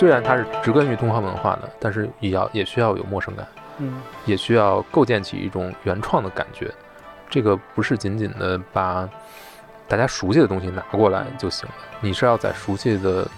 [0.00, 3.46] 虽然它是植根于东方文化的，但是也要也需要有陌生感，
[3.76, 6.72] 嗯也需要构建起一种原创的感觉。
[7.28, 9.06] 这个不是仅仅的把
[9.86, 13.28] 大家熟悉的东西拿过来就行了，你是要在熟悉的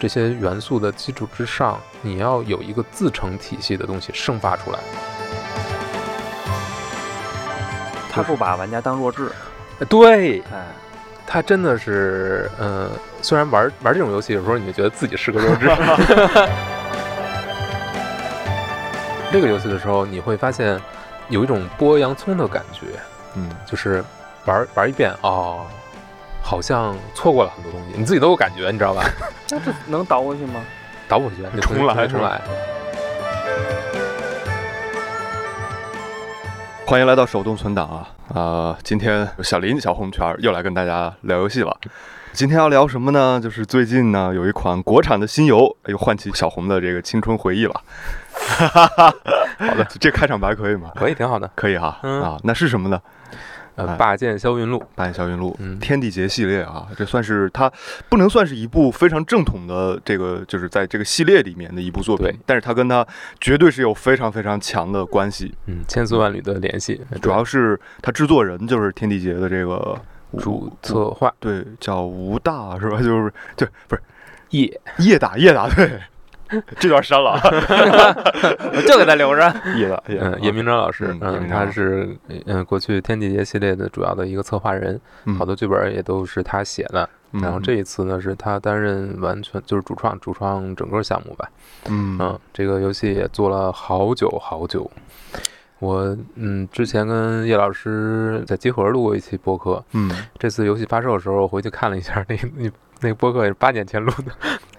[0.00, 4.80] 这些元素的基础之上，你要有一个自成体系的东西生发出来。
[8.10, 9.30] 他不把玩家当弱智，
[9.78, 10.66] 呃对，哎，
[11.32, 12.90] 它真的是，呃，
[13.22, 15.64] 虽然玩玩这种游戏，有时候你就觉得自己是个弱智。
[19.32, 20.78] 这个游戏的时候，你会发现
[21.30, 22.84] 有一种剥洋葱的感觉，
[23.34, 24.04] 嗯，就是
[24.44, 25.64] 玩玩一遍哦，
[26.42, 29.02] 好像错过了很多东西，你自己都有感觉，你知道吧？
[29.48, 30.60] 那这能倒过去吗？
[31.08, 32.42] 倒不回去，你重来重来。
[36.84, 38.06] 欢迎来到手动存档啊！
[38.34, 41.76] 啊、今天小林小红圈又来跟大家聊游戏了。
[42.32, 43.38] 今天要聊什么呢？
[43.38, 47.74] 就是最近呢有一款国产的新游，又唤起小红的这个青春回忆了。
[49.58, 50.90] 好的，这开场白可以吗？
[50.94, 51.50] 可以，挺好的。
[51.54, 52.98] 可以哈、嗯啊，那是什么呢？
[53.74, 57.72] 呃，哎霸剑霄云录，霸剑霄云录，嗯天地劫系列啊，这算是它
[58.08, 63.06] 不能算是一部非常正统的这个，就是在这个系列里面的一部作品，但是它跟它
[63.40, 65.54] 绝对是有非常非常强的关系。
[65.66, 69.98] 嗯，千丝万缕的联系，主要是它制作人就是天地劫的这个
[70.38, 72.98] 主策划对，叫吴大是吧？
[73.02, 74.02] 就是对不是
[74.50, 75.98] 叶，叶打叶打，对，
[76.78, 77.40] 这段删了啊，
[78.74, 79.42] 我就给他留着。
[79.76, 87.08] 叶打叶叶明章老师嗯，嗯，他是嗯过去天地劫系列的主要的一个策划人，嗯好多剧本也都是他写的。
[87.32, 91.48] 然后这一次呢，是他担任完全就是主创，主创整个项目吧。
[91.88, 94.90] 嗯嗯，这个游戏也做了好久好久。
[95.78, 102.70] 我嗯，之前跟叶老师在集合录过一期播客，嗯这次游戏发售的时候，我回去看了一下，那那
[103.02, 104.32] 那个播客也是八年前录的。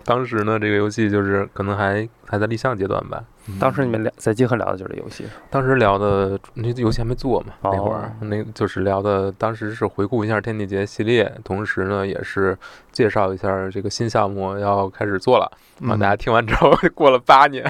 [0.06, 3.24] 当时呢，这个游戏就是可能还还在立项阶段吧。
[3.59, 12.58] 当时你们聊在集合聊的就是这游戏，当时聊的那游戏还没做嘛，那会哦儿那就是聊的，当时是回顾一下天地劫系列，同时呢也是
[12.92, 15.50] 介绍一下这个新项目要开始做了。
[15.80, 17.70] 嗯啊，大家听完之后， 过了八年，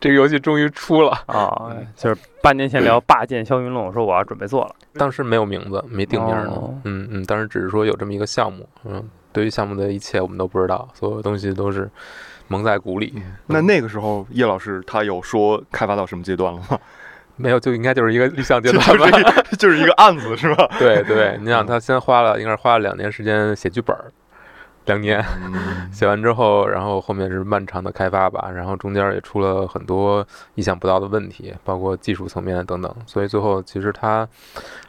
[0.00, 1.10] 这个游戏终于出了。
[1.26, 6.50] 啊，就是八年前聊《霸剑霄云录》，我说我要准备做了，当时没有名字，没定名呢。
[6.50, 8.68] 哦嗯嗯，当时只是说有这么一个项目。
[8.84, 11.88] 嗯，对于项目的一切我们都不知道，所有东西都是
[12.48, 13.22] 蒙在鼓里。
[13.48, 16.78] 那那个时候叶老师他有说开发到什么阶段了吗？
[17.36, 19.44] 没有，就应该就是一个立项阶段吧。
[19.50, 20.66] 是就是一个案子是吧？
[20.80, 24.10] 对对，你想他先花了，应该是花了两年时间写剧本儿，
[24.86, 25.24] 两年。
[25.44, 34.28] 嗯 写完之后，然后后面是漫长的开发吧，然后中间也出了很多意想不到的问题，包括技术层面等等，所以最后其实他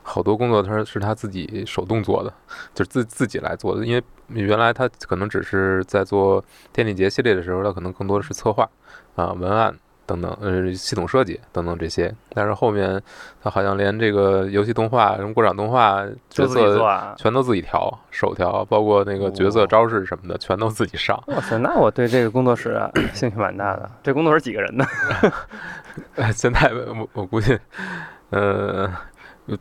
[0.01, 2.33] 好多工作他是他自己手动做的，
[2.73, 6.43] 就是自自己来做的，因为原来他可能只是在做
[6.73, 8.67] 电力节系列的时候，他可能更多的是策划
[9.15, 9.73] 啊、文案。
[10.07, 12.99] 等等，呃，系统设计等等这些，但是后面
[13.43, 17.13] 他好像连这个游戏动画、什么过场动画、角就自己做色啊。
[17.17, 21.21] 全都自己调，手调，包括那个角色哦招式什么的，全都自己上。
[21.27, 23.91] 哇塞，那我对这个工作室啊兴趣蛮大的。
[24.01, 24.85] 这工作室几个人呢？
[26.15, 27.59] 呃 现在我我估计，
[28.29, 28.89] 呃，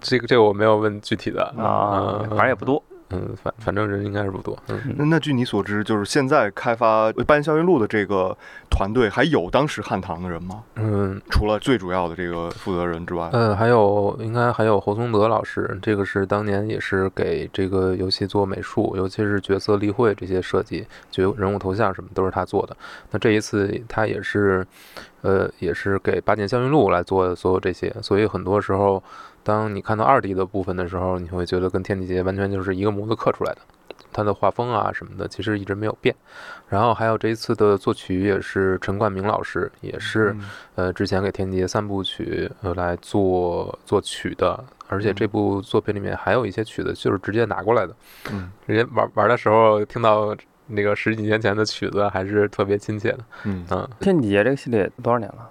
[0.01, 2.83] 这个这个我没有问具体的啊，嗯反正也不多。
[2.91, 2.96] 嗯，
[3.43, 4.59] 反反正人应该是不多。
[4.69, 8.37] 嗯，那那据你所知，就是现在开发《半霄云录》的这个
[8.71, 10.63] 团队，还有当时汉唐的人吗？
[10.75, 22.77] 嗯除了最主要的这个负责人之外，嗯，还有应该还有侯松德老师，这个是当年也是给这个游戏做美术，尤其是角色立绘这些设计，就人物头像什么都是他做的。
[23.11, 24.67] 那这一次他也是，
[25.23, 29.03] 呃，也是给八剑霄云录来做所有这些，所以很多时候，
[29.47, 33.61] 当你看到二 D 的部分的时候，你会觉得跟天地劫完全就是一个模子刻出来的。
[34.13, 36.15] 它的画风啊什么的，其实一直没有变。
[36.69, 47.95] 然后还有这一次的作曲也是陈冠明老师，也是嗯呃，之前给《天地劫》三部曲呃来做作曲的，而且这嗯部作品里面还有一些曲子就是直接拿过来的，
[48.33, 50.35] 嗯直接玩玩的时候听到
[50.67, 53.19] 那个十几年前的曲子，还是特别亲切的。
[53.45, 55.51] 嗯嗯天地劫这个系列多少年了？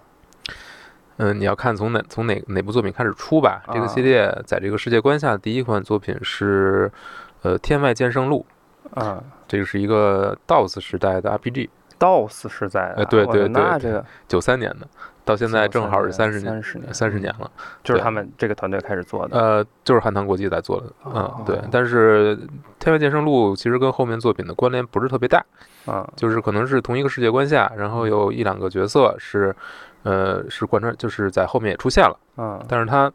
[1.17, 3.63] 嗯，你要看从哪从哪哪部作品开始出吧。
[3.71, 6.91] 这个系啊列在这个世界观下，第一款作品是
[7.41, 8.45] 呃《天外剑圣录》，
[9.00, 12.95] 啊这个是一个 DOS 时代的 RPG，，DOS 时代的。
[12.97, 14.88] 呃对对对这个九三年的，
[15.23, 17.50] 到现在正好是三十年三十年，三十年了。
[17.83, 19.39] 就是他们这个团队开始做的。
[19.39, 21.62] 呃，就是汉唐国际在做的，哦嗯，对。
[21.71, 22.35] 但是
[22.79, 25.44] 《天外剑圣录》其实跟后面作品的关联不是特别大，
[25.88, 29.56] 嗯就是可能是同一个世界观下，然后有一两个角色是，
[30.05, 33.11] 呃，是贯穿，就是在后面也出现了，嗯但是它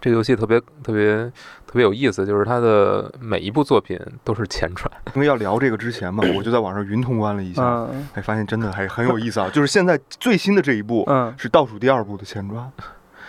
[0.00, 1.24] 这个游戏特别特别
[1.66, 4.90] 特别有意思，就是它的每一部作品都是前传。
[5.16, 9.48] 因为要聊这个之前嘛， 我就在网上云通关了一下，嗯哎，发现真的还很有意思啊。
[9.48, 12.62] 就是现在最新的这一部嗯是倒数第二部的前传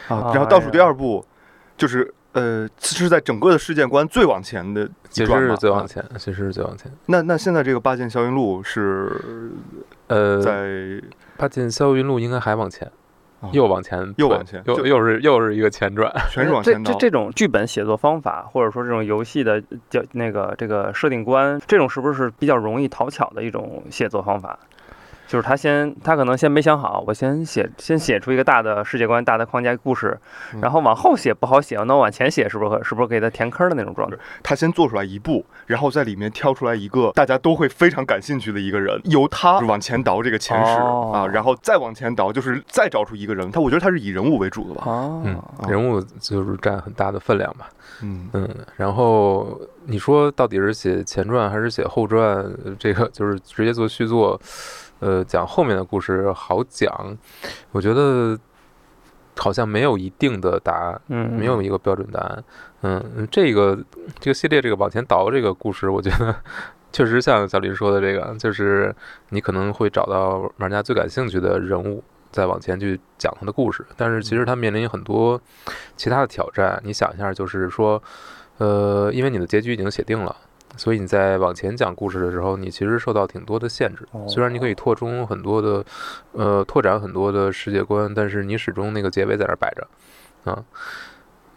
[0.10, 1.26] 啊，啊然后倒数第二部
[1.78, 6.92] 就是呃是在整个的世界观最往前的一其实是最往前，其实是最往前。
[7.06, 9.10] 那那现在这个八剑霄云录是
[10.08, 11.02] 呃，在
[11.38, 12.92] 八剑霄云路应该还往前
[13.42, 16.12] 啊，又往前，又往前又又是又是一个前传。
[16.32, 16.84] 全是往前。
[16.84, 24.58] 这这这种剧本写作方法，或者说这种游戏的叫那个这个设定观，这种是不是比较容易讨巧的一种写作方法？
[25.28, 30.18] 就是他先，他可能先没想好，我先写，先写出一个大的世界观、大的框架故事，
[30.54, 34.18] 嗯然后往后写不好写，那我往前写是不是是不是给他填坑的那种状态？
[34.44, 43.50] 他先做出来一步，然后在里面挑出来一个大家都会非常感兴趣的一个人，由他往前倒这个前史、哦啊，然后再往前倒，就是再找出一个人。
[43.52, 44.84] 他我觉得他是以人物为主的吧。
[44.86, 47.70] 哦，嗯，人物就是占很大的分量吧。
[48.02, 52.26] 嗯嗯，然后你说到底是写前传还是写后传？
[52.26, 54.40] 呃这个就是直接做续作，
[55.00, 57.18] 呃，讲后面的故事好讲。
[57.72, 58.38] 我觉得
[59.38, 62.44] 好像没有一定的答案，嗯，没有一个标准答案。
[62.82, 63.78] 嗯，这个
[64.20, 66.36] 这个系列这个往前倒这个故事，我觉得
[66.92, 68.96] 确实像小林说的这个，就是
[69.30, 72.04] 你可能会找到玩家最感兴趣的人物。
[72.32, 75.40] 再往前去讲他的故事，但是其实他面临很多
[75.96, 76.78] 其他的挑战。
[76.84, 78.04] 你想一下，就是说，
[78.58, 80.36] 呃，因为你的结局已经写定了，
[80.78, 84.08] 所以你在往前讲故事的时候，你其实受到挺多的限制。
[84.28, 85.84] 虽然你可以拓充很多的，
[86.34, 90.64] 呃，拓展很多的世界观，但是你始终那个结尾在那儿摆着，啊。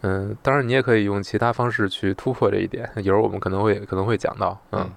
[0.01, 4.57] 嗯，当然你也可以用其他方式去突破这一点，一会儿我们可能会可能会讲到。
[4.71, 4.89] 嗯，嗯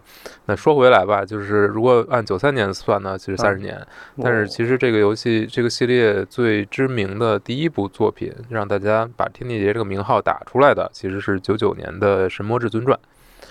[0.47, 3.87] 那说回来吧，就是如果按九三年算呢，其实三十嗯年，
[4.23, 12.97] 但是其实这个游戏这个系列最知名的第一部作品，让大家把天地劫这个名号打出来的，其实是九九年的《神魔至尊传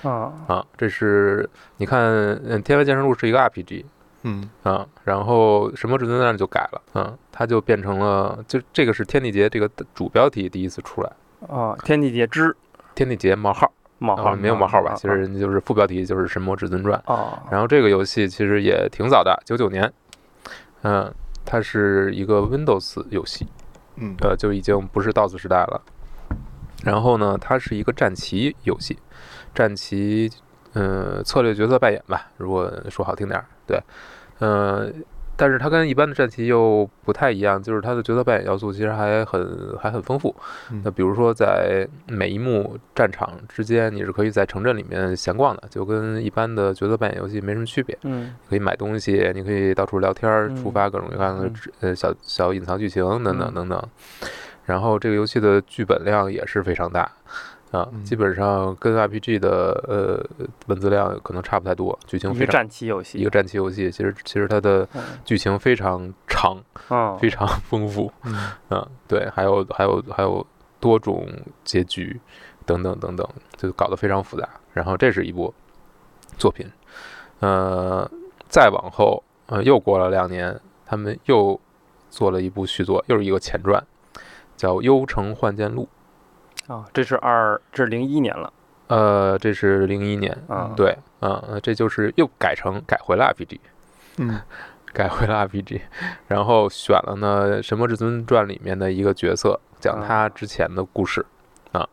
[0.03, 0.65] 啊，》啊。
[0.77, 3.85] 这是你看，嗯，《天外剑神录》是一个 RPG
[4.23, 11.11] 嗯啊，然后《神魔至尊传》就改了，嗯，它就变成了，就这个是天地劫这个主标题第一次出来，
[11.47, 12.55] 啊，天地劫之
[12.93, 14.91] 天地劫冒号啊，冒号没有冒号吧？
[14.91, 17.01] 啊其实人家就是副标题就是《神魔至尊传》。
[17.13, 19.91] 啊，然后这个游戏其实也挺早的，九九年，
[20.83, 21.11] 嗯，
[21.43, 23.47] 它是一个 Windows 游戏，
[23.95, 25.81] 嗯呃，就已经不是 DOS 时代了。
[26.83, 28.97] 然后呢，它是一个战棋游戏，
[29.53, 30.29] 战棋，
[30.73, 33.81] 呃，策略角色扮演吧，如果说好听点儿，对，
[34.39, 34.89] 呃，
[35.35, 40.35] 但是它跟一般的战棋又不太一样，就是它的角色扮演要素其实还很还很丰富。
[40.71, 47.97] 嗯那比如说，在每一幕战场之间，你是可以在城镇里面闲逛的，就跟一般的角色扮演游戏没什么区别。
[48.03, 53.83] 嗯可以买东西，你可以到处聊天儿，嗯触发各种各样的嗯呃小小隐藏剧情等等嗯等等。
[54.65, 57.11] 然后这个游戏的剧本量也是非常大
[57.71, 58.03] 啊，嗯。
[58.03, 65.01] 基本上跟 RPG 的呃文字量可能差不太多，剧情一个非常战棋游戏，一个战棋游戏，其实其实它的嗯。
[65.25, 66.57] 剧情非常长，
[66.89, 68.11] 嗯非常丰富。
[68.23, 68.51] 嗯。
[68.69, 70.45] 嗯，对，还有还有还有
[70.79, 71.27] 多种
[71.63, 72.19] 结局，
[72.65, 73.27] 等等等等，
[73.57, 74.47] 就搞得非常复杂。
[74.73, 75.53] 然后这是一部
[76.37, 76.65] 作品，
[77.39, 78.09] 呃，
[78.47, 81.59] 再往后，呃，又过了两年，他们又
[82.09, 83.85] 做了一部续作，又是一个前传，
[84.55, 85.87] 叫《幽城幻剑录
[86.71, 88.47] 啊，这是二，这是零一年了》。
[88.95, 93.59] 呃，这是零一年，啊，对，啊、呃，这就是又改成改回了 RPG。
[94.17, 94.39] 嗯
[94.93, 95.81] 改回了 RPG，
[96.27, 101.25] 然后选了呢《神魔至尊传》里面的一个角色，讲他之前的故事
[101.71, 101.87] 啊。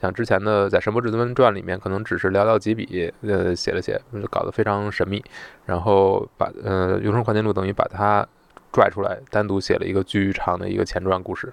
[0.00, 4.00] 像之前的在《神魔至尊传》里面，可能只是寥寥几笔，呃，写了写，
[4.30, 5.24] 搞得非常神秘。
[5.64, 8.24] 然后把呃《幽城幻剑录》等于把它
[8.74, 11.52] 拽出来，单独写了一个巨长的一个前传故事，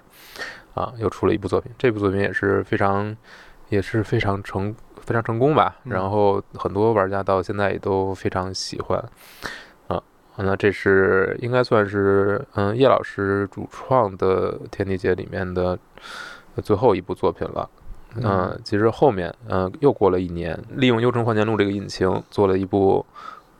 [0.74, 1.70] 啊，又出了一部作品。
[1.78, 3.16] 这部作品也是非常，
[3.68, 5.76] 也是非常成非常成功吧。
[5.84, 8.98] 嗯然后很多玩家到现在也都非常喜欢。
[9.86, 10.02] 啊
[10.38, 15.78] 那这是应该算是嗯叶老师主创的《天地劫》里面的
[16.64, 17.70] 最后一部作品了。
[18.16, 23.06] 嗯，其实后面嗯又过了一年，利用《幽城幻剑录》这个引擎做了一部，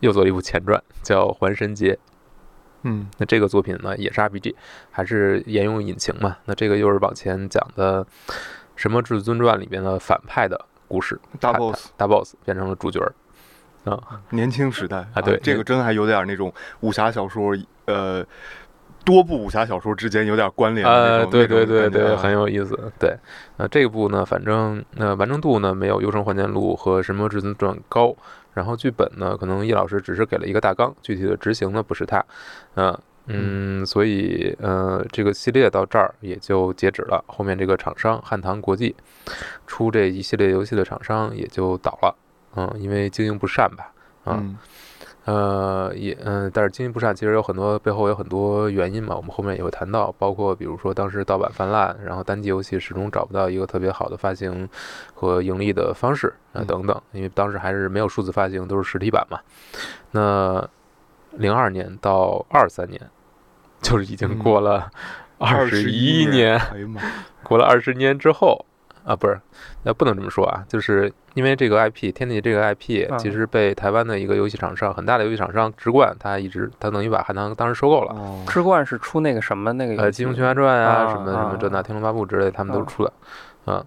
[0.00, 1.95] 又做了一部前传，叫《还神劫》。
[2.85, 4.55] 嗯那这个作品呢也是 RPG，
[4.91, 6.37] 还是沿用引擎嘛？
[6.45, 8.05] 那这个又是往前讲的
[8.77, 13.12] 《什么至尊传》里面的反派的故事，大 boss 大 boss 变成了主角儿。
[13.85, 17.53] 啊，年轻时代啊对这个真还有点那种武侠小说，
[17.87, 18.25] 呃，
[19.05, 22.79] 多部武侠小说之间有点关联的那呃，对对对对，很有意思。
[22.99, 23.17] 对，
[23.57, 28.15] 呃，这个部呢，反正呃完成度呢没有《幽城幻剑录》和《神魔至尊传》高，
[28.55, 32.25] 然后剧本呢，可能叶老师只是给了一个大纲，具体的执行呢不是他。
[32.75, 37.25] 呃，嗯，所以呃，这个系列到这儿也就截止了。
[37.29, 38.95] 后面这个厂商汉唐国际
[39.67, 42.17] 出这一系列游戏的厂商也就倒了，
[42.57, 43.93] 嗯，因为经营不善吧，
[44.25, 44.57] 啊，嗯
[45.25, 54.69] 呃，也嗯，但是经营不善其实有很多背后有很多原因嘛，我们后面也会谈到，包括比如说当时盗版泛滥，然后单机游戏始终找不到一个特别好的发行
[55.14, 59.38] 和盈利的方式啊嗯等等，因为当时还是没有数字发行，都是实体版嘛。
[60.11, 60.69] 那
[61.31, 63.00] 零二年到二三年，
[63.81, 64.38] 就是已经嗯。
[64.41, 64.91] 过了
[65.38, 66.61] 二十一21年，
[67.45, 68.67] 过了二十年之后
[69.05, 69.41] 啊，不是，
[69.83, 78.13] 那不能这么说啊，就是因为这个 IP 天地这个 IP 啊其实被台湾的一个游戏厂商，很大的游戏厂商直冠，他一直他等于把汉唐当时收购了。
[78.15, 83.13] 哦，之冠是出那个什么那个呃，《金庸群侠传》啊，啊什么什么这那《啊天龙八部》之类，他们都啊出了，
[83.67, 83.85] 嗯。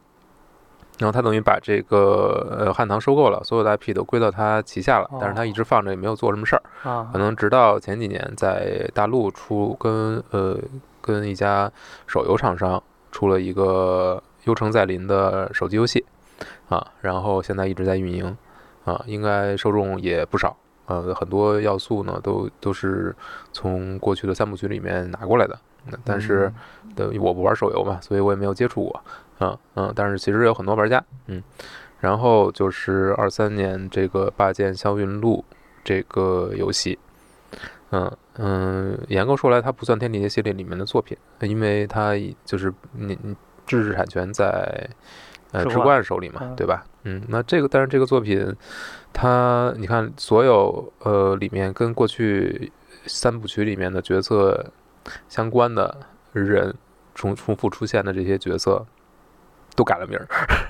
[0.97, 10.57] 然后他等于把这个呃汉唐收购了，所有的 IP 都归到他旗下了，但是他哦一直放着也没有做什么事儿，啊可能直到前几年在大陆出跟呃
[11.01, 11.69] 跟一家
[12.07, 12.81] 手游厂商
[13.11, 16.03] 出了一个《幽城再临》的手机游戏，
[16.69, 18.37] 啊，然后现在一直在运营，
[18.85, 23.15] 啊，应该受众也不少，呃，很多要素呢都都是
[23.51, 25.59] 从过去的三部曲里面拿过来的，
[26.03, 26.51] 但是
[26.95, 29.01] 的我不玩手游嘛，所以我也没有接触过，
[29.39, 31.43] 嗯嗯，但是其实有很多玩家，嗯，
[31.99, 35.43] 然后就是二三年这个《霸剑霄云录》
[35.83, 36.97] 这个游戏，
[37.91, 43.35] 嗯嗯，严格说来，它不算天地系列里面的作品，因为它就是你你
[43.65, 44.89] 知识产权在
[45.51, 46.85] 呃直直冠冠手里嘛，嗯对吧？
[47.03, 48.55] 嗯，那这个但是这个作品，
[49.13, 52.71] 它你看所有呃里面跟过去
[53.05, 54.71] 三部曲里面的角色
[55.29, 55.95] 相关的
[56.33, 56.73] 人
[57.13, 58.85] 重重复出现的这些角色。
[59.77, 60.25] 都改了名儿，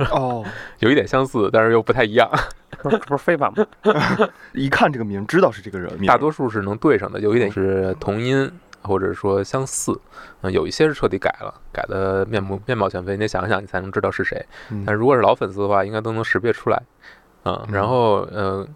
[0.10, 0.44] 哦，
[0.82, 2.28] 有一点相似，但是又不太一样。
[2.82, 3.64] 不是这不是非版吗？
[4.54, 8.52] 一看这个名知道是这个人名，大多数是能对上的，有一点是同音
[8.86, 10.00] 或者说相似，
[10.42, 14.46] 嗯，有一些是彻底改了，改的面目面貌全非，你得想想你才能知道是谁。
[14.72, 14.84] 嗯。
[14.86, 16.82] 但如果是老粉丝的话，应该都能识别出来，
[17.44, 17.74] 嗯，嗯。
[17.74, 18.68] 然后呃，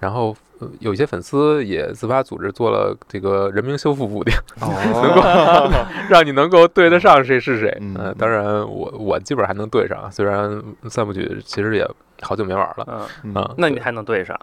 [0.00, 7.76] 然后呃有一些粉丝也自发组织做了这个人名修复补丁，哦， 让你能够对得上谁是谁。
[7.80, 11.88] 嗯呃，当然我我基本上还能对上，虽然三部曲其实也
[12.22, 14.38] 好久没玩了，嗯，那你还能对上？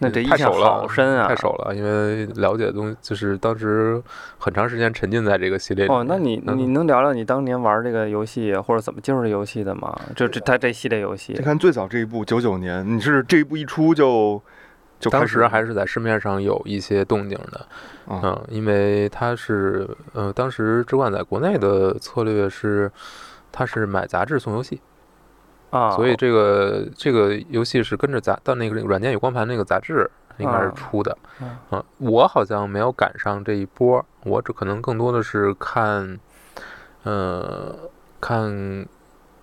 [0.00, 1.28] 那这印太象熟了，好深啊！
[1.28, 4.00] 太熟了，因为了解的东西就是当时
[4.38, 9.98] 很长时间沉浸在这个系列里哦，那你嗯你能聊聊你当年玩这个游戏或者怎么进入这游戏的吗？
[10.14, 14.40] 就这它这系列游戏你看最早这一部九九年，你是这一部一出就
[15.00, 17.66] 就开始当时还是在市面上有一些动静的，
[18.06, 22.90] 啊嗯，因为它是呃，当时之冠在国内的策略是，
[23.52, 24.80] 它是买杂志送游戏，
[25.70, 36.18] 啊，所以这个这个游戏是跟着杂到那个软件与光盘那个杂志应该是啊出的，啊嗯，我好像没有赶上这一波，我只可能更多的是看，
[37.02, 37.76] 呃，
[38.20, 38.86] 看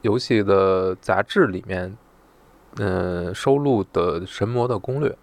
[0.01, 1.97] 游戏的杂志里面，
[2.77, 5.15] 呃，收录的神魔的攻略，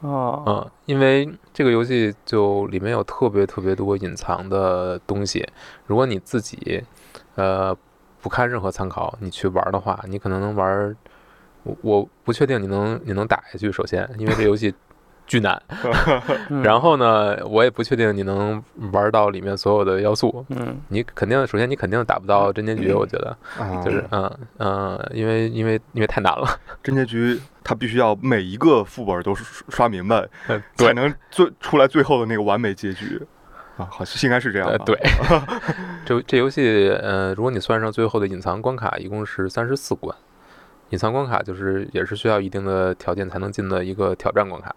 [0.00, 0.42] 哦。
[0.46, 5.46] 嗯，因为这个游戏就里面有特别特别多隐藏的东西，
[5.86, 6.82] 如果你自己
[7.34, 7.76] 呃
[8.22, 10.96] 不看任何参考，你去玩的话，你可能能玩。
[11.64, 14.74] 我我不确定你能你能打下去，首先，因为这游戏
[15.28, 15.62] 巨难。
[16.50, 18.60] 嗯然后呢，我也不确定你能
[18.92, 20.44] 玩到里面所有的要素。
[20.48, 26.48] 嗯你肯定首先你肯定打不到真结局，我觉得啊，就是嗯嗯，因为因为因为太难了。
[26.82, 33.22] 真结局，它必须要每一个副本都刷刷明白，呃才能最出来最后的那个完美结局
[33.76, 34.74] 啊，好像应该是这样吧？
[34.74, 34.98] 呃，对，
[36.04, 40.14] 这这游戏呃，如果你算上最后的隐藏关卡，一共是三十四关。
[40.90, 44.76] 隐藏关卡就是也是需要一定的条件才能进的一个挑战关卡，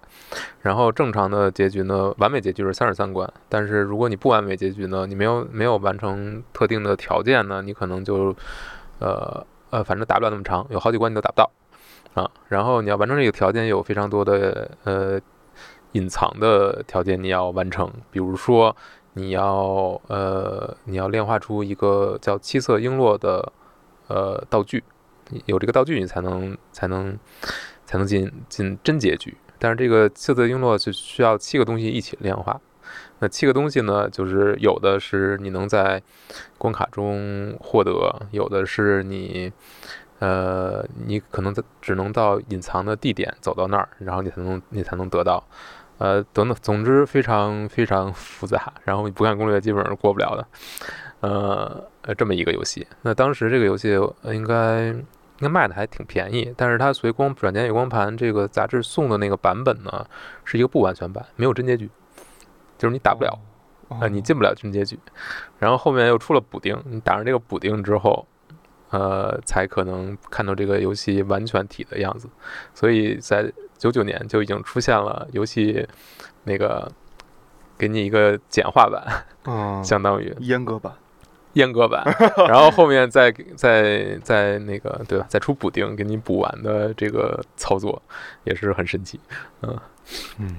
[0.62, 8.34] 然后正常的结局呢，完美结局是三十三关，但是如果你不完美结局呢，你没有没有完成特定的条件呢，你可能就
[9.00, 11.52] 呃呃，反正打不了那么长，有好几关你都打不到
[12.14, 12.32] 啊。
[12.48, 15.20] 然后你要完成这个条件，有非常多的呃
[15.96, 18.76] 隐藏的条件你要完成，比如说
[19.14, 23.52] 你要呃你要炼化出一个叫七色璎珞的
[24.08, 24.84] 呃道具，
[25.46, 27.18] 有这个道具你才能才能
[27.86, 29.36] 才能进进真结局。
[29.58, 32.60] 但是这个七色璎珞是需要七个东西一起炼化。
[33.20, 36.02] 那七个东西呢，就是有的是你能在
[36.58, 37.92] 关卡中获得，
[38.32, 39.52] 有的是你，
[40.20, 45.44] 呃，你可能只能到隐藏的地点走到那儿，然后你才能你才能得到，
[45.98, 50.48] 呃，等等，总之非常非常复杂，然后你不看攻略基本上是过不了的，
[51.22, 52.86] 呃呃，这么一个游戏。
[53.02, 55.04] 那当时这个游戏呃应该应
[55.42, 60.06] 该卖的还挺便宜，但是它随光软件与光盘这个杂志送的那个版本呢，
[60.44, 61.90] 是一个不完全版，没有真结局，
[62.78, 63.40] 就是你打不了。
[63.88, 64.98] 啊，你进不了真结局。
[65.60, 68.26] 然后后面又出了补丁，你打上这个补丁之后，
[68.90, 72.28] 呃，才可能看到这个游戏完全体的样子。
[72.74, 75.88] 所以在九九年就已经出现了游戏
[76.44, 76.92] 那个
[77.78, 80.92] 给你一个简化版，嗯，相当于阉割版。
[81.56, 82.04] 阉割版，
[82.50, 85.26] 然后后面再再再那个对吧？
[85.30, 88.02] 再出补丁给你补完的这个操作
[88.44, 89.18] 也是很神奇，
[89.62, 89.80] 嗯
[90.38, 90.58] 嗯，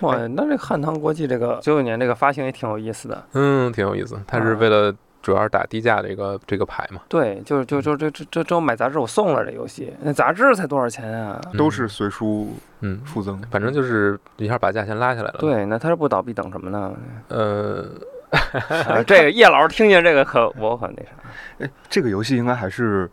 [0.00, 3.24] 哇，那这汉唐国际这个九九年这个发行也挺有意思的。
[3.34, 4.20] 嗯，挺有意思。
[4.26, 4.92] 它是为了
[5.28, 7.02] 主要是打低价这个这个牌嘛。
[7.06, 11.38] 对，就是就就这这这这我买杂志我送了这游戏，那杂志才多少钱啊？
[11.58, 13.38] 都是随书嗯，附赠。
[13.50, 16.94] 反正就是一下把价钱拉下来了。，对，那他是不倒闭等什么呢？
[17.28, 17.90] 呃，
[18.30, 21.10] 啊这个叶老师听见这个可我很那啥。
[21.60, 23.10] 哎，这个游戏应该还是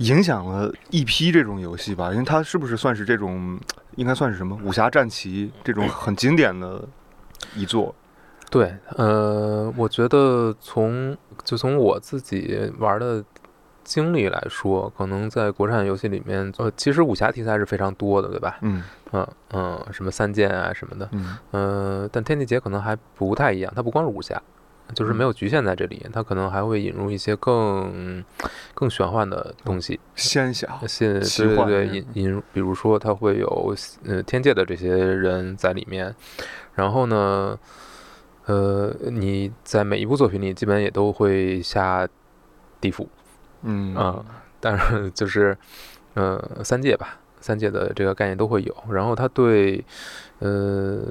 [0.00, 2.10] 影响了一批这种游戏吧？
[2.12, 3.58] 因为它是不是算是这种，
[3.96, 6.84] 应该算是什么武侠战棋这种很经典的
[7.54, 7.94] 一作？
[8.50, 13.22] 对，呃，我觉得从就从我自己玩的
[13.84, 18.58] 经历来说，可能在国产游戏里面，呃，其实武侠题材是非常多的，对吧？
[18.62, 24.40] 嗯嗯嗯，什么三剑啊什么的，嗯呃，但天地劫可能还不太一样，它不光是武侠，
[24.94, 28.24] 就是没有局限在这里，它可能还会引入一些更
[28.74, 30.78] 更玄幻的东西，仙侠。
[30.86, 33.74] 现奇对对对，引引，比如说它会有
[34.04, 36.14] 呃天界的这些人在里面，
[36.74, 37.58] 然后呢，
[38.48, 42.08] 呃，你在每一部作品里基本也都会下
[42.80, 43.06] 地府，
[43.60, 44.24] 嗯啊
[44.58, 45.54] 但是就是
[46.14, 48.74] 呃三界吧，三界的这个概念都会有。
[48.90, 49.84] 然后他对
[50.38, 51.02] 呃，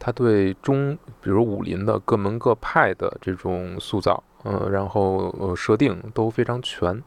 [0.00, 7.00] 他对中，比如武林的各门各派的这种塑造，呃，然后呃设定都非常全，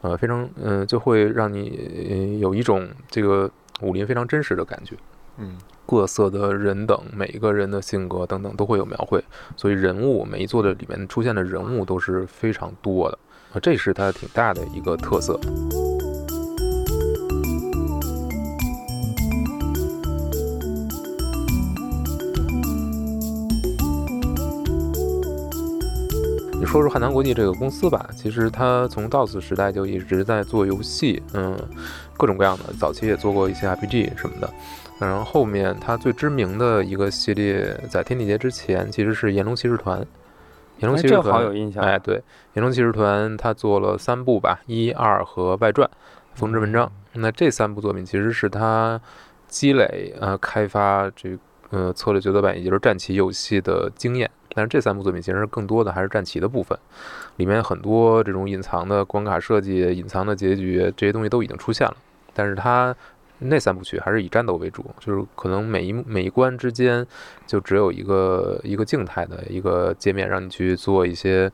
[0.00, 3.50] 呃，非常嗯、呃就会让你、呃有一种这个
[3.82, 4.96] 武林非常真实的感觉。
[5.38, 9.22] 嗯各色的人等，每一个人的性格等等都会有描绘，
[9.56, 13.18] 所以人物每一座的里面出现的人物都是非常多的，
[13.60, 15.38] 这是它挺大的一个特色。
[26.58, 31.58] 你说说汉唐国际这个公司吧，其实它从 DOS 时代就一直在做游戏，嗯，
[32.16, 34.48] 各种各样的，早期也做过一些 RPG 什么的。
[34.98, 40.00] 然后后面他最知名的一个系列，在天地劫之前其实是《炎龙骑士团》。
[40.78, 41.82] 炎龙骑士团，好有印象。
[41.84, 42.16] 哎，对，
[42.54, 45.88] 《炎龙骑士团》他做了三部吧，一、二和外传，
[46.34, 46.90] 风之文章。
[47.12, 49.00] 那这三部作品其实是他
[49.46, 51.38] 积累呃开发这
[51.70, 54.28] 呃策略角色版，也就是战棋游戏的经验。
[54.54, 56.76] 但是这三部作品其实更多的还是战棋的部分，
[57.36, 61.96] 里面很多这种隐藏的关卡设计、隐藏的结局这些东西都已经出现了。
[62.34, 62.94] 但是它
[63.44, 67.06] 那三部曲还是以战斗为主，就是可能每一每一关之间
[67.46, 71.50] 就只有一个一个静态的一个界面，让你去做一些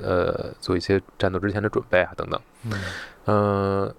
[0.00, 2.40] 呃做一些战斗之前的准备啊等等。
[2.64, 2.72] 嗯
[3.24, 3.94] 呃，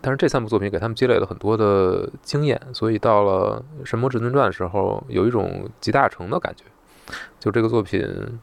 [0.00, 6.64] 但是这三部作品给他们积累了很多的经验，所以到了《神魔至尊传》的时候，有一种集大成的感觉。
[7.38, 8.40] 就这个作品，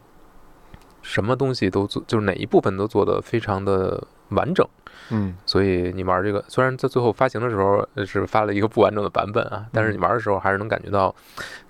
[1.02, 4.68] 什么东西都做，就是哪一部分都做得非常的完整。
[5.12, 11.14] 嗯所以你玩这个，虽然在最后发行的时候呃是发了一个不完整的版本啊，但是你玩的时候还是能感觉到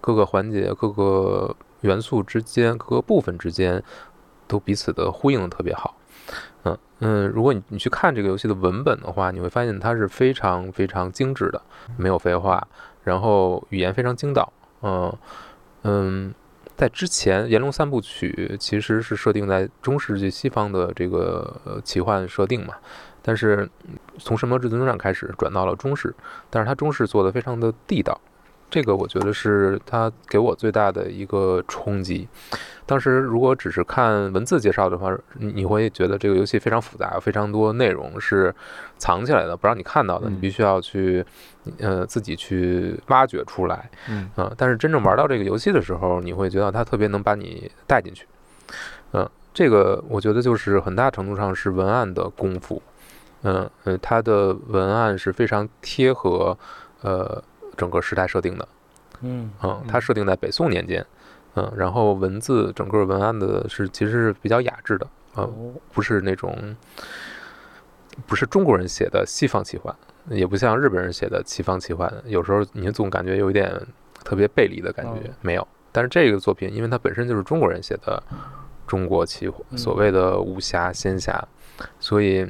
[0.02, 3.82] 各个环节、各个元素之间、各个部分之间
[4.48, 5.96] 都彼此的呼应的特别好。
[6.64, 11.62] 嗯嗯，如果你你去看这个游戏的文本的话，你会发现它是非常非常精致的，
[11.96, 12.68] 没有废话，
[13.04, 14.52] 然后语言非常精到。
[14.82, 15.12] 嗯
[15.84, 16.34] 嗯，
[16.76, 22.76] 在之前《炎龙三部曲》其实是设定在中世纪西方的这个呃奇幻设定嘛，
[23.22, 26.14] 但是嗯从《神魔至尊传》开始转到了中式，
[26.50, 28.20] 但是它中式做的非常的地道，
[28.70, 32.28] 这个我觉得是它给我最大的一个冲击。
[32.86, 38.54] 当时如果只是看文字介绍的话，你你会觉得这个游戏非常复杂，非常多内容是
[38.98, 41.24] 藏起来的，不让你看到的，你嗯必须要去
[41.78, 43.88] 呃自己去挖掘出来。
[44.10, 48.26] 嗯啊、但是真正玩到这个游戏的时候，你会觉得它特别能把你带进去。
[49.14, 52.82] 嗯、这个我觉得就是很大程度上是文案的功夫。
[53.44, 56.58] 嗯呃，它的文案是非常贴合
[57.02, 57.42] 呃
[57.78, 58.68] 整个时代设定的。
[59.22, 61.06] 嗯嗯，它设定在北宋年间。
[61.56, 66.76] 嗯，然后文字整个文案的是其实是比较雅致的，嗯，哦不是那种
[68.28, 69.94] 不是中国人写的西方奇幻，
[70.30, 73.74] 也不像日本人写的西方奇幻，有时候你总感觉有一点
[74.24, 75.68] 特别背离的感觉，哦没有。
[75.92, 78.22] 但是这个作品，因为它本身就是中国人写的
[78.86, 81.44] 中国奇所谓的武侠仙侠，
[82.00, 82.46] 所以，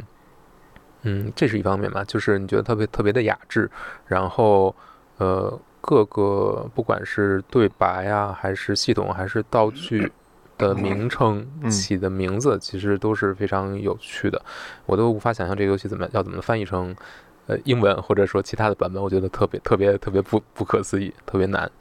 [1.04, 3.70] 嗯，这是一方面吧，就是你觉得特别特别的雅致，
[4.06, 4.76] 然后，
[5.18, 10.12] 呃，各个不管是对白呀，还是系统，还是道具
[10.58, 14.42] 的名称嗯起的名字，其实都是非常有趣的。
[14.86, 16.94] 我都无法想象这个游戏怎么要怎么翻译成
[17.48, 21.72] 呃英文，或者说其他的版本，我觉得特别特别特别不不可思议，特别难。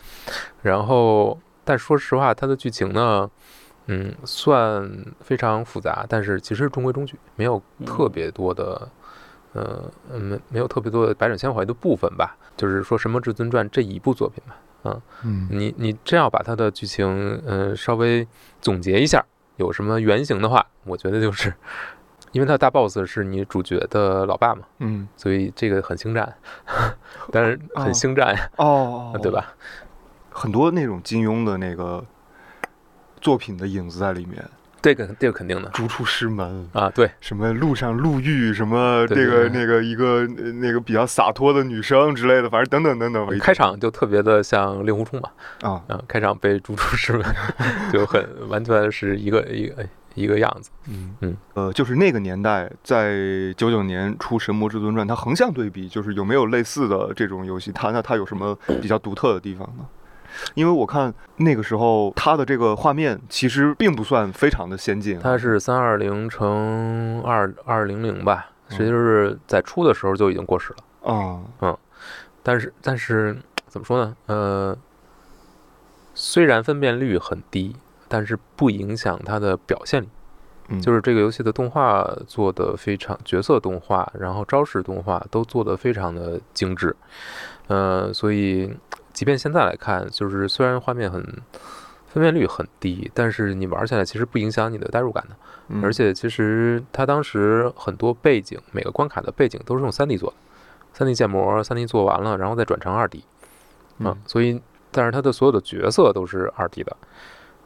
[0.62, 3.28] 然后，但说实话，它的剧情呢，
[3.86, 4.88] 嗯，算
[5.20, 8.88] 非常复杂，但是其实中规中矩，没有特别多的。
[9.52, 18.26] 呃，嗯，没没有特别多的百转千回的部分吧，就是说《神魔至尊传》这一部作品吧，嗯你你真要把它的剧情，呃，稍微
[18.60, 19.24] 总结一下，
[19.56, 21.52] 有什么原型的话，我觉得就是，
[22.32, 26.32] 因为它的大 boss 是你主角的老爸嘛，嗯所以这个很星战，
[27.32, 29.32] 但是哦很星战呀，哦， 对？
[29.32, 29.54] 吧？
[30.30, 32.04] 很多那种金庸的那个
[33.20, 34.44] 作品的影子在里面，
[34.80, 36.68] 这个这个肯定的逐出师门。
[36.72, 43.38] 啊，对，什么路上路遇，什么这个对那个一个呃那个比较洒脱的女生之类的，反正等等等等。
[43.38, 45.30] 开场就特别的像令狐冲嘛，
[45.62, 47.24] 啊，啊，开场被逐出师门，
[47.92, 50.70] 就很完全是一个一个一个样子。
[50.88, 53.16] 嗯嗯呃，就是那个年代，在
[53.56, 57.70] 九九年出《神魔至尊传》，它横向对比，就是有没有类似的这种游戏？
[57.72, 59.84] 它那它有什么比较独特的地方呢？
[60.54, 71.12] 因为我看那个时候它的这个画面其实并不算非常的先进啊，它是三二零乘二二零零吧，嗯实际是在出的时候就已经过时了。
[71.60, 71.76] 啊，
[72.42, 74.16] 但是但是怎么说呢？
[74.26, 74.76] 呃，
[76.14, 77.76] 虽然分辨率很低，
[78.08, 80.08] 但是不影响它的表现力。
[80.70, 86.94] 嗯，就是这个游戏的动画做的非常，角色动画，然后招式动画都做的非常的精致。
[87.68, 88.70] 呃，所以
[89.18, 91.20] 即便现在来看，就是虽然画面很
[92.06, 95.34] 分辨率很低，但是你玩起来其实不影响你的代入感的。
[95.70, 106.96] 嗯而且其实它当时很多背景，每个关卡的背景都是用 3D 做的，3D 建模，3D 做完了，然后再转成 2D 啊嗯，所以但是它的所有的角色都是 2D 的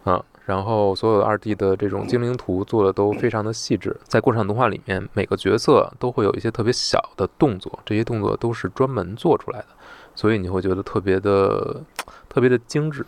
[0.05, 9.67] 啊，然后所有的 2D 的这种精灵图做的都非常的细致，在过场动画里面，每个角色都会有一些特别小的动作，这些动作都是专门做出来的，
[10.15, 11.83] 所以你会觉得特别的
[12.29, 13.05] 特别的精致。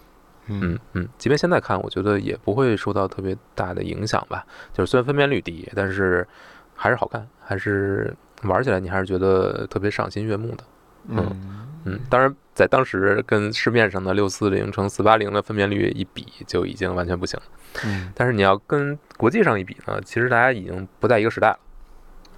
[0.47, 4.45] 嗯嗯，即便现在看，我觉得也不会受到特别大的影响吧。
[4.73, 6.27] 就是虽然分辨率低，但是
[6.75, 10.65] 还是好看，还是玩起来你还是觉得特别赏心悦目的。
[11.09, 17.47] 嗯嗯，当然在当时跟市面上的六四零乘四八零的分辨率一比，就已经完全不行了。
[17.85, 21.59] 嗯但是你要跟国际上一比呢，其实大家已经不在一个时代了。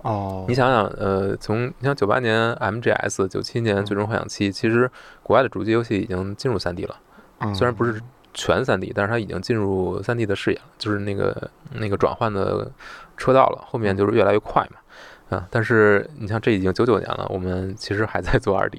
[0.06, 4.90] 哦，你想想，呃，从你像九八年 MGS，九七年《最终幻想七》，其实
[5.22, 6.96] 国外的主机游戏已经进入三 D 了。
[7.40, 8.00] 嗯虽然不是
[8.32, 12.70] 全3 D，但是它已经进入3 D 的视野了，就是那个那个转换的
[13.16, 15.36] 车道了，后面就是越来越快嘛。
[15.36, 18.78] 啊，但是你像这已经九九年了，我们其实还在做 2D。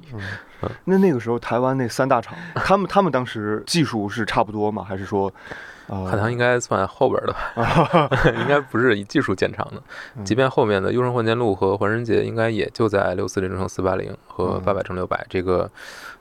[0.62, 4.82] 嗯那那个时候台湾那三大厂，他们他们当时技术是差不多吗？
[4.82, 5.56] 还是说，呃，
[5.88, 8.08] 汉唐应该算后边的吧，
[8.40, 9.82] 应该不是以技术见长的。
[10.16, 15.70] 嗯 即便后面的《幽神幻剑录》和《环人节》应该也就在六四零乘四八零和嗯八百乘六百这个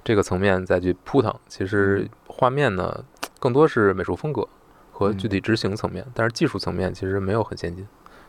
[0.03, 1.33] 这个层面再去扑腾。
[1.47, 3.03] 其实画面呢，
[3.39, 4.47] 更多是美术风格
[4.91, 7.85] 和具体执行层面，但是技术层面其实没有很先进。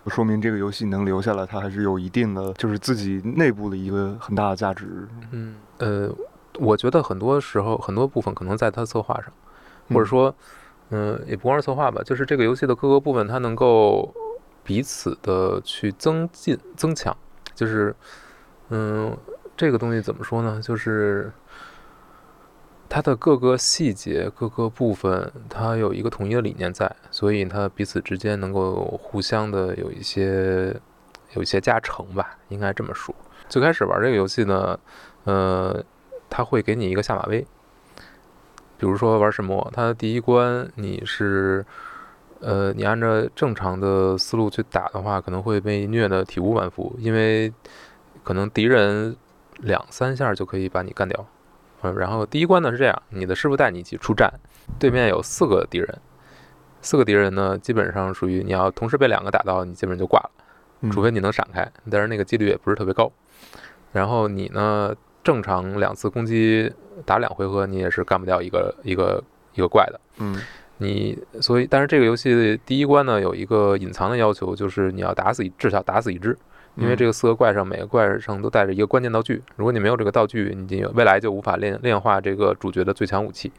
[0.07, 5.07] 说明这个游戏能留下来，它还是有一定的，就是自己内部的一个很大的价值。
[5.33, 6.11] 嗯，呃，
[6.59, 9.25] 我觉得很多时候很多部分可能在它策划上，
[9.91, 10.35] 或者嗯说，嗯、
[10.91, 14.15] 嗯也不光是策划吧，就是这个游戏的各个部分它能够
[14.63, 17.17] 彼此的去增进、增强，
[17.55, 17.95] 就是，
[18.71, 19.17] 嗯，
[19.57, 20.61] 这个东西怎么说呢？
[20.63, 21.33] 就是
[22.89, 30.75] 它的各个细节、各个部分，它有一个统一的理念在，所以它彼此之间能够互相的有一些
[31.35, 33.15] 有一些加成吧，应该这么说。
[33.49, 34.79] 最开始玩这个游戏呢，
[35.25, 35.83] 呃，
[36.31, 37.47] 它会给你一个下马威，
[38.79, 41.67] 比如说玩神魔，它的第一关你是，
[42.41, 47.53] 呃，你按照正常的思路去打的话，可能会被虐得体无完肤，因为
[48.23, 49.17] 可能敌人
[49.59, 51.27] 两三下就可以把你干掉。
[51.83, 54.33] 嗯，然后第一关呢是这样，你的师傅带你一起出战，
[54.79, 55.99] 对面有四个敌人，
[56.81, 60.31] 四个敌人呢基本上属于你要同时被两个打到，你基本上就挂了。
[60.81, 63.11] 嗯除非你能闪开，但是那个几率也不是特别高。
[63.91, 66.73] 然后你呢，正常两次攻击
[67.05, 69.23] 打两回合，你也是干不掉一个一个
[69.55, 70.01] 一个怪的。
[70.19, 70.41] 嗯
[70.81, 76.39] 你所以，但是这个游戏第一关呢有一个隐藏的要求，就是你要打死一至少打死一只，
[76.77, 83.51] 因为这个个四个怪上每个怪上都带着一个关键道具，如果你没有这个道具，你未来就无法炼炼化这个主角的最强武器。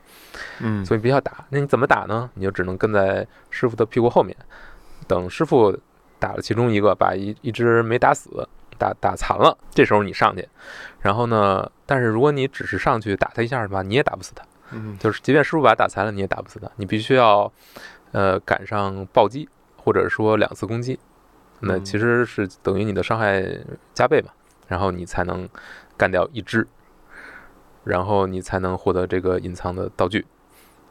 [0.62, 1.43] 嗯，所以必须要打。
[1.49, 2.30] 那你怎么打呢？
[2.36, 4.34] 你就只能跟在师傅的屁股后面，
[5.06, 5.78] 等师傅
[6.19, 8.47] 打了其中一个，把一一只没打死，
[8.80, 10.48] 打打残了，这时候你上去，
[11.02, 14.98] 然后呢，但是如果你只是上去打他一下的话，你也打不死他，嗯。
[14.98, 17.52] 就是即便师傅把他打残了，你也打不死他，你必须要
[18.13, 20.98] 呃赶上暴击，或者说两次攻击，
[21.60, 21.86] 那嗯。
[21.86, 23.46] 其实是等于你的伤害
[23.94, 24.32] 加倍嘛，
[24.68, 25.48] 然后你才能
[25.98, 26.65] 干掉一只，
[27.84, 30.26] 然后你才能获得这个隐藏的道具。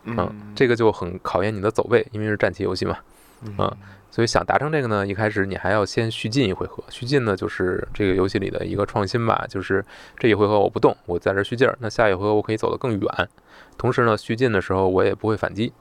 [0.05, 2.97] 嗯，这个就很考验你的走位，因为是战棋游戏嘛。
[3.43, 3.77] 嗯
[4.19, 6.83] 所以想达成这个呢，一开始你还要先续进一回合。
[6.89, 9.81] 续进呢，就是这个游戏里的一个创新吧，就是
[10.19, 13.29] 这一回合我不动，我在这儿续劲儿，那下一回合我可以走得更远。
[13.77, 15.73] 同时呢，续进的时候我也不会反击。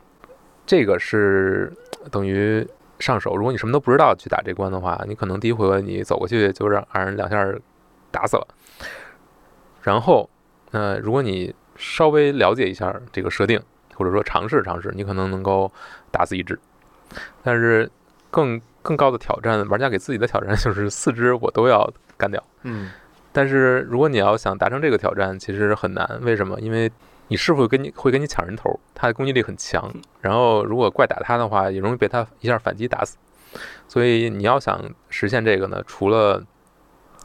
[0.67, 1.73] 这个是
[2.11, 2.63] 等于
[2.99, 3.35] 上手。
[3.35, 7.43] 如果你什么都不知道去打这关的话，你可能第一回合你走过去就让让人两下
[8.11, 8.47] 打死了。
[9.81, 10.29] 然后，
[10.69, 13.59] 呃，如果你稍微了解一下这个设定，
[13.95, 15.71] 或者说尝试尝试，你可能能够
[16.11, 16.59] 打死一只。
[17.41, 17.89] 但是
[18.31, 22.43] 更更高的挑战，玩家给自己的挑战 就是四只我都要干掉。
[22.63, 22.89] 嗯
[23.33, 26.19] 但是如果你要想达成这个挑战，其实很难。
[26.23, 26.59] 为什么？
[26.59, 26.91] 因为
[27.27, 29.93] 你师傅跟你会跟你抢人头，他的攻击力很强。
[30.21, 33.15] 然后如果怪打他的话，也容易被他一下反击打死。
[33.87, 36.43] 所以你要想实现这个呢，除了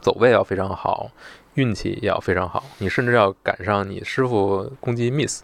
[0.00, 1.10] 走位要非常好，
[1.54, 5.42] 运气也要非常好，你甚至要赶上你师傅攻击 miss，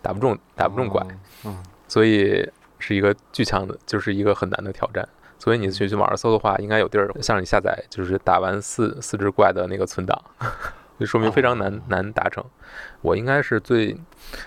[0.00, 1.04] 打不中打不中怪。
[1.44, 2.48] 嗯所以
[2.86, 5.08] 是一个巨强的，就是一个很难的挑战。
[5.38, 10.20] 所以你去去网上搜的话，应该有地儿向你下载，就是打完四四只怪的那个存档，
[11.00, 12.44] 就说明非常难难达成。
[13.00, 13.96] 我应该是最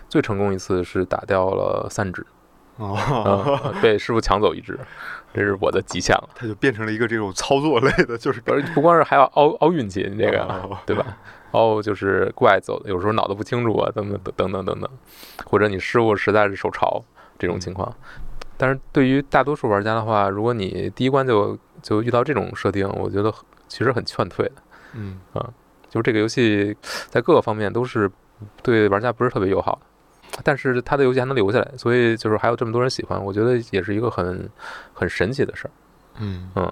[0.08, 2.26] 最成功一次是打掉了三只，
[2.78, 2.96] 哦，
[3.66, 4.80] 嗯，被师傅抢走一只，
[5.34, 6.30] 这是我的极限了。
[6.36, 11.18] 它就变成了一个这种操作类的，就是不不光是还要凹凹运气，你这个哦对吧？
[11.52, 14.90] 凹就是怪走的，有时候脑子不清楚啊，等等等等等等，
[15.46, 17.04] 或者你师傅实在是手潮
[17.38, 17.94] 这种情况。
[18.58, 23.34] 但是对于大多数玩家的话，如果你第一关就就遇到这种设定，我觉得
[23.68, 24.56] 其实很劝退的。
[24.94, 25.20] 嗯
[25.90, 26.76] 就是这个游戏
[27.10, 28.12] 在各个方面都是
[28.62, 29.80] 对玩家不是特别友好
[30.32, 34.50] 的，但是他的游戏还能留下来，所以就是还有这么多人喜欢，我觉得也是一个很
[34.94, 35.72] 很神奇的事儿。
[36.20, 36.72] 嗯嗯。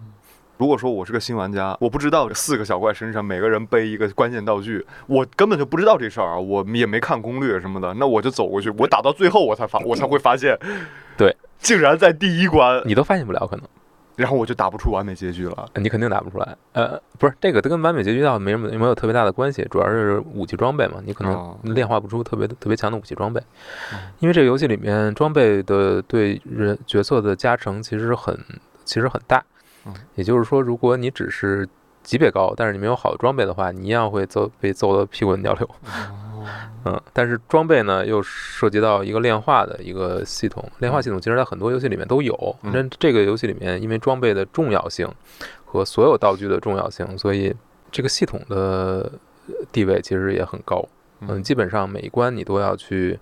[0.58, 10.58] 如果说我是个新玩家，我不知道四个小怪身上每个人背一个关键道具，我根本就不知道这事儿啊，我也没看攻略什么的，那我就走过去，我打到最后我才发，我才会发现，
[11.18, 13.66] 对，竟然在第一关，你都发现不了，可能。
[14.16, 15.68] 然后我就打不出完美结局了。
[15.76, 16.56] 你肯定打不出来。
[16.72, 21.58] 呃，不是这个，它跟完美结局倒没什么没有特别大的关系，主要是武器装备嘛，你可哦。
[21.64, 23.42] 能炼化不出特别特别强的武器装备。
[23.92, 28.40] 嗯，因为这个游戏里面装备的对人角色的加成其实很
[28.86, 29.44] 其实很大。
[29.86, 31.68] 嗯，也就是说，如果你只是
[32.02, 35.70] 级别高，但是你没有好的装备的话，你一样会揍被揍得屁滚尿流。
[36.86, 42.56] 嗯，但是装备呢又涉及到一个炼化的一个系统，炼化系统其实在很多游戏里面都有。
[42.64, 45.08] 嗯那这个游戏里面，因为装备的重要性
[45.66, 47.56] 和所有道具的重要性，所以
[47.92, 49.12] 这个系统的
[49.72, 50.84] 地位其实也很高。
[51.22, 53.20] 嗯，基本上每一关你都要去。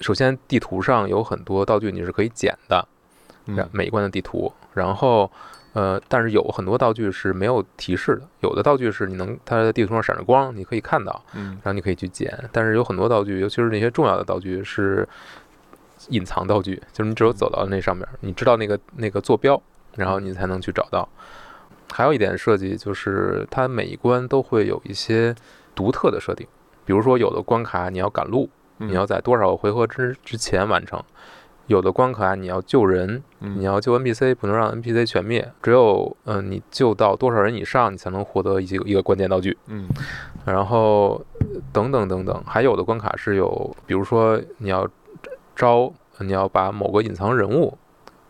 [0.00, 2.86] 首先，地图上有很多道具你是可以捡的，
[3.46, 5.30] 然嗯每一关的地图，然后。
[5.74, 12.32] 呃，但是有很多道具是没有提示的，有的道具是你能它在地图上闪着光，你可以看到，嗯然后你可以去捡。
[12.52, 15.06] 但是有很多道具，尤其是那些重要的道具是
[16.08, 19.60] 隐藏道具，就是你只有走到那上面，你知道那个那个坐标，
[19.96, 21.08] 然后你才能去找到。
[21.92, 25.34] 还有一点设计就是它每一关都会有一些
[25.74, 26.46] 独特的设定，
[26.84, 31.02] 比如说有的关卡你要赶路，嗯你要在多少回合之之前完成。
[31.66, 35.50] 有的关卡你要救人，嗯你要救 NPC，不能让 NPC 全灭。
[35.62, 39.56] 只有嗯、呃你救到多少人以上，你才能获得一些一个关键道具。
[39.68, 39.88] 嗯
[40.44, 44.86] 然后呃等等等等，还有的关卡是有，比如说你要
[45.56, 47.78] 招，你要把某个隐藏人物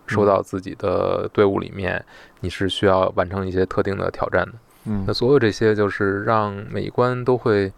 [0.06, 2.04] 收到自己的队伍里面，
[2.40, 4.52] 你是需要完成一些特定的挑战的。
[4.86, 7.72] 嗯那所有这些就是让每一关都会，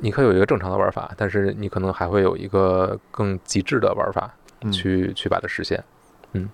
[0.00, 4.32] 你可以有一个正常的玩法，但是你可能还会有一个更极致的玩法
[4.62, 5.82] 嗯去、去把它实现。
[6.32, 6.48] 嗯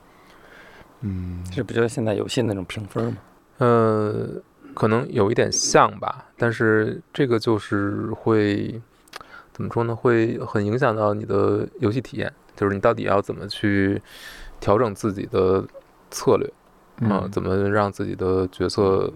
[1.01, 3.17] 嗯这不就是现在游戏那种评分吗？
[3.59, 4.29] 呃，
[4.75, 8.81] 可能有一点像吧，但是这个就是会
[9.53, 9.95] 怎么说呢？
[9.95, 14.01] 会很影响到你的游戏体验，就是你到底要怎么去
[14.59, 15.65] 调整自己的
[16.11, 16.51] 策略
[17.09, 19.13] 啊、怎么让自己的角色，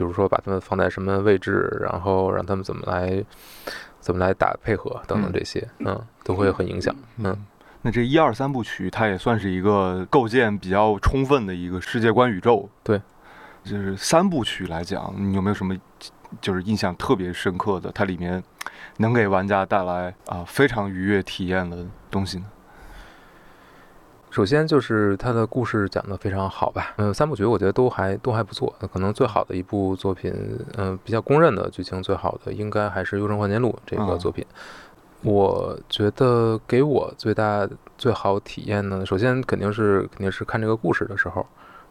[0.00, 3.22] 比如说把他们放在什么位置，然后让他们怎么来
[4.00, 6.94] 怎么来打配合等等嗯这些，嗯，都会很影响。
[7.18, 7.46] 嗯嗯，
[7.82, 12.66] 那这一二三部曲，它也算是一个构建比较充分的一个世界观宇宙。
[12.82, 12.98] 对，
[13.62, 15.76] 就是三部曲来讲，你有没有什么
[16.40, 17.92] 就是印象特别深刻的？
[17.92, 18.42] 它里面
[18.96, 22.46] 能给玩家带来啊、非常愉悦体验的东西呢？
[24.30, 28.72] 首先就是他的故事讲得非常好吧，嗯，三部曲我觉得都还都还不错。
[28.92, 30.32] 可能最好的一部作品，
[30.76, 34.46] 嗯，比较公认的剧情最好的，应该还是《幽城幻剑录》这个作品。
[35.22, 41.44] 我觉得给我最大最好体验呢，首先肯定是肯定是看这个故事的时候，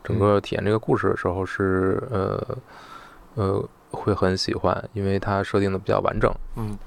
[0.04, 2.58] 整个体验这个故事的时候是呃
[3.36, 6.34] 呃会很喜欢，因为它设定的比较完整。
[6.56, 6.78] 嗯。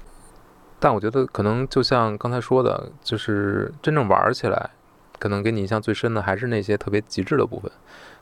[0.79, 4.69] 但我觉得可能就像刚才说的，就是真正玩起来，
[5.23, 7.71] 可能给你印象最深的还是那些特别极致的部分，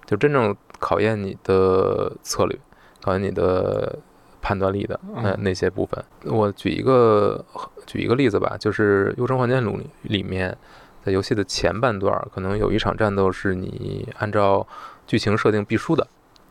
[0.06, 2.56] 就真正考验你的策略，
[3.02, 3.98] 考验你的。
[4.44, 7.46] 判断力的那那些部分，我举一个
[7.86, 10.58] 举一个例子吧，就是《幽城幻剑录》里里面，
[11.06, 14.68] 在游戏的前半段，可能有一场战斗是你按照
[15.06, 16.08] 剧情设定必输的，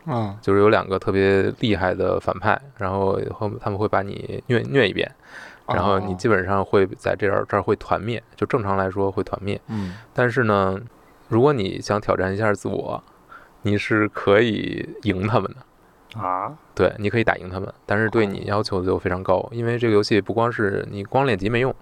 [0.07, 5.11] 嗯，就是有两个特别厉害的反派，然后后他们会把你虐虐一遍，
[5.75, 10.79] 然后你基本上会在这儿这儿会团灭，就正常来说会团灭，嗯，但是呢，
[11.29, 13.03] 如果你想挑战一下自我，
[13.63, 15.57] 你是可以赢他们的。
[16.21, 21.73] 啊，对，你可以打赢他们，但是对你要求就非常高，因为这个游戏不光是你光练级没用，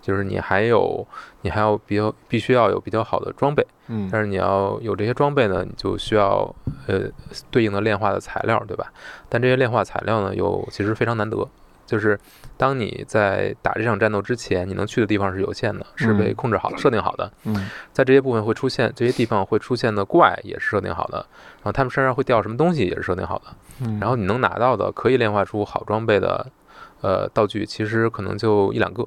[0.00, 1.06] 就是你还有
[1.42, 6.50] 你还要比较必须要有比较好的装备，嗯，但是你要有这些装备呢，你就需要
[6.86, 7.02] 呃
[7.50, 8.90] 对应的炼化的材料，对吧？
[9.28, 11.46] 但这些炼化材料呢，又其实非常难得。
[11.86, 12.18] 就是
[12.56, 17.30] 当你在打这场战斗之前，你能去的地方是有限的，是被控制好、设定好的。
[17.44, 21.18] 嗯，在这些部分会出现，这些地方会出现的怪也是设定好的，
[21.56, 23.44] 然后他们身上会掉什么东西也是设定好的。
[23.82, 26.46] 嗯，然后你能拿到的可以炼化出好装备的，
[27.02, 29.06] 呃，道具其实可能就一两个。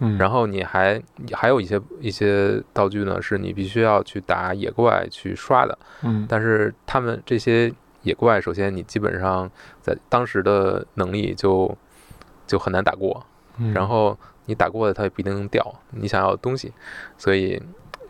[0.00, 1.00] 嗯，然后你还
[1.32, 5.78] 还有一些一些道具呢，是你必须要去打野怪去刷的。
[6.02, 9.48] 嗯，但是他们这些野怪，首先你基本上
[9.80, 11.78] 在当时的能力就。
[12.46, 13.24] 就很难打过，
[13.72, 16.72] 然后你打过的它也不一定能掉你想要的东西，
[17.16, 17.62] 所以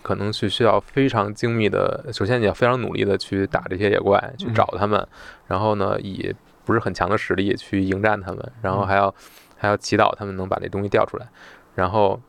[0.02, 2.08] 可能是需要非常精密的。
[2.12, 5.06] 首先你要非常努力的去打这些野怪，去找他们，
[5.46, 9.14] 然后呢以不是很强的实力去迎战他们，然后还要
[9.56, 11.26] 还要祈祷他们能把那东西掉出来，
[11.74, 12.20] 然后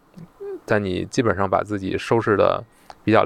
[0.66, 2.64] 在你基本上把自己收拾的
[3.04, 3.26] 比较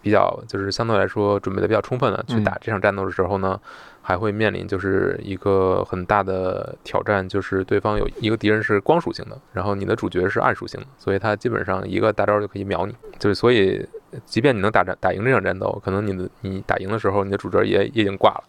[0.00, 3.60] 比较就是相对来说准备的比较充分的去打这场战斗的时候呢。
[4.06, 12.94] 还会面临就是一个很大的挑战，就是对方有一个敌人是光属性的，然后你的主角是暗属性的，所以他基本上一个大招就可以秒你。
[13.18, 13.82] 就是所以，
[14.26, 18.44] 即便你能打战打赢这场战斗，可能你的你打赢的时候，你的主角也也已经挂了。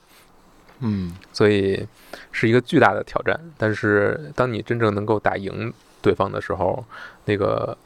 [0.81, 1.87] 嗯，所以
[2.33, 3.39] 是一个巨大的挑战。
[3.57, 6.83] 但是当你真正能够打赢对方的时候，
[7.23, 7.77] 那个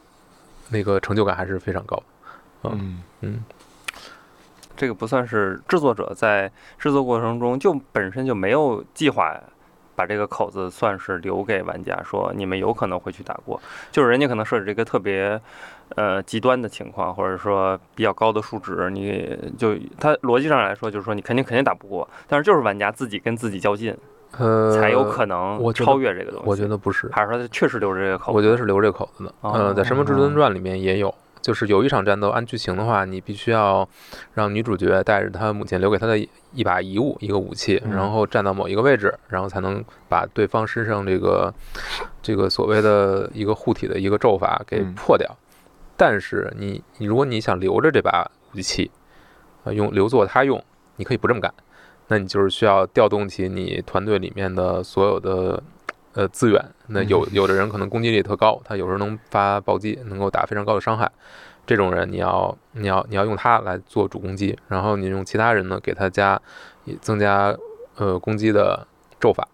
[0.70, 2.02] 那个成就感还是非常高。
[2.64, 3.44] 嗯嗯。
[4.80, 9.38] 这个不算是制作者在制作过程中就本身就没有计划
[9.94, 13.60] 把这个口子算是留给玩家，说你们有可能会去打过，
[13.92, 15.38] 就是人家可能设置这个特别
[15.96, 23.94] 呃极端的情况，或者说比较高的数值，你就它逻辑上来说就是说你肯定肯定打不过，但是就是玩家自己跟自己较劲，
[24.38, 26.46] 呃，才有可能超越这个东西。
[26.46, 28.36] 我觉得不是，还是说确实留着这个口子？
[28.38, 29.34] 我觉得是留这个口子的。
[29.42, 31.14] 嗯，在《神魔至尊传》里面也有。
[31.40, 33.88] 就是有一场战斗，按剧情的话，你必须要
[34.34, 36.18] 让女主角带着她母亲留给她的
[36.52, 41.52] 一把遗物，一个武器，然后站到某一个位置，然后才能把对方身上这个
[42.22, 45.34] 这个所谓的一个护体的一个咒法给破掉。
[45.96, 48.90] 但是你你如果你想留着这把武器
[49.64, 50.62] 啊，用留作他用，
[50.96, 51.52] 你可以不这么干，
[52.08, 55.62] 那你就是需要调动起你团队里面的所有的。
[56.12, 61.10] 呃，资源那有有的人可能攻击力特高，他有时候能发暴击，能够打非常高的伤害。
[61.66, 66.40] 这种人你要你要你要用他来做主攻击，然后你用其他人呢给他加
[67.00, 67.56] 增加
[67.96, 68.84] 呃攻击的
[69.20, 69.46] 咒法，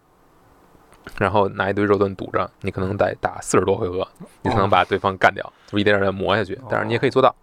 [1.19, 4.09] 然后拿一堆肉盾堵着，你可能得打四十多回合，
[4.41, 6.59] 你才能把对方干掉，就一点点磨下去。
[6.71, 7.35] 但是你也可以做到，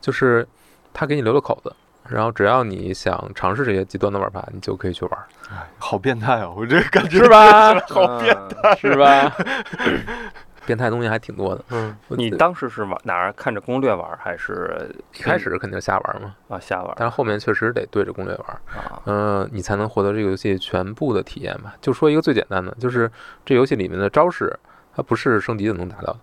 [0.00, 0.48] 就是
[0.92, 1.72] 他给你留了口子。
[2.08, 5.20] 然后只要你想尝试这些极端的玩法，你就可以去玩。
[5.50, 6.50] 哎，好变态啊！
[6.56, 7.74] 我这感觉是吧？
[7.88, 9.32] 好变态，是吧？
[10.66, 11.64] 变态东西还挺多的。
[11.70, 16.34] 嗯，你当时是玩哪儿看着攻略玩，还是一开始肯定瞎玩嘛？
[16.48, 16.94] 啊，瞎玩。
[16.98, 21.74] 但是后面确实得对着攻略玩啊，嗯，你才能获得这个游戏全部的体验吧？
[21.80, 23.10] 就说一个最简单的，就是
[23.46, 24.54] 这游戏里面的招式，
[24.94, 26.18] 它不是升级就能达到的。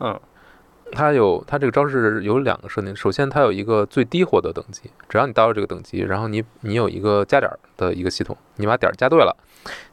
[0.00, 0.20] 嗯。
[0.92, 2.94] 它有，它这个招式有两个设定。
[2.94, 9.36] 首先，它有一个最低获得等级，只要你到了这个等级，然后你你有一个加点的一个系统，你把点加对了，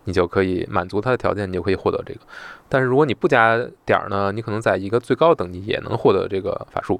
[0.05, 2.19] 你就可以满足它的条件，你就可以获得这个。
[2.67, 6.99] 但是如果你不加点呢，你可能在一个最高等级也能获得这个法术。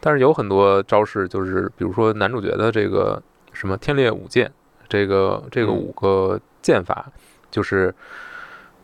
[0.00, 3.22] 但是有很多招式，就是比如说男主角的这个
[3.52, 4.52] 什么天裂五剑，
[4.88, 7.10] 这个这个五个剑法，
[7.50, 7.94] 就是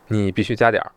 [0.09, 0.91] 你必须加点儿。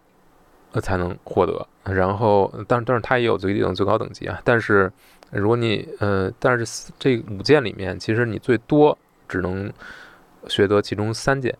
[0.73, 1.65] 呃，才能获得。
[1.85, 4.39] 然后，但但是它也有最低等、最高等级啊。
[4.43, 4.91] 但是，
[5.31, 8.97] 如果你呃，但是这五件里面，其实你最多
[9.27, 9.71] 只能
[10.47, 11.57] 学得其中三件，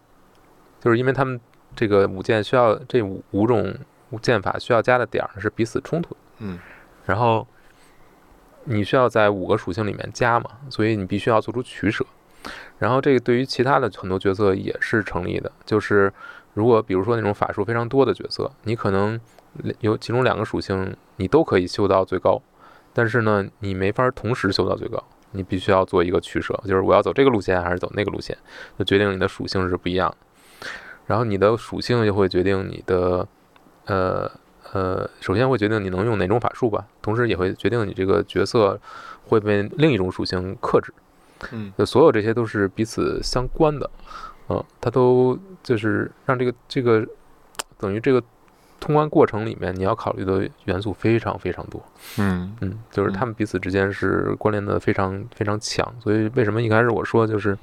[0.81, 1.39] 就是因为他们
[1.75, 3.73] 这个五件需要这五五种
[4.21, 6.59] 剑法需要加的点儿是彼此冲突的，嗯，
[7.05, 7.47] 然后
[8.65, 12.05] 你需要在五个属性里面加嘛，所以你必须要做出取舍。
[12.77, 16.11] 然后这个对于其他的很多角色也是成立的，就是
[16.53, 19.19] 如果比如说那种法术非常多的角色，你可能
[19.79, 22.41] 有其中两个属性你都可以修到最高，
[22.93, 28.37] 但是呢，你没法同时修到最高，你必须要做一个取舍，就是我要走这个路线还是走那个路线，
[28.77, 30.67] 就决定你的属性是不一样的。
[31.05, 33.27] 然后你的属性就会决定你的，
[33.85, 34.31] 呃
[34.71, 38.79] 呃，首先会决定你能用哪种法术吧，同时也会决定你这个角色
[39.27, 40.93] 会被另一种属性克制。
[41.51, 43.89] 嗯，就所有这些都是彼此相关的，
[44.57, 47.05] 嗯，它都就是让这个这个
[47.77, 48.21] 等于这个
[48.79, 51.81] 通关过程里面你要考虑的元素非常非常多，
[52.17, 52.55] 嗯。
[52.61, 57.57] 嗯，就是他们彼此之间是关联的非常非常强，所以为什么一开始我说就是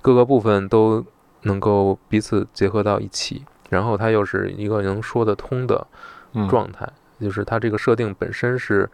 [0.00, 1.04] 各个部分都
[1.42, 5.86] 能够彼此结合到一起，然后它又是一个能说得通的
[6.32, 6.48] 嗯。
[6.48, 6.88] 状态，
[7.20, 8.88] 就是它这个设定本身是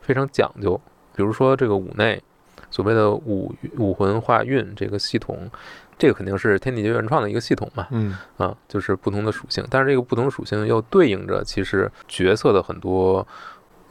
[0.00, 0.80] 非常讲究。
[1.14, 2.22] 比如说这个五内
[2.70, 5.50] 所谓的五武魂化运这个系统，
[5.98, 8.16] 这个肯定是天地劫原创的一个系统嘛，嗯。
[8.36, 13.26] 啊，就是不同的属性，但是这个不同的属性又对应着其实角色的很多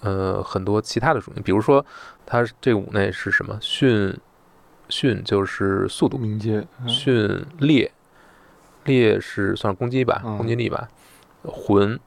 [0.01, 1.85] 呃很多其他的属性，比如说
[2.25, 3.57] 它这个五内是什么？
[3.61, 4.15] 迅
[4.89, 6.89] 迅就是速度，敏捷，嗯。
[6.89, 7.91] 迅烈
[8.83, 10.37] 烈是算是攻击吧，嗯。
[10.37, 10.87] 攻击力吧，
[11.43, 11.99] 魂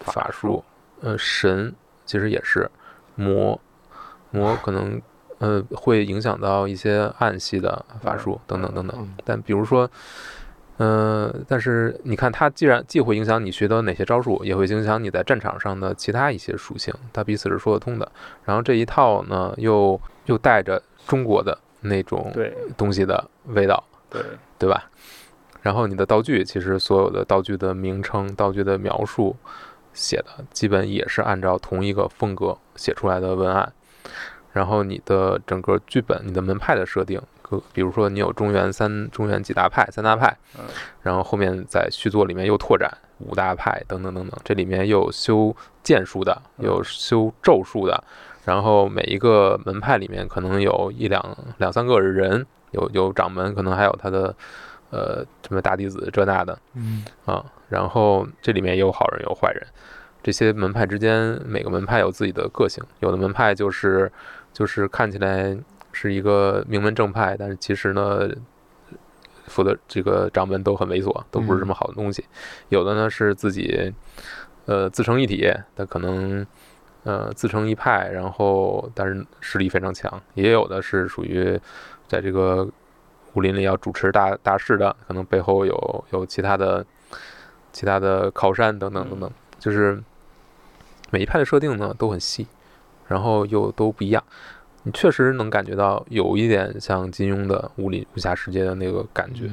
[0.00, 0.64] 法术，
[1.00, 2.68] 呃神其实也是
[3.14, 3.60] 魔
[4.30, 5.00] 魔可能
[5.38, 8.96] 呃会影响到一些暗系的法术等等等等。
[8.98, 9.90] 嗯但比如说，
[10.78, 18.10] 呃，但是你看，它既然既会影响你学到哪些招数，也会影响你在战场上的其他一些属性，它彼此是说得通的。
[18.44, 24.22] 然后这一套呢，又又带着中国的那种对东西的味道，对，
[24.58, 24.90] 对吧？
[25.62, 29.34] 然后你的道具，其实所有的道具的名称、道具的描述
[29.92, 33.72] 写的，基本也是按照同一个风格写出来的文案。
[34.56, 37.20] 然后你的整个剧本、你的门派的设定，
[37.74, 40.64] 比如说你有中原三、中原几大派、三大派嗯，
[41.02, 48.02] 然后后面在续作里面又拓展五大派等等等等，这里面又有修剑术的，嗯有修咒术的，
[48.46, 51.22] 然后每一个门派里面可能有一两
[51.58, 54.34] 两三个人，有有掌门，可能还有他的
[54.88, 59.66] 呃什么大弟子这那的嗯啊，然后这里面也有好人有坏人，
[60.22, 64.10] 这些门派之间每个门派有自己的个性，有的门派就是
[64.56, 65.54] 就是看起来
[65.92, 68.26] 是一个名门正派，但是其实呢。
[69.48, 72.24] 负责这个掌门都很猥琐，都不是什么好的东西。
[72.68, 73.94] 有的呢是自己，
[74.64, 76.44] 呃，自成一体，他可能，
[77.04, 80.20] 呃，自成一派，然后但是实力非常强。
[80.34, 81.58] 也有的是属于
[82.08, 82.68] 在这个
[83.34, 86.84] 武林里要主持大大事的，可能背后有有其他的
[87.72, 89.30] 其他的靠山等等等等，
[89.60, 90.02] 就是
[91.10, 92.48] 每一派的设定呢都很细，
[93.06, 94.22] 然后又都不一样。
[94.82, 99.50] 你确实能感觉到有一点像金庸的武林武侠世界的那个感觉，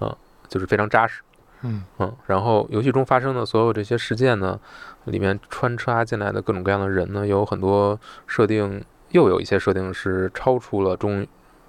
[0.00, 0.16] 嗯
[0.48, 1.22] 就是非常扎实。
[1.62, 4.58] 嗯嗯，然后游戏中发生的所有这些事件呢，
[5.04, 11.26] 里面穿插进来的各种各样的人呢，有很多设定，又有一些设定是超出了中，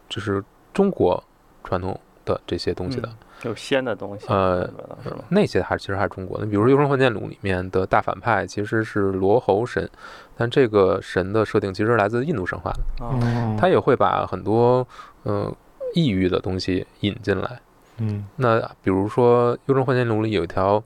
[0.08, 0.44] 就是
[0.74, 1.24] 中国
[1.64, 3.08] 传统的这些东西的。
[3.08, 4.62] 嗯有仙的东西，呃
[5.04, 5.24] 是吧？
[5.30, 9.90] 那些还其实还是中国的，比如说《幽深幻剑录》里面的大反派其实是罗喉神，
[10.36, 14.86] 但这个神的设定其实是来自印度神话的，他也会把很多
[15.24, 15.50] 呃
[15.94, 17.60] 异域的东西引进来。
[18.02, 20.84] 嗯那比如说《幽深幻剑录》里有一条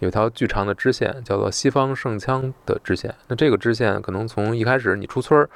[0.00, 3.14] 有一条巨长的支线，叫做西方圣枪的支线。
[3.28, 5.48] 那这个支线可能从一开始你出村儿，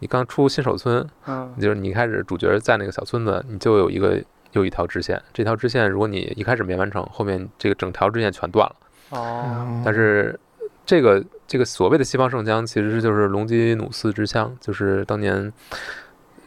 [0.00, 4.22] 你刚出新手村，嗯就是你一开始主角在那个小村子，你就有一个
[4.58, 5.20] 有一条支线。
[5.32, 8.76] 这条支线如果你一开始没完成，后面这个整条支线全断了。
[9.10, 10.38] 哦，但是
[10.84, 15.52] 这个这个所谓的西方圣枪，其实就是隆基努斯之枪，就是当年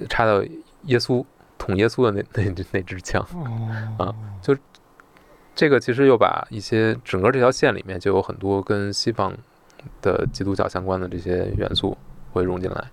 [0.10, 0.44] 插到
[0.84, 1.26] 耶稣
[1.58, 3.26] 捅耶稣的那那那支枪。
[3.98, 4.14] 哦
[5.56, 9.36] 这个其实又把一些整个这条线里面就有很多跟西方
[10.02, 11.98] 的基督教相关的这些元素
[12.32, 12.90] 会融进来，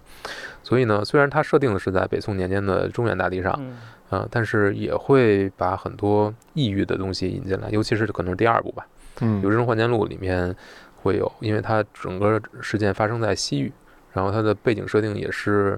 [0.64, 3.76] 所以呢，虽然它设定的是在北宋年间的中原大地上，嗯
[4.08, 8.86] 啊、但是也会把很多异域的东西引进来，尤其是可能是第二部吧，
[9.20, 10.54] 嗯《游真幻剑录》里面
[11.02, 13.72] 会有，因为它整个事件发生在西域，
[14.12, 15.76] 然后它的背景设定也是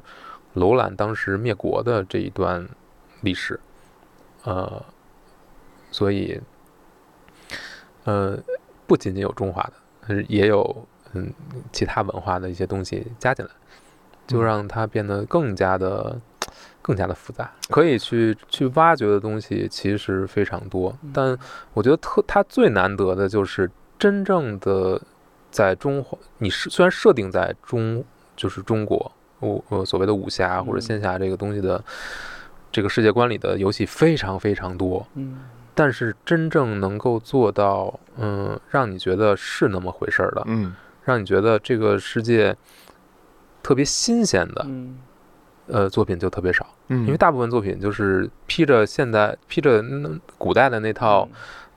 [0.53, 2.69] 楼兰当时灭国的这一段
[3.23, 3.59] 历史，
[4.45, 4.85] 呃，
[5.91, 6.39] 所以，
[8.05, 8.39] 呃，
[8.87, 9.73] 不仅仅有中华的，
[10.09, 11.33] 呃也有嗯
[11.73, 13.51] 其他文化的一些东西加进来，
[14.27, 16.21] 就让它变得更加的。
[16.89, 21.39] 更加的复杂，可以去去挖掘的东西其实非常多，但
[21.75, 24.99] 我觉得特它最难得的就是真正的
[25.51, 28.03] 在中华，你是虽然设定在中
[28.35, 31.85] 就是中国，我我所谓的武侠或者仙侠这个东西的
[32.73, 35.41] 这个世界观里的游戏非常非常多，嗯，
[35.75, 40.75] 但是真正能够做到，嗯，让你觉得是那么回事儿的，嗯，
[41.05, 42.57] 让你觉得这个世界
[43.63, 44.99] 特别新鲜的，嗯，
[45.71, 46.67] 呃，作品就特别少。
[46.89, 49.85] 嗯，因为大部分作品就是披着现代、披着
[50.39, 51.29] 古代的那套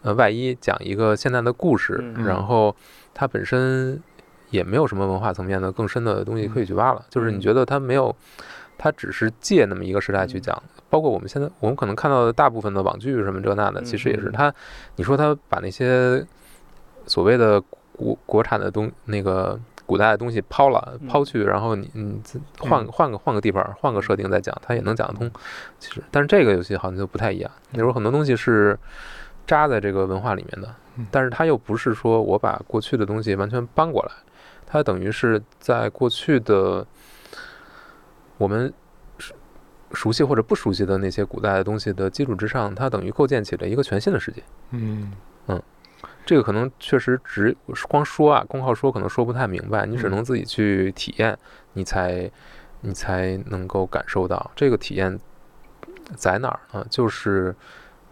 [0.02, 2.76] 呃外衣，讲一个现代的故事，然后
[3.14, 4.02] 它本身
[4.50, 7.04] 也没有什么文化层面的更深的东西可以去挖了。
[7.10, 8.16] 就是你觉得它没有，
[8.78, 10.62] 它只是借那么一个时代去讲。
[10.90, 14.54] 包括我们现在我们可能看到的大部分的网剧什么这那的，其实也是它。
[14.96, 16.26] 你说它把那些
[17.06, 17.62] 所谓的
[17.92, 19.60] 国国产的东那个。
[19.92, 22.18] 古代的东西抛了抛去，然后你你
[22.60, 25.30] 换换个换个地方换个设定再讲，它也能讲得通。
[25.80, 27.52] 其实，但是这个游戏好像就不太一样。
[27.74, 28.80] 比如很多东西是
[29.46, 30.74] 扎在这个文化里面的，
[31.12, 34.12] 但是它又不是说我把过去的东西完全搬过来，
[34.66, 36.88] 它等于是在过去的
[38.38, 38.74] 我们
[39.18, 39.36] 熟
[39.92, 44.42] 熟悉或者不熟悉的那些古代的东西的基础之上，它等于构建起了一个全新的世界。
[44.70, 45.12] 嗯嗯。
[46.32, 47.54] 这个可能确实只
[47.90, 51.38] 光说啊，光靠说可能说不太明白，你只能自己去体验，
[51.74, 52.32] 你才
[52.80, 55.20] 你才能够感受到这个体验
[56.16, 56.86] 在哪儿呢？
[56.90, 57.54] 就是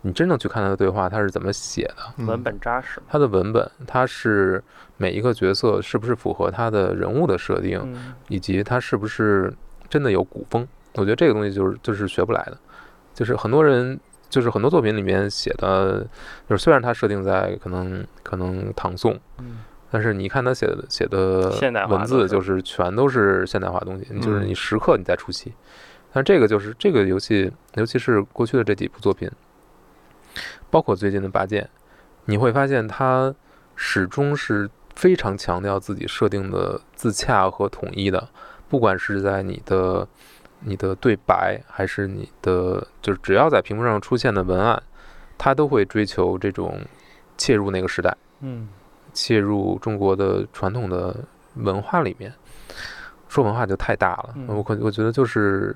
[0.01, 4.61] 你真正去看他的对话，他是怎么写的，文本扎实，他的文本，他是
[4.97, 7.81] 每一个角色是不是符合他的人物的设定，
[8.27, 9.53] 以及他是不是
[9.89, 10.67] 真的有古风？
[10.95, 12.57] 我觉得这个东西就是就是学不来的，
[13.13, 13.97] 就是很多人。
[14.29, 16.05] 就是很多作品里面写的，
[16.47, 19.57] 就是虽然它设定在可能可能唐宋，嗯，
[19.89, 21.51] 但是你看他写的写的
[21.87, 25.51] 文字，就是全都是现代化东西，就是你时刻你在出戏。
[26.13, 29.27] 但这个就是这个游戏，尤其是过去的这几部作品，
[30.69, 31.63] 包括最近的《八剑》，
[32.25, 33.33] 你会发现它
[33.75, 38.29] 始终是非常强调自己设定的自洽和统一的，
[38.67, 40.07] 不管是在你的。
[40.61, 44.81] 你的对白还是你的，就是只要在屏幕上出现的文案，
[45.37, 46.79] 它都会追求这种
[47.37, 48.67] 切入那个时代，嗯，
[49.13, 51.15] 切入中国的传统的
[51.55, 52.33] 文化里面。
[53.27, 55.75] 说文化就太大了，我可我觉得就是，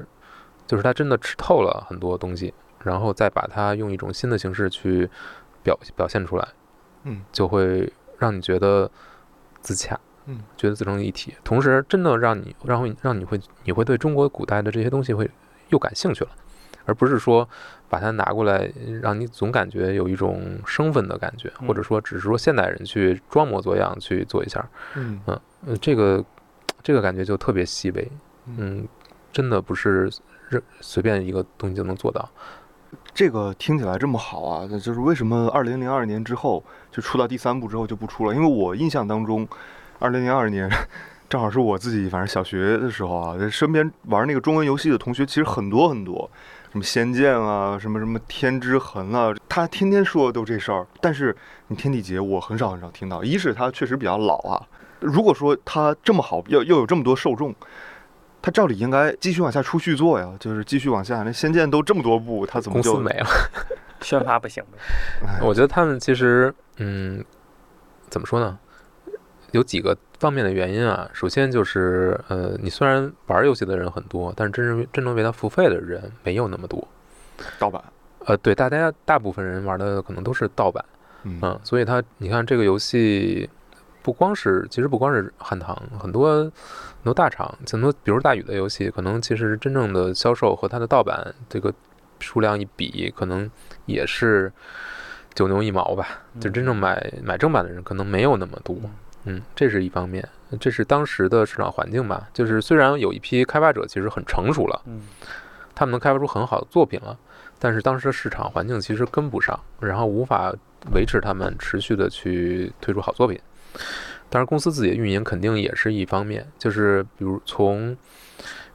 [0.66, 2.52] 就是他真的吃透了很多东西，
[2.84, 5.08] 然后再把它用一种新的形式去
[5.62, 6.48] 表表现出来，
[7.04, 8.90] 嗯，就会让你觉得
[9.62, 10.00] 自洽。
[10.26, 15.30] 嗯，觉得自成一体，同时真的让你让会让你会你会对中国古代的这些东西会
[15.68, 16.30] 又感兴趣了，
[16.86, 17.48] 而不是说
[17.90, 18.72] 把它拿过来
[19.02, 24.66] 让你总感觉有一种生分的感觉，或者说只是说现代人去装模作样去做一下，
[24.96, 25.20] 嗯。
[25.28, 26.24] 嗯，这个
[26.82, 28.10] 这个感觉就特别细微，
[28.46, 28.88] 嗯，
[29.32, 30.10] 真的不是
[30.48, 32.30] 任随便一个东西就能做到。
[33.14, 38.34] 这个听起来这么好啊，那就是为什么二零零二年之后就出到第三部之后就不出了？
[38.34, 39.46] 因为我印象当中。
[40.04, 40.70] 二零零二年，
[41.30, 46.30] 正好是我自己反正小学的时候啊，身边玩那个中文游戏的同学其实很多很多，
[46.74, 50.86] 什么《仙剑》啊，什么什么《天之痕》啊，他天天说的都这事儿。
[51.00, 51.34] 但是
[51.68, 53.24] 你《天地劫》，我很少很少听到。
[53.24, 54.62] 一是它确实比较老啊，
[55.00, 57.56] 如果说它这么好，又又有这么多受众，
[58.42, 61.24] 他照理应该继续往下出续作呀，就是继续往下。
[61.24, 63.28] 那《仙剑》都这么多部，他怎么就没了？
[64.02, 65.40] 宣发不行呗？
[65.42, 67.24] 我觉得他们其实，嗯，
[68.10, 68.60] 怎么说呢？
[69.54, 76.88] 有几个方面的原因啊，首先就是，呃，你虽然玩游戏的人很多，但是真正真正为它付费的人没有那么多。
[77.60, 77.80] 盗版，
[78.26, 80.84] 呃，对，大家大部分人玩的可能都是盗版，
[81.22, 83.48] 嗯，所以它，你看这个游戏，
[84.02, 91.72] 不光是，其实不光是汉唐，很多很多大厂，很多比如大宇的游戏，可能其实真正的销售和它的盗版这个
[92.20, 93.48] 数量一比，可能
[93.86, 94.52] 也是
[95.36, 96.08] 九牛一毛吧，
[96.40, 98.76] 就真正买买正版的人可能没有那么多。
[99.26, 100.28] 嗯，这是一方面，
[100.60, 102.28] 这是当时的市场环境吧。
[102.34, 105.02] 就是虽然有一批开发者其实很成熟了，嗯，
[105.74, 107.18] 他们能开发出很好的作品了，
[107.60, 110.54] 但是当时的市场环境其实跟不上，然后无法
[110.94, 113.40] 维持他们持续的去推出好作品。
[114.30, 116.46] 当然，公司自己的运营肯定也是一方面。
[116.58, 117.96] 就是比如从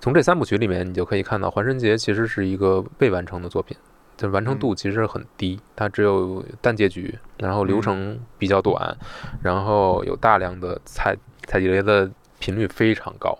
[0.00, 3.76] 从这三部曲里面，你就可以看到《环神节》其实是一个未完成的作品。
[4.18, 8.94] 就完成度其实很低，它只有单结局，然后流程比较短，
[9.40, 11.16] 然后有大量的采
[11.46, 13.38] 采集雷的频率非常高，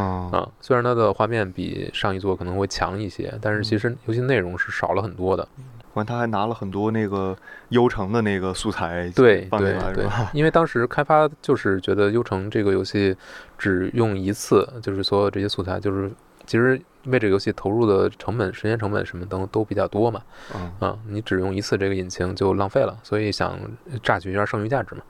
[0.00, 0.48] 啊。
[0.60, 5.46] 虽然它的画面比上一座可能会强一些，但是其实游戏内容是少了很多的，
[5.94, 7.36] 完他还拿了很多那个
[7.70, 13.16] 优城的那个素材对对对因为当时开发就是觉得《优城》这个游戏
[13.58, 16.10] 只用一次，就是所有这些素材，就是
[16.46, 20.22] 其实为这个游戏投入的成本、时间成本什么都都比较多嘛。
[20.54, 23.58] 嗯啊，你只用一次这个引擎就浪费了，所以想
[24.02, 25.02] 榨取一下剩余价值嘛。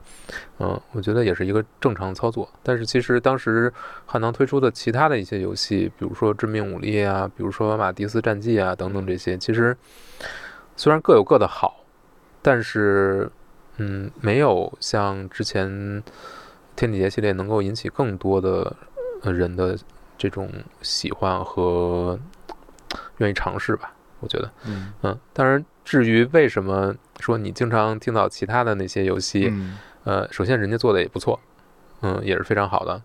[0.59, 2.49] 嗯，我觉得也是一个正常操作。
[2.63, 3.71] 但是其实当时
[4.05, 9.75] 汉唐推出的其他的一些游戏，比如说《致命武力》啊，比如说《马蒂斯战记》啊等等这些，其实
[10.75, 11.83] 虽然各有各的好，
[12.41, 13.31] 但是
[13.77, 16.03] 嗯，没有像之前
[16.75, 18.75] 天地劫系列能够引起更多的
[19.21, 19.77] 呃人的
[20.17, 20.51] 这种
[20.81, 22.19] 喜欢和
[23.17, 23.93] 愿意尝试吧。
[24.19, 24.51] 我觉得。
[24.65, 31.39] 嗯嗯，当然，至于为什么说你经常听到其他的那些游戏，嗯呃，首先人家做的也不错，
[32.01, 33.01] 嗯，也是非常好的，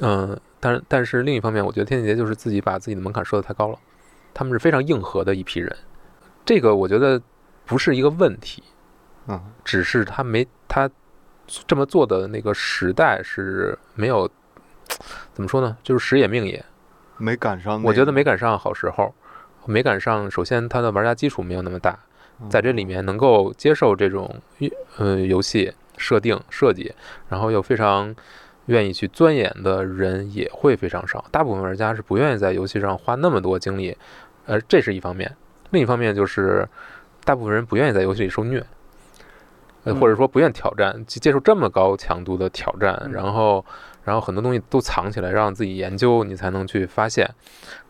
[0.00, 3.78] 嗯，但是但是另一方面，我觉得天地劫就是自己把自己的门槛设的太高了，
[4.34, 5.74] 他们是非常硬核的一批人，
[6.44, 7.20] 这个我觉得
[7.64, 8.62] 不是一个问题，
[9.28, 10.90] 嗯只是他没他
[11.46, 14.28] 这么做的那个时代是没有
[15.38, 16.64] 怎么说呢，就是时也命也，
[17.16, 19.14] 没赶上那个，我觉得没赶上好时候，
[19.66, 20.28] 没赶上。
[20.28, 21.96] 首先，它的玩家基础没有那么大，
[22.40, 24.34] 嗯在这里面能够接受这种
[24.96, 26.92] 呃游戏设定设计，
[27.28, 28.12] 然后又非常
[28.66, 31.24] 愿意去钻研的人也会非常少。
[31.30, 33.96] 大部分玩家是不愿意在游戏上花那么多精力，
[34.46, 35.32] 呃，这是一方面。
[35.70, 36.68] 另一方面就是，
[37.24, 38.58] 大部分人不愿意在游戏里受虐，
[39.84, 43.64] 呃，嗯或者说不愿挑战，接接受这么高强度的挑战，嗯然后。
[44.08, 47.28] 然后很多东西都藏起来，让自己研究，你才能去发现。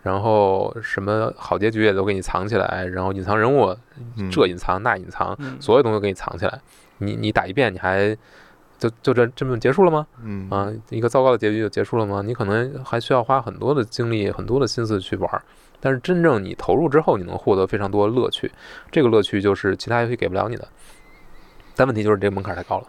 [0.02, 3.76] 然后什么好结局也都给你藏起来，然后隐藏人物
[4.16, 6.60] 嗯这隐藏那隐藏，嗯所有东西都给你藏起来。
[6.98, 8.16] 你你打一遍，你还
[8.78, 10.04] 就就这这么结束了吗？
[10.24, 12.20] 嗯啊，一个糟糕的结局就结束了吗？
[12.20, 15.40] 你可能还需要花很多的精力、很多的心思去玩儿。
[15.78, 18.50] 但是真正你投入之后，你能获得非常多的乐趣，
[18.90, 20.66] 这个乐趣就是其他游戏给不了你的。
[21.76, 22.86] 但问题就是这个门槛太高了。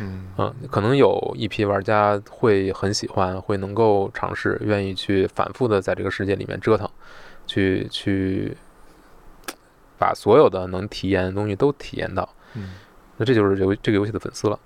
[0.00, 6.88] 嗯嗯，可能有一批玩家会很喜欢，会能够尝试，愿意去反复的在这个世界里面折腾，
[7.46, 8.56] 去去
[9.98, 12.28] 把所有的能体验的东西都体验到。
[12.54, 12.74] 嗯
[13.16, 14.58] 那这就是游这个游戏的粉丝了。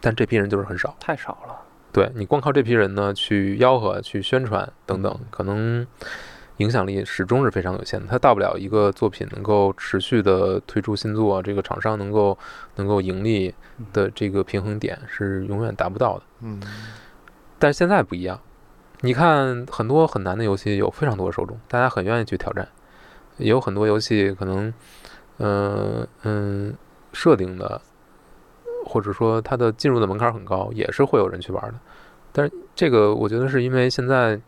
[0.00, 1.56] 但这批人就是很少，太少了。
[1.92, 5.86] 对你光靠这批人呢去吆喝、去宣传等等，可能
[6.58, 8.06] 影响力始终是非常有限的。
[8.08, 12.38] 它大不了一个作品能够持续的推出新作，这个厂商能够
[12.76, 13.52] 能够盈利
[13.92, 16.22] 的这个平衡点是永远达不到的。
[16.42, 16.62] 嗯
[17.58, 18.38] 但是现在不一样，
[19.00, 22.68] 你看很多很难的游戏有非常多的受众，大家很愿意去挑战，
[23.38, 24.72] 也有很多游戏可能，
[25.38, 26.74] 呃嗯，
[27.12, 27.80] 设定的
[28.86, 31.74] 或者说它的进入的门槛很高，也是会有人去玩的。
[32.32, 34.40] 但是这个我觉得是因为现在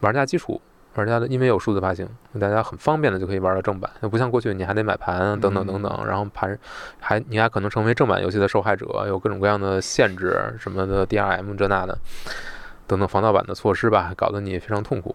[0.00, 0.60] 玩家基础。
[0.94, 2.08] 玩家的，因为有数字发行，
[2.40, 6.58] 大家很方便的就可以玩到正版，那不像过去你还得买盘啊等等等等，然后盘
[7.00, 11.98] 还你还可能成为正版游戏的受害者，有各种各样的限制什么的 DRM 这那的
[12.86, 15.14] 等等防盗版的措施吧，搞得你非常痛苦。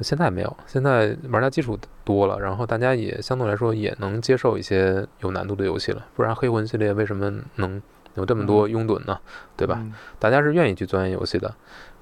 [0.00, 7.80] 现在没有，现在玩家基础多了，然后大家也相对来说也能接受一些有难度的游戏了，不然黑魂系列为什么能
[8.14, 9.18] 有这么多拥趸呢？
[9.58, 9.76] 对吧？
[9.78, 11.54] 嗯大家是愿意去钻研游戏的，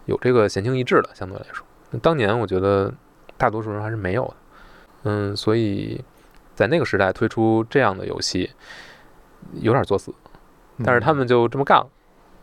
[0.05, 1.67] 有这个闲情逸致的，相对来说。
[1.91, 2.95] 那当年我觉得
[3.39, 4.35] 大多数人还是没有的，
[5.05, 6.05] 嗯，所以
[6.55, 8.51] 在那个时代推出这样的游戏，
[9.55, 10.13] 有点作死，
[10.85, 11.87] 但是他们就这么干了，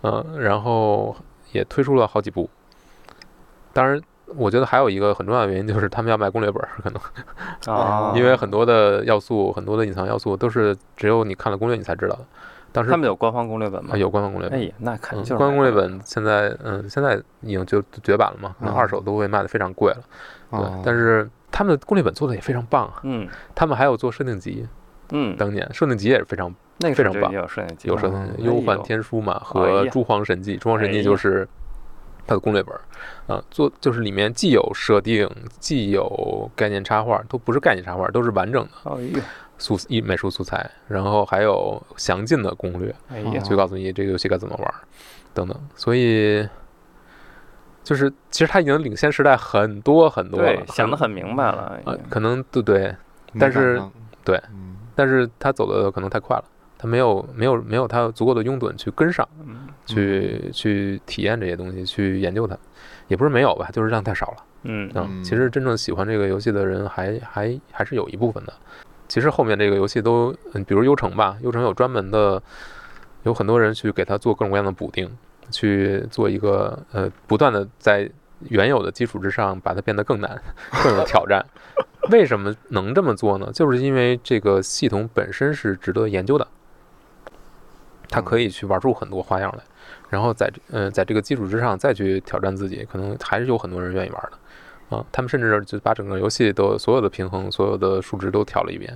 [0.04, 1.16] 嗯，然后
[1.52, 2.50] 也推出了好几部。
[3.74, 4.02] 当然，
[4.38, 12.26] 我觉得还有一个很重要的原因就是他们要卖攻略本儿，可能啊， 因为很多的要素、很多的隐藏要素都是只有你看了攻略你才知道的。
[12.72, 13.98] 当时他们有官方攻略本吗啊？
[13.98, 20.00] 有官方攻略本哎，呀，那肯嗯，定就是官方攻略本现在，嗯，现在已经就绝版了嘛，可能嗯二手都会卖的非常贵了。
[20.52, 20.82] 对，哦。
[20.86, 23.28] 但是他们的攻略本做的也非常棒啊，嗯。
[23.54, 24.68] 他们还有做设定集，
[25.12, 27.32] 嗯，当年设定集也是非常那个非常棒。
[27.32, 31.48] 有设定集，有设定嗯集，忧患天书嘛哎和诸皇神记，诸皇神记哎呀就是
[32.28, 32.82] 它的攻略本儿。
[33.28, 35.30] 啊，做就是里面既有设定，
[35.60, 39.22] 既有概念插画，都不是概念插画，都是完整的
[39.58, 42.94] 素一美术素材，然后还有详尽的攻略。
[43.10, 44.76] 哎呀，去告诉你这个游戏该怎么玩儿，
[45.34, 45.58] 等等。
[45.76, 46.48] 所以
[47.86, 52.96] 就是其实他已经领先时代很多很多了对，，想得很明白了，呃，可能对对，
[53.40, 53.80] 但是
[54.24, 54.76] 对嗯。
[54.96, 56.44] 但是他走的可能太快了，
[56.80, 59.68] 他没有没有没有他足够的拥趸去跟上，嗯。
[59.86, 62.58] 去去体验这些东西，去研究它，
[63.08, 64.38] 也不是没有吧，就是量太少了。
[64.64, 65.24] 嗯。
[65.24, 68.54] 其实真正喜欢这个游戏的人还还还是有一部分的。
[69.08, 72.42] 其实后面这个游戏都，嗯，比如幽城吧，幽城有专门的，
[73.22, 75.08] 有很多人去给它做各种各样的补丁，
[75.52, 78.10] 去做一个呃，不断的在
[78.50, 80.42] 原有的基础之上把它变得更难，
[80.84, 81.44] 更有挑战。
[82.12, 83.50] 为什么能这么做呢？
[83.54, 86.48] 就是因为这个系统本身是值得研究的，
[88.10, 89.64] 它可以去玩出很多花样来，
[90.10, 95.04] 然后在呃在这个基础之上再去挑战自己，可能还是有很多人愿意玩的啊。
[95.12, 98.96] 他们甚至就把整个游戏都所有的平衡、所有的数值都调了一遍，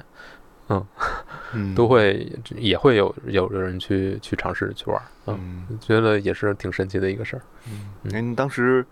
[0.69, 1.73] 嗯。
[1.75, 5.79] 都会也会有有人去去尝试去玩，嗯，嗯。
[5.81, 7.41] 觉得也是挺神奇的一个事儿。
[7.67, 8.11] 嗯，嗯。
[8.15, 8.85] 哎，你当时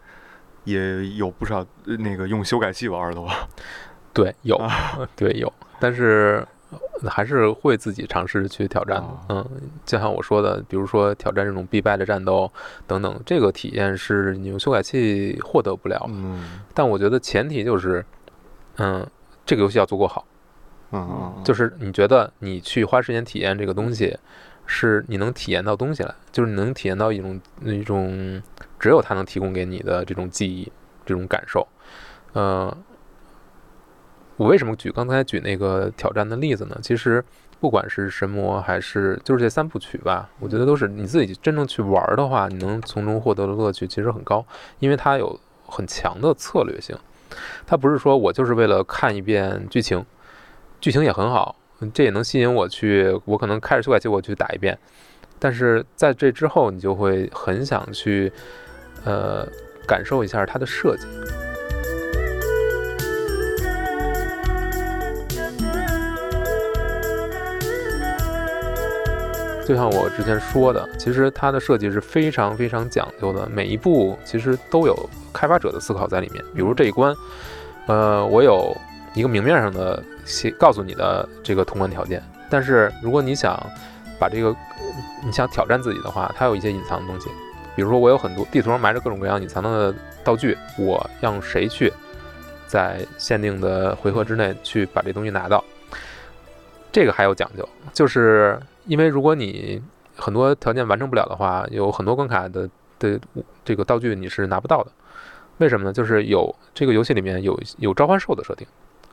[0.63, 3.47] 也有不少呃那个用修改器玩的吧？
[4.13, 5.07] 对，有，啊。
[5.15, 6.43] 对有，但是
[7.03, 9.47] 呃还是会自己尝试去挑战嗯，
[9.86, 12.51] 就像我说的，比如说挑战这种必败的战斗
[12.88, 16.03] 等等，这个体验是你用修改器获得不了。
[16.09, 16.61] 嗯。
[16.73, 18.03] 但我觉得前提就是，
[18.78, 19.05] 嗯，
[19.45, 20.25] 这个游戏要足够好，
[20.92, 24.18] 嗯嗯，就是你觉得你去花时间体验这个东西，
[24.66, 28.42] 是你能体验到东西来，就是你能体验到一种一种
[28.80, 30.72] 只有它能提供给你的这种记忆、
[31.06, 31.68] 这种感受。
[32.34, 32.76] 呃，
[34.38, 36.78] 我为什么举刚才举那个挑战的例子呢？
[36.82, 37.24] 其实
[37.60, 44.46] 不管是神魔还是就是这三部曲吧，我觉得都是你自己真正去玩的话，你能从中获得的乐趣其实很高，
[44.80, 46.96] 因为它有很强的策略性。
[47.66, 50.06] 它不是说我就是为了看一遍剧情，
[50.80, 51.55] 剧情也很好，
[51.93, 54.78] 这也能吸引我去，我可能开着修改器我去打一遍，
[55.39, 58.32] 但是在这之后，你就会很想去，
[59.03, 59.47] 呃，
[59.88, 61.07] 感受一下它的设计。
[69.67, 74.95] 就像我之前说的，其实它的设计是非常非常讲究的，每一步其实都有
[75.34, 76.41] 开发者的思考在里面。
[76.55, 77.13] 比如这一关，
[77.88, 78.73] 呃，我有
[79.13, 83.57] 一个明面上的写告诉你的这个通关条件，但是如果你想
[84.19, 84.53] 把这个
[85.25, 87.30] 你想挑战自己的话，它有一些隐藏的东西，
[87.75, 91.91] 比如说我有很多地图上埋着各种各样隐藏的道具，我让谁去
[92.67, 95.63] 在限定的回合之内去把这东西拿到，
[96.91, 99.82] 这个还有讲究，就是因为如果你
[100.15, 102.69] 很多条件完成不了的话，有很多关卡的
[102.99, 103.19] 的
[103.63, 104.91] 这个道具你是拿不到的。
[105.59, 105.93] 为什么呢？
[105.93, 108.67] 就是有这个游戏里面有有召唤兽的设定，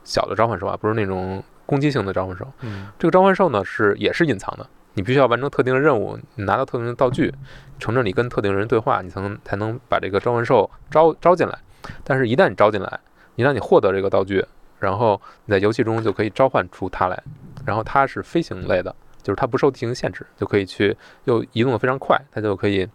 [0.05, 2.46] 小的召唤兽啊，不是那种攻击性的召唤兽。
[2.61, 7.34] 嗯这个召唤兽呢是也是隐藏的，你必须要完成特定的任务，你拿到特定的道具，
[7.78, 11.59] 乘着你跟特定人对话，你才能才能把这个召唤兽招招进来。
[12.02, 13.00] 但是，一旦你招进来，
[13.36, 14.44] 一旦你获得这个道具，
[14.78, 17.22] 然后你在游戏中就可以召唤出它来。
[17.66, 22.88] 然后它是飞行类的，就是它不受地形限制，就可以去又移动的非常快，它就可以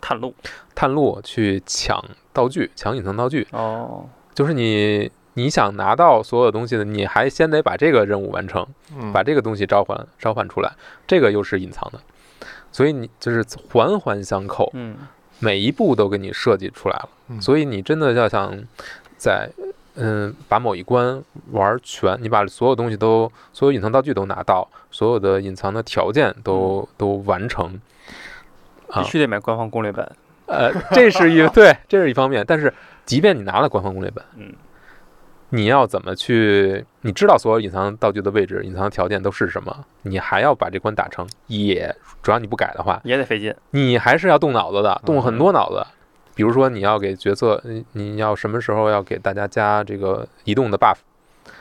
[0.00, 0.34] 探路
[0.74, 3.46] 探路去抢道具，抢隐藏道具。
[3.52, 8.66] 哦，就是你你想拿到所有东西的，你还先得把这个任务完成。
[8.98, 10.72] 嗯把这个东西召唤召唤出来，
[11.06, 12.00] 这个又是隐藏的，
[12.72, 14.96] 所以你就是环环相扣，嗯
[15.38, 17.08] 每一步都给你设计出来了。
[17.28, 18.56] 嗯所以你真的要想
[19.16, 19.50] 在
[19.96, 27.78] 嗯把某一关玩全，你把所有东西都所有隐藏道具都拿到，所有的隐藏的条件都都完成。
[28.88, 30.10] 啊必须得买官方攻略本。
[30.46, 32.72] 呃，这是一 对，这是一方面，但是
[33.04, 34.54] 即便你拿了官方攻略本，嗯，
[35.50, 36.84] 你要怎么去？
[37.02, 39.84] 你知道所有隐藏道具的位置、隐藏条件都是什么？
[40.02, 43.54] 你还要把这关打成，也主要你不改的话，也得费劲。
[43.70, 45.86] 你还是要动脑子的，动很多脑子。
[46.34, 50.96] 比如说，你要给角色，你你要什么时候要给大家加这个移动的 buff，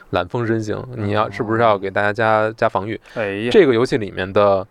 [0.10, 3.00] 懒风身形，你要是不是要给大家加加防御？
[3.52, 4.68] 这个游戏里面的，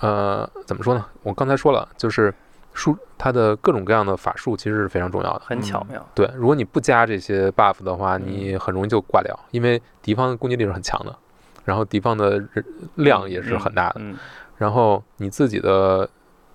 [0.00, 1.04] 呃，怎么说呢？
[1.22, 2.32] 我刚才说了，就是
[2.72, 5.42] 术它的各种各样的法术其实是非常重要的。
[5.44, 6.04] 很巧妙。
[6.14, 11.16] 对，如果你不加这些 buff 的话，你很容易就挂掉，因为敌方的攻击力是很强的，
[11.64, 12.64] 然后敌方的人
[12.96, 14.16] 量也是很大的，嗯，
[14.56, 16.08] 然后你自己的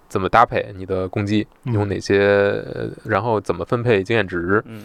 [0.09, 2.19] 怎么搭配你的攻击，嗯用哪些，
[2.73, 4.83] 呃然后怎么分配经验值，嗯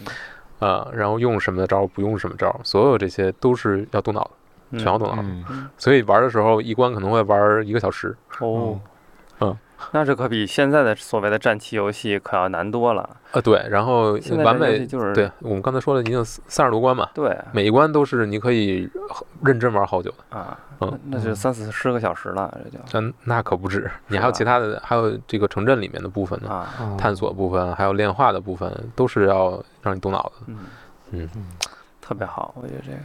[0.59, 4.31] 啊、然后用什么招，不用什么招，所有这些都是要动脑的，
[4.71, 5.23] 嗯，全要动脑的。
[5.23, 8.15] 嗯所以玩的时候一关可能会玩一个小时。
[8.39, 8.81] 哦，嗯，
[9.91, 13.09] 那这可比现在的所谓的战棋游戏可要难多了。
[13.31, 18.89] 呃，对，然后完美就是对我们刚才说了，已经三十多关嘛，对每一关都是你可以
[19.43, 20.37] 认真玩好久的。
[20.37, 26.67] 啊，嗯那那就三四十个小时了，这就嗯，那可不止，你还有其他的，还有这个城镇里面的部分呢，
[26.97, 30.57] 探索部分，还有炼化的部分，都是要让你动脑子，嗯
[31.11, 31.45] 嗯嗯
[32.01, 32.97] 特别好，我觉得这个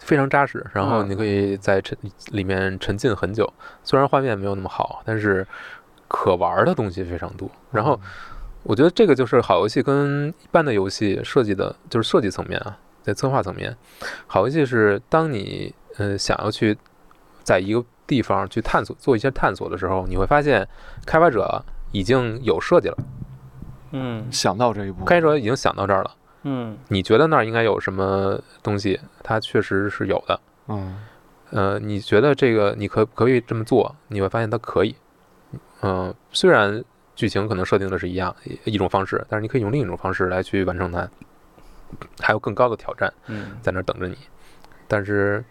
[0.00, 0.64] 非常扎实。
[0.72, 1.96] 然后嗯你可以在沉
[2.30, 3.50] 里面沉浸很久，
[3.82, 5.46] 虽然画面没有那么好，但是
[6.08, 7.50] 可玩的东西非常多。
[7.70, 7.98] 然后
[8.62, 13.76] 我觉得这个就是好游戏跟一般的游戏设计的，就是设计层面啊，在策划层面，
[14.26, 16.76] 好游戏是当你呃想要去
[17.42, 20.66] 在一个地方去探索做一些探索的时候，你会发现
[21.04, 22.96] 开发者已经有设计了，
[23.92, 26.10] 嗯想到这一步，开发者已经想到这儿了。
[26.46, 30.40] 嗯你觉得那儿应该有什么东西，它确实是有的。
[30.68, 30.98] 嗯
[31.50, 33.94] 呃，你觉得这个你可可以这么做？
[34.08, 34.94] 你会发现它可以。
[35.84, 36.82] 嗯、虽然
[37.14, 41.06] 剧情可能设定的是一样一一种方式，但是你可以用另一种方式来去完成它，
[42.20, 44.16] 还有更高的挑战嗯在那儿等着你。
[44.88, 45.44] 但是，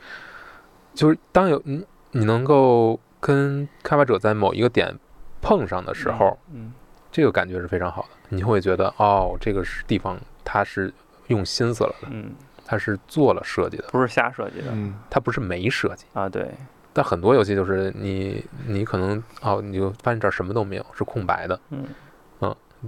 [0.95, 4.97] 就是当有你你能够跟开发者在某一个点
[5.39, 6.73] 碰上的时候，嗯
[7.11, 8.09] 这个感觉是非常好的。
[8.29, 10.91] 你会觉得哦，这个是地方它是
[11.27, 12.33] 用心思了的，嗯，
[12.65, 16.05] 它是做了设计的，不是瞎设计的嗯它不是没设计。
[16.13, 16.51] 啊，对，
[16.93, 21.59] 但很多游戏就是你你可能哦，你就发现这儿什么都没有，是空白的。
[21.71, 21.85] 嗯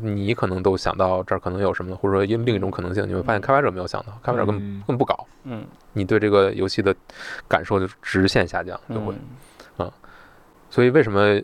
[0.01, 6.93] 你可能都想到这儿可能有什么，或者说因另一种可能性，你会发现嗯开发者没有想到，开发者根本嗯根本不搞，嗯，你对这个游戏的
[7.47, 9.13] 感受就直线下降，就会。
[9.77, 9.89] 嗯
[10.69, 11.39] 所以为什么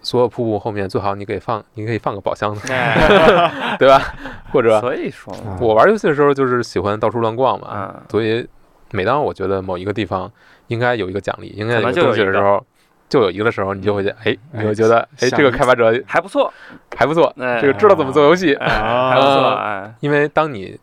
[0.00, 4.02] 所有瀑布后面最好你给放，你可以放个宝箱呢，哎， 对吧？
[4.50, 8.44] 或者所以说嘛，我玩游戏的时候就是喜欢到处乱逛嘛，啊，所以
[8.90, 10.28] 每当我觉得某一个地方
[10.72, 12.64] 应该有一个奖励，应该有东西的时候，
[13.08, 16.52] 就有一个的时候，你就会觉得，哎，你哎会觉得，哎，这个开发者还不错，
[16.96, 18.54] 还不错，哎这个知道怎么做游戏。
[18.54, 18.68] 哎，
[19.10, 20.78] 还不错，因为当你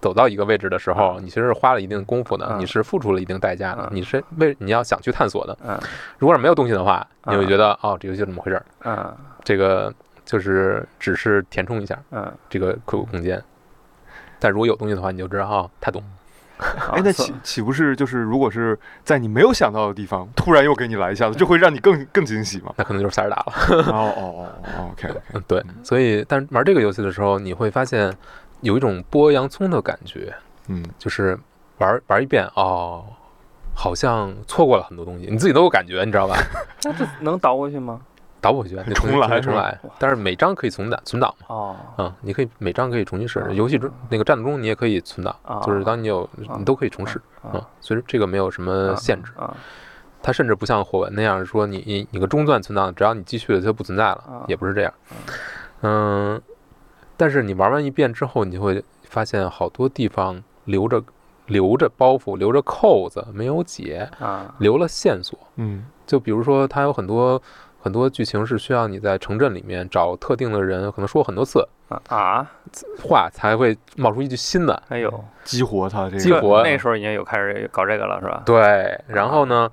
[0.00, 5.56] 走到一个位置的时候，嗯你其实是花了一定功夫的，嗯你是付出了一定代价的嗯，你是为你要想去探索的。
[5.64, 5.78] 嗯
[6.18, 8.64] 如果是没有东西的话，你会嗯觉得，哦，这游戏怎么回事儿？
[8.84, 9.92] 嗯这个
[10.24, 13.42] 就是只是填充一下嗯，这个亏空间。
[14.38, 16.02] 但如果有东西的话，你就知道，哦，他懂。
[16.92, 22.72] 哎，那岂岂不是就是如果是在你没有想到的地方，突然又给你来一下子，就会让你更更惊喜吗？
[22.76, 23.52] 那可能就是塞尔达了。
[23.92, 28.12] 哦哦哦，OK OK，嗯， 对，所以但玩这个游戏的时候，你会发现
[28.60, 30.32] 有一种剥洋葱的感觉，
[30.68, 31.38] 嗯就是
[31.78, 33.04] 玩玩一遍哦，
[33.74, 36.36] 好像错过了很多东西，你自己都有感觉，你知道吧？
[36.84, 38.00] 那这能倒过去吗？
[38.42, 39.80] 倒不回去，得重新来是重来。
[39.98, 43.48] 但是每张可以存档存档嘛，哦啊、你可以每张可以重新试啊。
[43.50, 49.32] 游戏中那个战斗中你也可以存档，啊，就是当你有啊你都可以重试啊啊，所以这个没有什么限制。
[49.36, 49.56] 啊
[50.24, 54.94] 它甚至不像火纹那样说你你你个中断存档，只要你继续了它就不存在了啊，也不是这样。
[55.80, 56.40] 嗯，
[57.16, 61.02] 但是你玩完一遍之后，你就会发现好多地方留着
[61.46, 65.36] 留着包袱，留着扣子没有解，啊留了线索。
[65.56, 67.42] 嗯就比如说，它有很多
[67.82, 72.50] 很多剧情是需要你在城镇里面找特定的人，可能说很多次啊啊！
[73.02, 74.82] 话才会冒出一句新的。
[74.88, 78.42] 哎呦，激活它这个激活那时候已经有开始搞这个了，是吧？
[78.46, 79.68] 对，然后呢，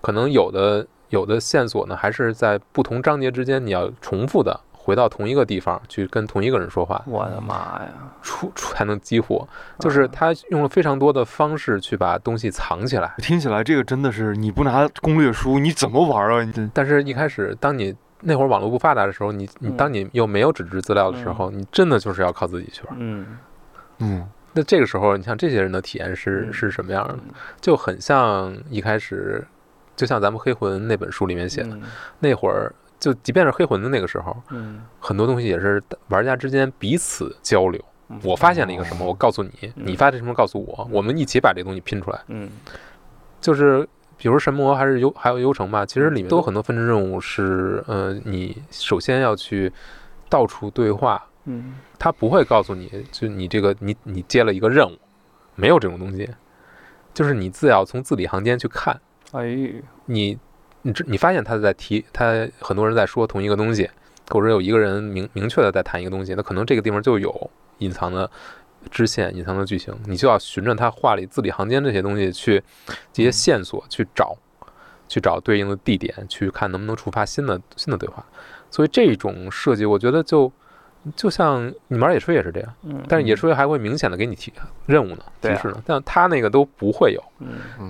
[0.00, 7.88] 可能有的有的线索呢，还是在不同章节之间你要重复的回到同一个地方去跟同一个人说话，我的妈呀！
[8.22, 9.46] 出出才能激活。
[9.78, 13.14] 就是他用了非常多的方式去把东西藏起来。
[13.18, 16.42] 听起来这个真的是你不拿攻略书你怎么玩啊？
[16.42, 22.96] 你但是，一开始当你那会儿网络不发达的时候，你你嗯当你又没有纸质资料的时候，你真的就是要靠自己去玩。
[22.98, 23.26] 嗯，
[23.98, 27.14] 嗯那这个时候，你像这些人的体验是嗯是什么样的？
[27.14, 29.46] 嗯就很像一开始，
[29.94, 31.82] 就像咱们黑魂那本书里面写的，嗯
[32.18, 37.82] 那会儿，就即便是黑魂的那个时候，嗯，很多东西也是玩家之间彼此交流。
[38.08, 38.20] 嗯。
[38.22, 39.86] 我发现了一个什么，我告诉你，嗯。
[39.86, 42.20] 你发现什么告诉我，我们一起把这东西拼出来。
[42.28, 42.48] 嗯。
[43.40, 43.88] 就是
[44.18, 49.72] 比如神魔还是幽还有幽城吧，其实里面都有很多分支任务是，呃，你首先要去
[50.28, 51.76] 到处对话，嗯。
[51.98, 54.98] 他不会告诉你，就你这个你你接了一个任务，
[55.54, 56.28] 没有这种东西，
[57.14, 59.00] 就是你自要从字里行间去看，
[59.32, 59.72] 哎，
[60.06, 60.38] 你
[60.82, 63.88] 你这你发现他在提，他很多人在说同一个东西，
[64.28, 68.30] 或者有一个人明明确的在谈一个东西，那可能这个地方就有隐藏的
[68.90, 72.62] 支线、隐藏的剧情，你就要循着他话里字里行间这些东西去
[73.12, 74.36] 这些线索去找，
[75.08, 78.24] 去找对应的地点，去看能不能触发新的新的对话。
[78.70, 80.50] 所以这种设计，我觉得就
[81.16, 84.52] 就像你玩野炊也是这样，嗯，但是野炊还会明显的给你提
[84.86, 87.22] 任务呢、提示呢，但他那个都不会有，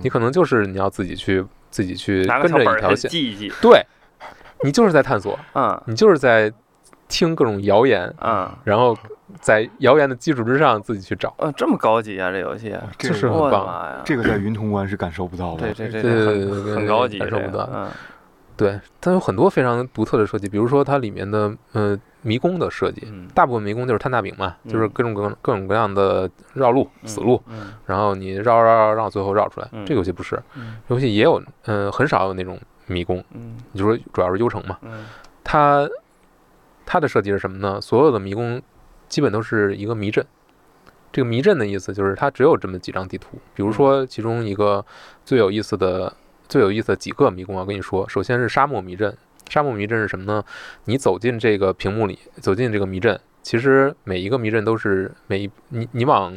[0.01, 3.83] 你可能就是你要自己去自己去跟着一条线，记一记，对，
[4.63, 5.81] 你就是在探索，嗯。
[5.87, 6.51] 你就是在
[7.07, 8.95] 听各种谣言，嗯，然后
[9.39, 15.73] 在谣言的基础之上自己去找，呃，这么高级啊，这游戏，这就是很棒呀，这个在云通关是感受不到的。
[15.73, 17.89] 对对对对对对很很高级，感受不到嗯。
[18.57, 29.67] 对，它有很多非常独特的设计，比如说它里面的呃迷宫的设计，嗯，大部分迷宫就是摊大饼嘛，就是嗯各种各各种各样的绕路、死路，嗯然后你绕绕绕绕，最后绕出来。
[29.71, 35.05] 嗯这个游戏不是，嗯游戏也有，呃，很少有那种迷宫，嗯你就说主要是幽城嘛，嗯
[35.43, 35.89] 它
[36.85, 37.81] 它的设计是什么呢？
[37.81, 38.61] 所有的迷宫
[39.09, 40.25] 基本都是一个迷阵。
[41.11, 44.85] 这个迷阵的意思就是它只有这么几张地图，比如说其中一个
[45.25, 46.13] 最有意思的、
[46.47, 49.17] 最有意思的几个迷宫，我跟你说，首先是沙漠迷阵。
[49.51, 50.41] 沙漠迷阵是什么呢？
[50.85, 56.33] 你走进这个屏幕里，走进这个迷阵，其实每一个迷阵都是每一你你往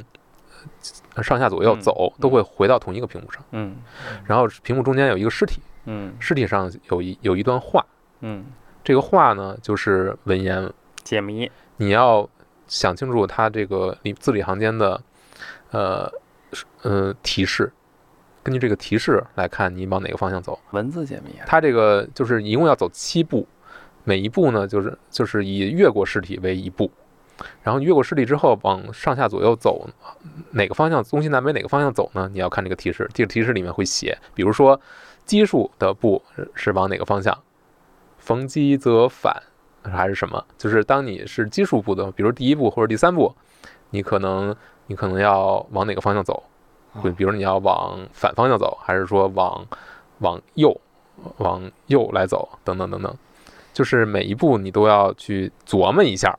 [1.22, 3.40] 上下左右嗯走，都会回到同一个屏幕上。
[3.52, 3.76] 嗯。
[4.24, 6.12] 然后屏幕中间有一个尸体，嗯。
[6.18, 7.86] 尸体上有一有一段话，
[8.20, 8.44] 嗯，
[8.82, 10.68] 这个话呢就是文言，
[11.04, 12.28] 解谜，你要
[12.66, 15.00] 想清楚它这个里字里行间的
[15.70, 16.10] 呃
[16.52, 17.72] 是呃提示，
[18.44, 20.56] 根据这个提示来看你往哪个方向走。
[20.72, 23.48] 文字解谜啊，它这个就是一共要走七步，
[24.04, 26.90] 每一步呢就是就是以越过尸体为一步，
[27.62, 29.88] 然后你越过尸体之后往上下左右走，
[30.50, 32.28] 哪个方向东西南北哪个方向走呢？
[32.32, 34.78] 你要看这个提示，这个提示里面会写，比如说
[35.24, 37.36] 奇数的步是是往哪个方向，
[38.18, 39.42] 逢奇则反
[39.82, 40.44] 还是什么？
[40.58, 43.34] 就是当你是奇数步的，比如第一步或者第三步，
[43.88, 44.54] 你可能
[44.86, 46.42] 你可能要往哪个方向走？
[47.00, 49.66] 会比如你要往反方向走，还是说往
[50.18, 50.80] 往右
[51.38, 53.14] 往右来走，等等等等，
[53.72, 56.36] 就是每一步你都要去琢磨一下，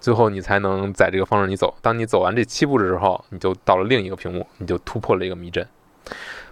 [0.00, 1.74] 最后你才能在这个方向里走。
[1.82, 5.66] 当你走完这七步的时候，你就到了另一个屏幕，你就突破了一个迷阵。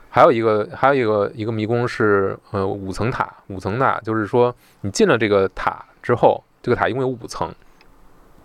[0.09, 7.55] 还有一个，还有一个一个迷宫是呃五层塔，五层塔就是说你进了这个塔之后，这个塔一共有五层，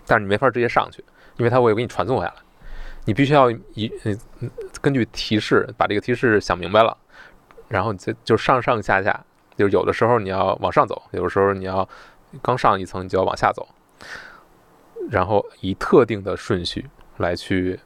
[0.06, 1.02] 但是你没法直接上去，
[1.38, 2.34] 因为它会给你传送下来，
[3.06, 4.50] 你必须要一嗯
[4.82, 6.96] 根据提示把这个提示想明白了，
[7.68, 9.24] 然后就就上上下下，
[9.58, 11.88] 就是有的时候你要往上走，有的时候你要
[12.42, 13.68] 刚上一层你就要往下走，
[15.10, 17.80] 然后以特定的顺序来去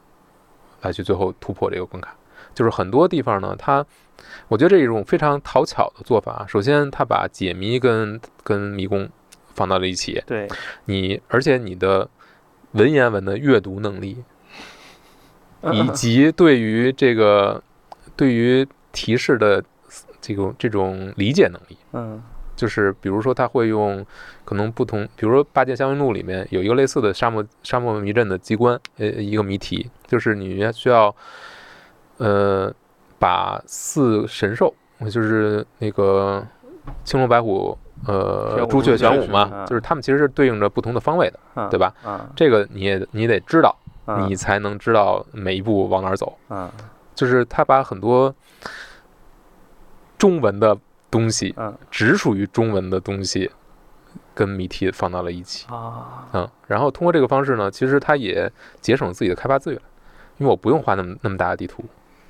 [0.82, 2.14] 来去最后突破这个关卡。
[2.54, 3.84] 就是很多地方呢，它
[4.48, 6.46] 我觉得这是一种非常讨巧的做法。
[6.48, 9.08] 首先，它把解谜跟跟迷宫
[9.54, 10.48] 放到了一起，对，
[10.86, 12.08] 你而且你的
[12.72, 14.24] 文言文的阅读能力，嗯
[15.72, 17.62] 以及对于这个
[18.16, 19.62] 对于提示的
[20.20, 22.22] 这种这种理解能力，嗯
[22.54, 24.04] 就是比如说他会用
[24.44, 31.14] 可能不同，比如说《八戒祥云录》里面有一个类似的沙漠沙漠迷阵的机关，呃，一个谜题，就是你需要
[32.18, 32.72] 呃
[33.18, 34.74] 把四神兽，
[35.10, 36.46] 就是那个
[37.04, 37.76] 青龙白虎。
[38.06, 41.92] 呃朱雀、玄武嘛，嗯就是他们其实是对应着不同的方位的，嗯，对吧？
[42.04, 43.85] 啊，这个你也你得知道，嗯
[44.28, 46.36] 你才能知道每一步往哪儿走。
[46.48, 46.70] 嗯
[47.14, 48.34] 就是他把很多
[50.18, 50.76] 中文的
[51.10, 53.50] 东西，嗯只属于中文的东西，
[54.34, 55.66] 跟谜题放到了一起。
[55.72, 58.52] 啊，嗯，然后通过这个方式呢，其实他也
[58.82, 59.80] 节省了自己的开发资源，
[60.36, 61.82] 因为我不用画那么那么大的地图，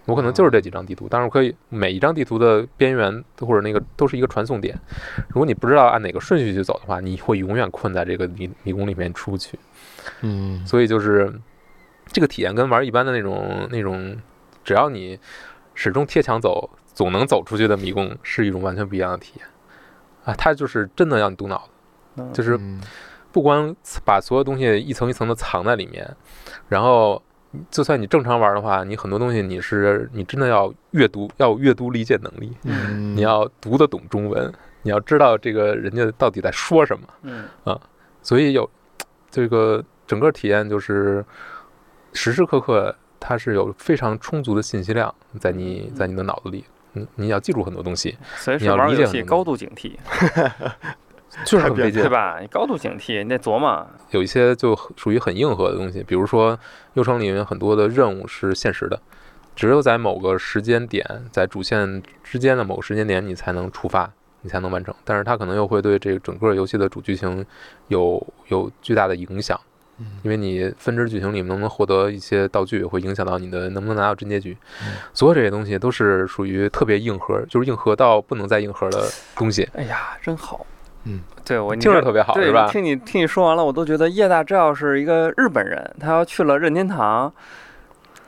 [0.05, 4.79] 我可能就是这几张地图，但是我可以每一张地图的边缘或者那个都是一个传送点。
[5.29, 9.59] 如果你不知道按哪个顺序去走的话，你会永远困在这个迷迷宫里面出不去。
[10.21, 11.33] 嗯所以就是
[12.07, 14.17] 这个体验跟玩一般的那种那种，
[14.65, 15.19] 只要你
[15.75, 19.47] 始终贴墙走，总能走出去的迷宫是一种完全不一样的体验。
[20.25, 20.35] 啊！
[20.37, 21.71] 它就是真的让你动脑子，
[22.17, 22.33] 嗯。
[22.33, 22.81] 就是嗯。
[23.33, 26.17] 不光把所有东西一层一层的藏在里面，
[26.71, 27.23] 然后
[27.71, 33.15] 就算你正常玩的话，你很多东西你是你真的要阅读，要阅读理解能力，嗯。
[33.15, 34.51] 你要读得懂中文，
[34.81, 37.07] 你要知道这个人家到底在说什么。
[37.23, 37.79] 嗯。
[38.23, 38.69] 所以有
[39.31, 41.23] 这个整个体验就是
[42.17, 46.65] 时时刻刻它是有非常充足的信息量在你在你的脑子里，
[46.95, 49.93] 嗯你要记住很多东西，所以你要玩游戏理解很多高度警惕，
[51.45, 52.09] 就是很费劲对。
[52.09, 52.39] 吧？
[52.41, 53.87] 你高度警惕，你得琢磨。
[54.11, 56.59] 有一些就属于很硬核的东西，比如说
[56.95, 58.99] 幽城里面很多的任务是限时的，
[59.55, 64.11] 只有在某个时间点，在主线之间的某个时间点你才能触发，
[64.41, 64.95] 你才能完成。
[65.05, 67.45] 但是它可能又会对这个整个游戏的主剧情
[67.89, 69.61] 有有巨大的影响。
[70.23, 74.57] 因为你分支剧情里能不能获得一些道具，会影响到你的能不能拿到真结局。
[75.15, 80.67] 所有这些东西都是属于特别硬核，就是硬核到不能再硬核的东西，哎呀，真好。
[81.05, 82.69] 嗯，对我听着特别好，对，是吧？
[82.69, 87.33] 听你听你说完了，我都觉得叶大这要是一个日本人，他要去了任天堂，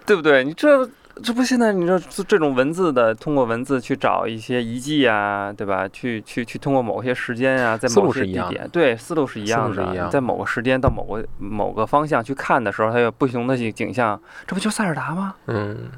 [0.06, 0.44] 对不对？
[0.44, 0.88] 你这
[1.22, 5.88] 这不现在你说这种文字的，通过文字去找一些遗迹啊，对吧？
[5.88, 9.94] 去去去通过某些时间啊，在某些地点，对，思路是一样的。
[9.94, 15.34] 样在某个时间到某个某个方向去看的时候，它有不同的景景象，这不就塞尔达吗？
[15.46, 15.90] 嗯，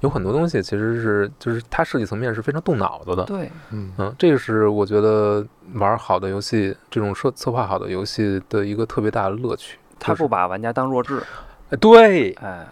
[0.00, 3.24] 有很多东西其实是就是它设计层面是非常动脑子的。
[3.24, 9.78] 对，嗯嗯，这个是我觉得玩好的游戏，这种策策划好的游戏的一个特别大的乐趣。
[9.98, 11.22] 就是他不把玩家当弱智，
[11.68, 12.66] 哎对，哎，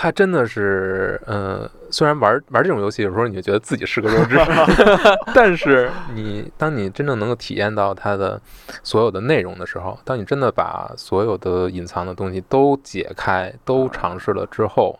[0.00, 4.38] 它真的是，呃，虽然玩玩这种游戏有时候你就觉得自己是个弱智，
[5.34, 8.40] 但是你当你真正能够体验到它的
[8.84, 14.96] 所有的内容的时候，当你真的把所有的隐藏的东西都解开、都尝试了之后，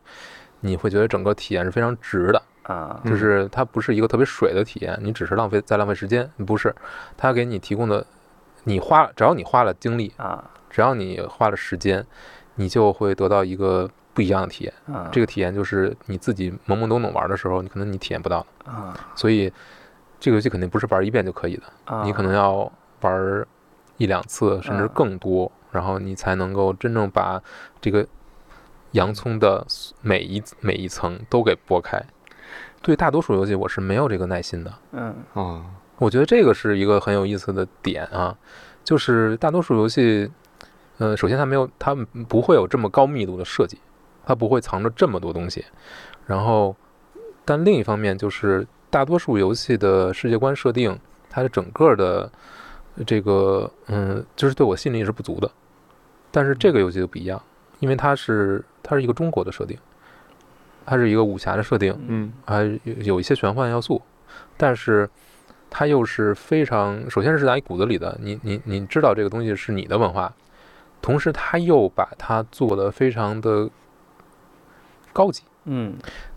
[0.63, 2.43] 你会觉得整个体验是非常值的。
[2.65, 6.75] 啊，嗯就是它不是一个特别水的体验，你只是浪费在浪费时间，不是，
[7.17, 8.05] 它给你提供的，
[8.65, 12.05] 你花只要你花了精力，啊，只要你花了时间，
[12.57, 13.89] 你就会得到一个
[14.19, 14.75] 不一样的体验。
[14.93, 18.45] 啊，这个体验就是你自己懵懵懂懂玩的时候，你可能你体验不到。
[18.65, 18.73] 的。
[18.73, 18.99] 啊。
[19.15, 19.53] 所以
[20.19, 22.69] 这个游戏肯定不是玩一遍就可以的，啊，你可能要
[23.03, 23.47] 玩
[23.97, 27.41] 一两次甚至嗯更多，然后你才能够真正把
[27.81, 28.05] 这个
[28.91, 29.65] 洋葱的
[30.03, 32.03] 每一每一层都给剥开。
[32.83, 35.15] 对大多数游戏我是没有这个耐心的，嗯。
[35.35, 35.65] 啊，
[35.99, 38.37] 我觉得这个是一个很有意思的点啊，
[38.83, 40.29] 就是大多数游戏，
[40.99, 41.95] 呃，首先它没有，它
[42.29, 43.79] 不会有这么高密度的设计，
[44.29, 45.65] 它不会藏着这么多东西。
[46.27, 46.77] 然后，
[47.47, 50.99] 但另一方面就是大多数游戏的世界观设定，
[51.31, 52.31] 它的整个的
[53.07, 55.51] 这个，嗯，就是对我吸引力是不足的。
[56.31, 57.43] 但是这个游戏就不一样，
[57.79, 59.79] 因为它是它是一个中国的设定，
[60.85, 64.03] 它是一个武侠的设定，嗯还有有一些玄幻要素，
[64.59, 65.09] 但是
[65.71, 70.31] 它又是非常，首先是在你骨子里的，你你你知道这个东西是你的文化，
[71.01, 73.71] 同时它又把它做的非常的
[75.19, 75.43] 高级。
[75.65, 75.97] 嗯，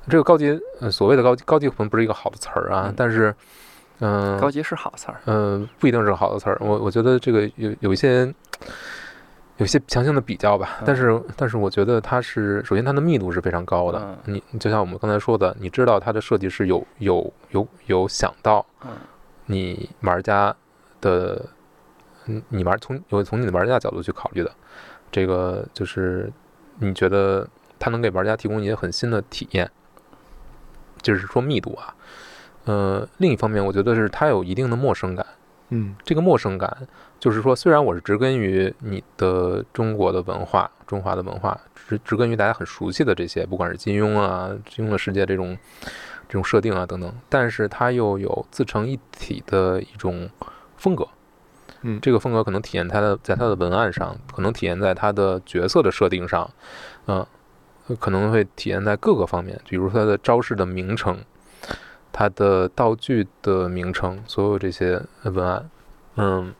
[0.09, 2.93] 这个高级，呃，所谓的高级，高级可能不是一个好的词儿啊，嗯。
[2.97, 3.33] 但是，
[3.99, 6.57] 嗯、高级是好词儿，嗯，不一定是个好的词儿。
[6.59, 8.33] 我我觉得这个有有一些
[9.57, 13.99] 有些强行的比较吧，但是但是我觉得它是首先它的密度是非常高的。
[13.99, 14.17] 嗯。
[14.33, 18.89] 你你就像我们刚才说的，你知道它的设计是有有有有想到嗯。
[19.45, 20.53] 你玩家
[20.99, 21.45] 的，
[22.25, 24.51] 嗯你玩从有从你的玩家角度去考虑的，
[25.11, 26.31] 这个就是
[26.79, 27.47] 你觉得
[27.81, 29.69] 它能给玩家提供一些很新的体验，
[31.01, 31.95] 就是说密度啊。
[32.65, 35.25] 呃，另一方面，我觉得是它有一定的陌生感。
[35.73, 36.85] 嗯这个陌生感，
[37.17, 45.57] 就是说，虽然我是植根于你的中国的文化、中华的文化，植植根于大家很熟悉的这些，不管是金庸啊、金庸的世界这种
[46.27, 50.29] 这种设定啊等等，但是它又有自成一体的一种
[50.75, 51.07] 风格。
[51.83, 56.51] 嗯这个风格可能体现它的在它的文案上，可能体现在它的角色的设定上，
[57.07, 57.25] 嗯、
[57.95, 61.17] 可能会体现在各个方面，比如它的招式的名称，
[62.11, 65.69] 它的道具的名称，所有这些文案，
[66.15, 66.53] 嗯，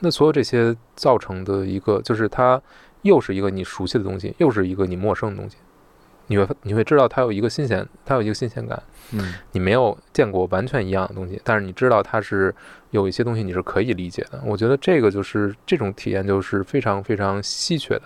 [0.00, 2.60] 那所有这些造成的一个，就是它
[3.02, 5.56] 又是一个你熟悉的东西，又是一个你陌生的东西，
[6.26, 12.54] 你会你会知道它有一个新鲜，它有一个新鲜感，嗯你没有见过完全一样的东西，但是你知道它是
[12.90, 14.42] 有一些东西你是可以理解的。
[14.44, 18.02] 我觉得这个就是这种体验就是非常非常稀缺的。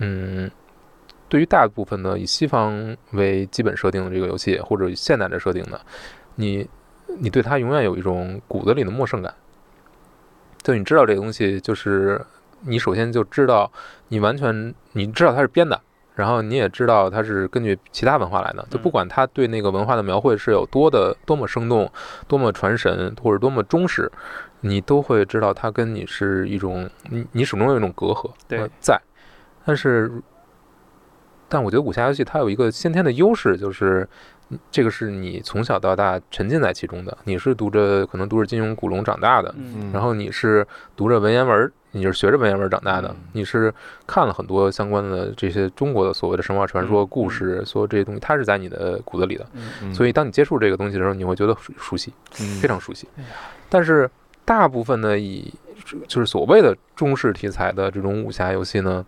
[0.00, 0.50] 嗯，
[1.28, 5.80] 对于大部分的以西方为基本设定的这个游戏，或者以现代的设定的，
[6.34, 6.68] 你
[7.18, 9.32] 你对它永远有一种骨子里的陌生感。
[10.62, 12.20] 就你知道这个东西，就是
[12.62, 13.70] 你首先就知道
[14.08, 15.80] 你完全你知道它是编的，
[16.14, 21.90] 然后你也知道它是根据其他文化来的，就不管它对那个文化的描绘是有多的多么生动、
[22.28, 24.10] 多么传神或者多么忠实，
[24.60, 28.30] 你都会知道它跟你是一种你你始终有一种隔阂
[28.80, 29.00] 在，
[29.64, 30.10] 但是
[31.48, 34.08] 但我觉得武侠游戏它有一个先天的优势，就是
[34.50, 43.72] 嗯这个是你从小到大沉浸在其中的，你是读着可能读着金庸、古龙长大的，嗯然后你是读着文言文儿，你是学着文言文长大的嗯，你是
[44.06, 49.46] 看了很多相关的这些中国的所谓的神话传说、嗯故事，所有这些东西，它是在你的骨子里的。
[49.82, 52.12] 嗯所以当你接触这个东西的时候，你会觉得熟熟悉，
[52.60, 53.08] 非常熟悉。
[53.68, 54.08] 但是
[54.44, 55.52] 大部分的以
[56.06, 59.04] 就是所谓的中式题材的这种武侠游戏呢，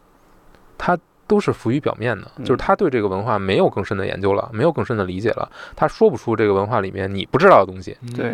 [0.85, 2.45] 它都是浮于表面的，嗯。
[2.45, 7.97] 就是他对这个文化没有更深的研究了，没有更深的理解了，他说不出这个文化里面你不知道的东西。
[8.16, 8.33] 对。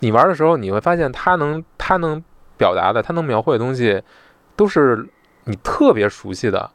[0.00, 2.22] 你玩的时候，你会发现他能他能
[2.58, 4.02] 表达的，他能描绘的东西，
[4.54, 5.08] 都是
[5.44, 6.70] 你特别熟悉的，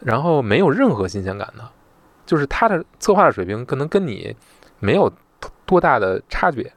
[0.00, 1.64] 然后没有任何新鲜感的，
[2.26, 4.36] 就是他的策划的水平可能跟你
[4.78, 5.10] 没有
[5.64, 6.70] 多大的差别。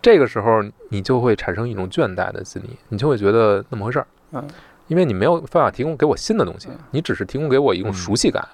[0.00, 4.48] 这个时候，你就会产生一种倦怠的心理，你就会觉得那么回事儿，嗯
[4.86, 7.94] 因为你没有办法提供给我新的东西嗯，你只是提供给我一种嗯。
[7.94, 8.46] 熟悉感，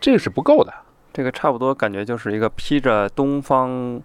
[0.00, 0.72] 这个是不够的。
[1.12, 4.00] 这个差不多感觉就是一个披着东方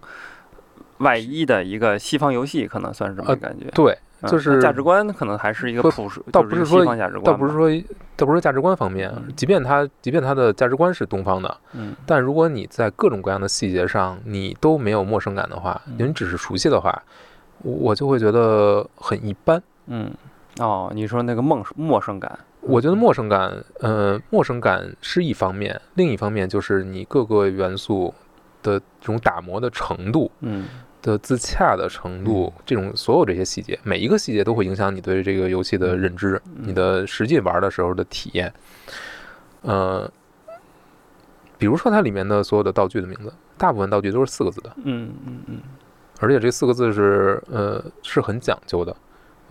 [0.98, 3.66] 外衣的一个西方游戏，可能算是这么感觉。
[3.74, 3.92] 对，
[4.22, 7.68] 嗯就是那价值观可能还是一个不朴实，倒不是说西方价值观，倒不是说，
[8.16, 11.94] 倒不是说价值观方面嗯，即便它即便它的价值观是东方的，嗯。
[12.06, 15.96] 但如果你在各种各样的细节上你都没有陌生感的话，嗯。
[15.98, 17.02] 你只是熟悉的话，
[17.58, 19.62] 我我就会觉得很一般。
[19.88, 20.10] 嗯，
[20.58, 28.12] 哦，你说那个梦陌生感，我觉得陌生感，呃，陌生感是一方面，另一方面就是你各个元素
[28.62, 30.68] 的这种打磨的程度嗯
[31.00, 38.52] 的自洽的程度，这种所有这些细节，每一个细节都会影响你对这个游戏的认知，嗯你的实际玩的时候的体验。
[39.62, 40.08] 呃，
[41.56, 45.60] 比如说它里面的所有的道具的名字，大部分道具都是四个字的，嗯嗯嗯
[46.20, 48.94] 而且这四个字是呃是很讲究的。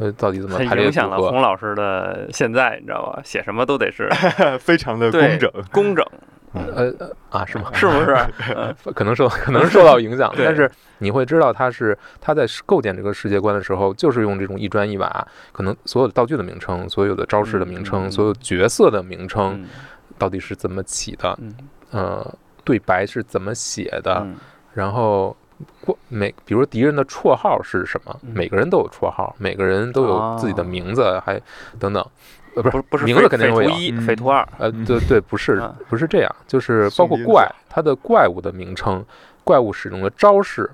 [0.01, 1.29] 呃，到底怎么它排列影响了组合？
[1.31, 3.21] 洪老师的现在，你知道吧？
[3.23, 4.09] 写什么都得是
[4.59, 5.51] 非常的工整。
[5.71, 6.05] 工整，
[6.53, 7.69] 呃呃啊，是吗？
[7.73, 8.17] 是不是？
[8.55, 19.67] 嗯可能受可能受到影响，但是你会知道他是他在构建这个世界观的时候，就是用这种一砖一瓦，可能所有的道具的名称、所有的招式的名称、所有角色的名称嗯
[20.17, 21.53] 到底是怎么起的，嗯
[21.91, 24.35] 呃，对白是怎么写的，嗯
[24.73, 25.35] 然后
[25.85, 31.39] 过每比如敌人的绰号是什么，嗯每个人都有绰号，每个人都有自己的哦名字，还
[31.79, 32.05] 等等，
[32.55, 33.69] 呃，不是不是名字肯定会有。
[33.69, 39.05] 匪徒一、嗯匪徒二，呃，嗯对对，不是啊不是这样，就是包括怪子，它的怪物的名称、
[39.43, 40.69] 怪物使用的招式，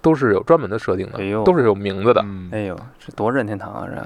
[0.00, 2.22] 都是有专门的设定的哎，都是有名字的。
[2.24, 3.86] 嗯哎呦，这多任天堂啊！
[3.86, 4.00] 这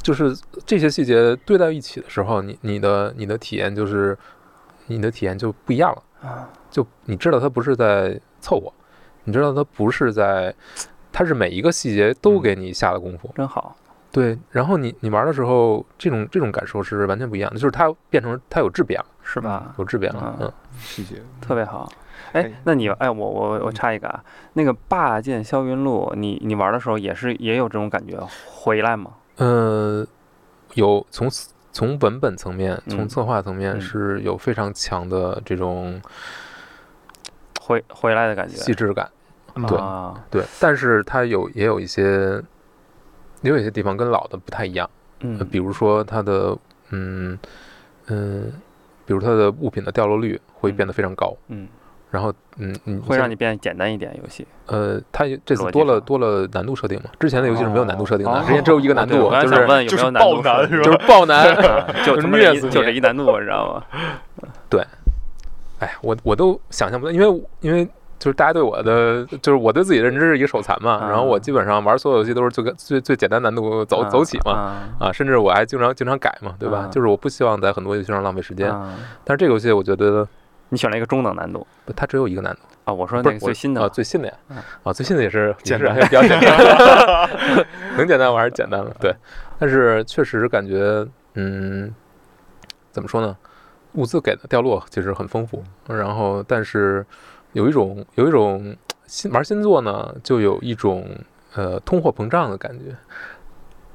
[0.00, 0.34] 就是
[0.64, 4.16] 这些细节堆在一起的时候，你你的你的体验就是
[4.86, 6.02] 你的体验就不一样了。
[6.28, 8.72] 啊，就你知道它不是在凑合，
[9.28, 10.54] 你知道它不是在，
[11.12, 13.30] 它是每一个细节都给你下了功夫。
[13.36, 13.76] 真好。
[14.10, 19.74] 对，然后你你玩的时候，这种这种感受是完全不一样的，就是它变成它有质变了，是吧？
[19.76, 20.34] 有质变了。
[20.40, 21.16] 嗯嗯，细节。
[21.42, 21.86] 特别好。
[22.32, 24.24] 哎哎，那你哎，我我我插一个啊，
[24.54, 29.10] 那个《霸剑霄云录》，你你玩的时候也是也有这种感觉回来吗？
[29.36, 30.06] 呃，
[30.72, 31.28] 有从
[31.70, 36.00] 从文本层面，从嗯策划层面嗯是有非常强的这种
[37.60, 38.56] 回回来的感觉。
[38.56, 39.08] 细致感。
[39.66, 42.42] 嗯对啊，对，但是它有也有一些，
[43.42, 44.88] 也有一些地方跟老的不太一样。
[45.20, 46.56] 呃嗯，比如说它的
[46.90, 47.36] 嗯
[48.06, 48.52] 嗯，
[49.04, 51.66] 比如它的物品的掉落率会变得非常高，嗯，
[52.10, 54.46] 然后嗯嗯，会让你变简单一点游戏。
[54.66, 61.52] 呃，它也这次多了多了难度设定嘛，之前的游戏是没有难度设定的，哦之前只有一个难度，就是问有没有难就是爆难 就是爆难。
[61.54, 63.84] 啊就虐死你就这一难度，你知道吗？
[64.70, 64.84] 对
[65.80, 67.88] 哎，我我都想象不到，因为因为
[68.18, 74.52] 就是大家对我的，就是我对自己的认知是一个手残嘛，然后我嗯基本上玩所有游戏都是最个最最简单难度走啊走起嘛。
[74.52, 74.88] 啊。
[75.00, 76.82] 啊，甚至我还经常经常改嘛，对吧？
[76.86, 78.94] 嗯就是我不希望在很多游戏上浪费时间，啊。
[79.24, 80.26] 但是这个游戏我觉得
[80.70, 81.66] 你选了一个中等难度？
[81.94, 83.82] 它只有一个难度，啊，我说那个最新的。
[83.82, 84.34] 啊，最新的呀。
[84.48, 87.30] 嗯，啊，最新的也是也是简单比较简单，
[87.96, 89.14] 能简单玩是简单了，对。
[89.60, 91.92] 但是确实感觉，嗯，
[92.90, 93.36] 怎么说呢？
[93.94, 97.04] 物资给的掉落其实很丰富，然后但是
[97.52, 98.76] 有一种有一种
[99.06, 101.06] 新玩新作呢，就有一种
[101.54, 102.94] 呃通货膨胀的感觉，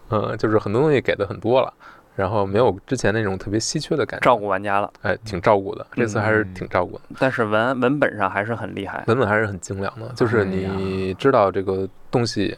[0.10, 1.74] 呃，就是很多东西给的很多了。
[2.16, 7.02] 然后没有之前那种特别稀缺的感觉，照顾玩家了，哎，挺照顾的，这次还是嗯挺照顾的。
[7.18, 9.04] 但是文文本上还是很厉害。
[9.08, 12.56] 文本还是很精良的，就是你知道这个东西，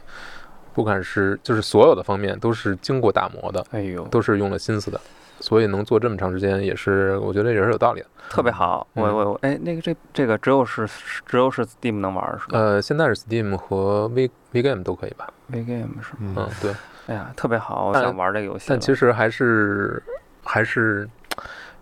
[0.74, 5.00] 不管是就是所有的方面都是经过打磨的，哎呦，都是用了心思的，
[5.40, 8.06] 所以能做这么长时间，也是我觉得也是有道理的。
[8.28, 8.86] 特别好。
[8.94, 10.88] 我嗯我我，哎，那个这这个只有是
[11.24, 16.34] 只有是 Steam 能玩儿是吧呃，现在是 Steam 和 V V Game 都可以吧？？VGame 是吗？
[16.36, 16.72] 嗯，对。
[17.06, 18.66] 哎呀，特别好，我想玩这个游戏了。
[18.68, 20.02] 但其实还是
[20.42, 21.08] 还是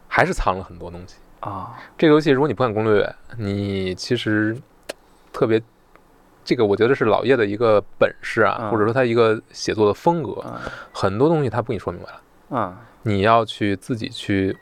[0.08, 1.16] 还是藏了很多东西。
[1.40, 4.56] 啊，这个游戏如果你不看攻略，你其实
[5.32, 5.62] 特别。
[6.46, 10.52] 这个我觉得是老叶的一个本事啊，嗯或者说他一个写作的风格，嗯
[10.92, 12.20] 很多东西他不给你说明白了。
[12.50, 14.56] 嗯你要去自己去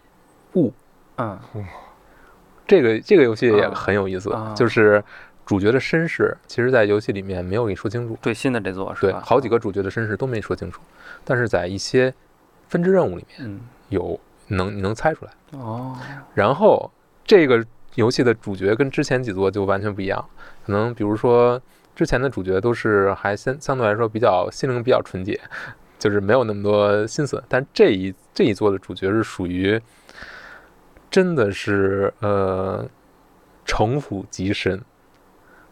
[0.55, 0.73] 悟。
[1.17, 1.39] 嗯
[2.67, 5.03] 这个这个游戏也啊很有意思，啊就是
[5.45, 8.17] 主角的身世，其实在游戏里面没有给你说清楚。
[8.23, 9.23] 最新的这座是对，吧？
[9.25, 10.81] 好几个主角的身世都没说清楚，
[11.25, 12.15] 但是在一些
[12.69, 13.61] 分支任务里面嗯
[13.91, 15.33] 有能你能猜出来。
[15.59, 15.99] 哦
[16.35, 16.91] 然后
[17.25, 17.63] 这个
[17.97, 20.25] 游戏的主角跟之前几座就完全不一样，
[20.65, 21.61] 可能比如说
[21.95, 25.39] 之前的主角都是还相相对来说比较心灵比较纯洁，
[26.03, 29.81] 就是没有那么多心思，但这一这一座的主角是属于
[31.09, 32.85] 真的是呃
[33.65, 34.83] 城府极深。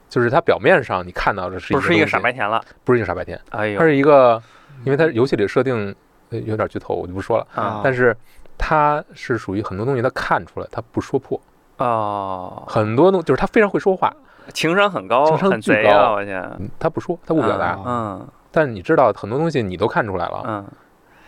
[0.09, 2.63] 就是他表面上你看到的是一不是一个傻白甜了。
[2.85, 4.41] 不是一个傻白甜，哎呦它，是一个，
[4.85, 5.95] 因为他游戏里设定
[6.31, 7.47] 呃有点剧透，我就不说了。
[7.55, 8.17] 啊但是
[8.57, 11.41] 他是属于很多东西他看出来，他不说破，
[11.79, 14.15] 哦，很多东就是他非常会说话，
[14.53, 15.93] 情商很高，情商贼啊！
[15.93, 20.65] 高我他不说，他不表达，嗯但是你知道很多东西你都看出来了，嗯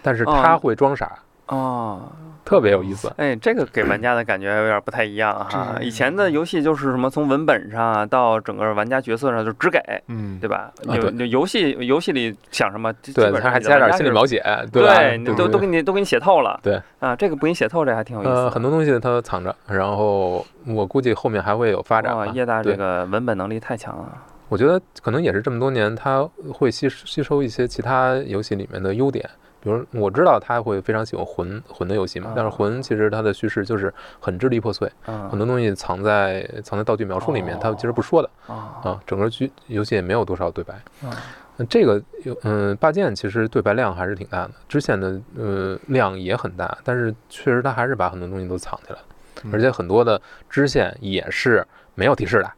[0.02, 1.12] 但是哦他会装傻，
[1.46, 2.00] 哦。
[2.44, 3.10] 特别有意思。
[3.18, 5.76] 哎，这个给玩家的感觉有点不太一样哈。
[5.78, 9.78] 这以前的游戏就是什么从文本上啊到整个玩家角色上就只给，
[10.08, 10.72] 嗯，对吧？
[10.82, 14.42] 有有游戏游戏里想什么，基对，他还加点心理描写，
[14.72, 14.92] 对吧？
[14.92, 16.58] 对，都都给你都给你写透了。
[16.64, 22.32] 对啊，这个不给你写透，这还挺有意思呃，很多东西它藏着，然后我估计后面还会有发展哇，吧。
[22.34, 24.12] 叶大这个文本能力太强了。
[24.52, 29.26] 我觉得可能也是这么多年，他会吸吸收一些其他游戏里面的优点。
[29.62, 39.00] 比如我知道他会非常喜欢魂魂的游戏嘛啊，但是魂其实它的叙事就是很支离破碎，嗯，很多东西藏在藏在道具描述里面，它其实不说的啊啊。
[39.06, 41.16] 整个剧游戏也没有多少对白，啊
[41.56, 49.02] 呃这个有嗯，霸剑其实对白量还是挺大的，支线的呃量也很大，但是确实他还是把很多东西都藏起来了，
[49.44, 50.20] 嗯而且很多的
[50.50, 52.52] 支线也是没有提示的，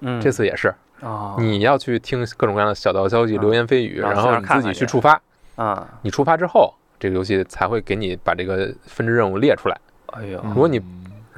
[0.00, 0.72] 嗯，这次也是，
[1.02, 3.40] 啊，你要去听各种各样的小道消息、啊。
[3.40, 4.86] 流言蜚语，然后你自己去去。
[4.86, 5.20] 触发，
[5.56, 9.78] 啊，你触发之后，这个游戏才会给你把这个分支任务列出来。
[10.08, 10.40] 哎呦。
[10.48, 10.96] 如果你嗯。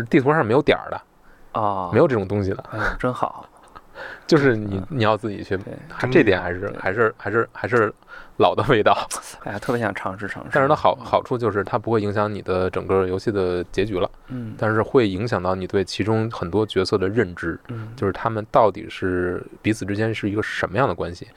[0.09, 3.47] 地图上没有点儿的，啊，没有这种东西的，哎，真好，
[4.27, 5.57] 就是你你要自己去，
[5.89, 7.93] 还这点还是还是还是还是
[8.39, 8.97] 老的味道。
[9.45, 10.51] 哎呀，特别想尝试尝试。
[10.53, 21.29] 但是它好好处就是它不会影响你的整个游戏的结局了，嗯，但是会影响到你对其中很多角色的认知，嗯，就是他们到底是彼此之间是一个什么样的关系，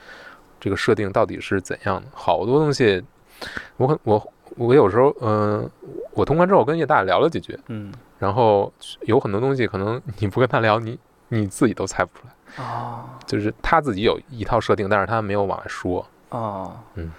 [0.60, 2.08] 这个设定到底是怎样的。
[2.14, 3.04] 好多东西，
[3.78, 5.70] 我可我我有时候，嗯、
[6.14, 10.98] 我通关之后跟叶大聊了几句，嗯，然后有很多东西可能你不跟他聊，你
[11.30, 12.34] 你自己都猜不出来。
[12.64, 16.06] 哦就是他自己有一套设定，但是他没有往外说。
[16.30, 17.12] 哦，嗯，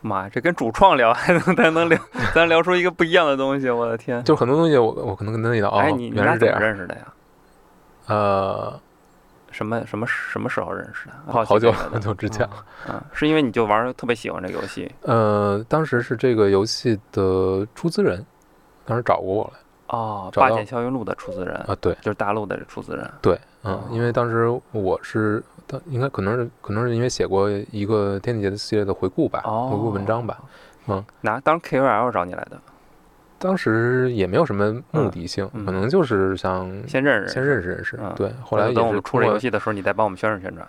[0.00, 1.98] 妈呀，这跟主创聊还能 咱能聊，
[2.34, 4.22] 咱聊出一个不一样的东西，我的天！
[4.24, 6.60] 就很多东西我我可能跟他聊，哦，哎，你你俩怎么原来是这样。
[6.60, 7.00] 认识的呀？
[8.06, 8.80] 呃，
[9.50, 11.12] 什么什么什么时候认识的？
[11.32, 12.64] 好奇好久之前了。
[12.88, 18.24] 嗯，是因为你就玩特别喜欢这个游戏呃，当时是这个游戏的出资人，
[18.84, 23.10] 当时找过我来哦，《八剑霄云录》的出资人，啊，对就是大陆的出资人。
[23.20, 30.36] 对，嗯哦，因为当时我是当应该可能是可能是因为写过一个天地劫的系列的回顾吧，哦回顾文章吧，
[30.88, 31.04] 嗯。
[31.20, 32.58] 拿当 KOL 找你来的，
[33.38, 40.66] 当时也没有什么目的性，嗯嗯可能就是想先认识先认识认识，嗯对，后来等我们出这是通过游戏的时候，你再帮我们宣传宣传。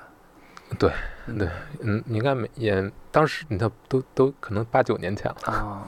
[0.80, 0.90] 对
[1.38, 1.50] 对
[1.82, 5.84] 嗯，你应该没也当时你看都都可能八九年前了，啊，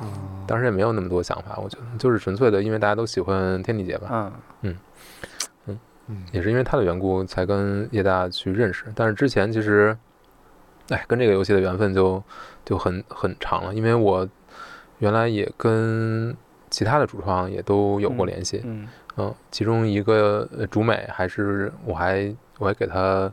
[0.45, 4.31] 当时也没有那么多想法，我觉得就是纯粹的，因为大家都喜欢天地劫吧，嗯
[4.64, 4.76] 嗯
[6.32, 8.86] 也是因为他的缘故才跟叶大去认识。
[8.96, 9.98] 但是之前其实，
[10.90, 12.22] 哎，跟这个游戏的缘分就
[12.66, 14.28] 就很很长了，因为我
[15.00, 16.36] 原来也跟
[16.70, 23.32] 其他的主创也都有过嗯联系，嗯嗯，其中一个呃竹美还是我还我还给他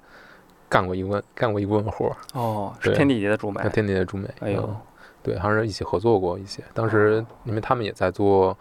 [0.68, 3.68] 干过一问干过一问活儿，哦，是天地劫的主美叫。
[3.68, 4.76] 天地的竹美，哎呦嗯，
[5.22, 6.62] 对，好像是一起合作过一些。
[6.74, 8.56] 当时因为他们也在做，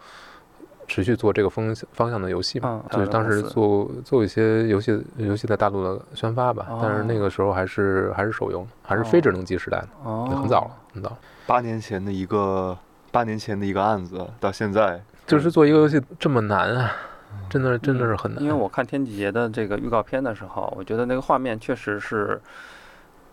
[0.90, 6.66] 持续做这个方向方向的游戏嘛，嗯就是当时做做一些游戏游戏在大陆的宣发吧。
[6.82, 11.18] 但是那哦个时候还是还是手游，还是非智能机时代的，哦，很早了，很早了。
[11.46, 12.76] 八年前的一个
[13.12, 16.92] 八年前的一个案子，到现在就是做一个游戏这么难啊，
[17.48, 18.42] 真的真的是很难。
[18.42, 22.40] 因为我看天启劫的这个预告片的时候，我觉得那个画面确实是，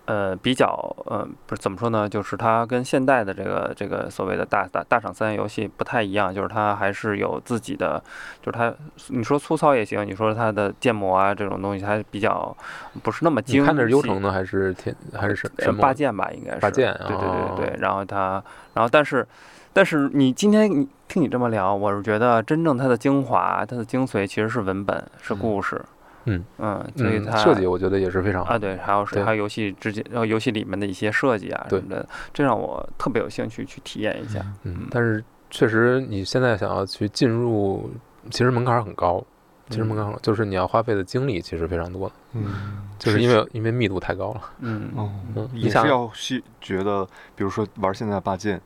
[0.07, 0.67] 呃，比较
[1.05, 8.01] 呃，不是怎么说呢，就是它跟现代的这个这个所谓的大大大厂三 A 游戏不太一样，就是它还是有自己的，
[8.41, 8.73] 就是它
[9.09, 12.55] 你说粗糙也行，你说它的建模啊这种东西还比较
[13.03, 13.59] 不是那么精细。
[13.59, 15.81] 你看的是优城呢，还是天还是什么？
[15.81, 17.27] 八剑吧，应该是八剑对对
[17.57, 17.79] 对对。
[17.81, 18.41] 然后它，
[18.73, 19.27] 然后但是，
[19.73, 25.75] 但是你今天你听你这么聊，我是觉得真正它的精华、它的精髓其实是文本，是故事。
[25.75, 25.87] 嗯
[26.27, 34.45] 嗯，所以嗯它设计我觉得也是非常好啊，对，还有是对还有游戏之间，然后游戏里面的一些设计啊什对么的，这让我特别有兴趣去体验一下。
[34.63, 37.89] 嗯，但是确实你现在想要去进入，
[38.29, 39.25] 其实门槛儿很高。
[39.69, 44.41] 其实门槛儿很高，就是你要花费的精力其实非常多的，嗯，就是因为因为密度太高了。
[44.59, 47.05] 嗯哦嗯，也是要去觉得，
[47.35, 48.61] 比如说玩现在八剑，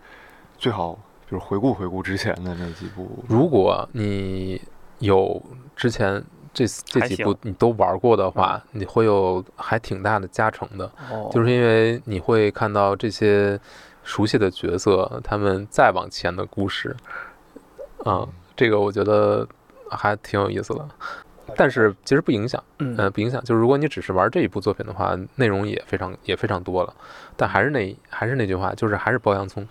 [0.60, 0.96] 最好
[1.28, 4.62] 就是回顾回顾之前的那几部，如果你
[5.00, 5.42] 有
[5.76, 13.60] 之前这这几部你都玩过的话，你会有还挺大的加成的，哦，就是因为你会看到这些
[14.03, 16.95] 熟悉的角色，他们再往前的故事，
[18.03, 19.48] 啊、这个我觉得
[19.90, 20.88] 还挺有意思的。
[21.57, 23.44] 但是其实不影响，嗯呃，不影响。
[23.44, 26.94] 就是如果你只是玩这一部作品的话，内容也非常也非常多了。
[27.36, 29.68] 但还是那还是那句话，就是还是剥洋葱，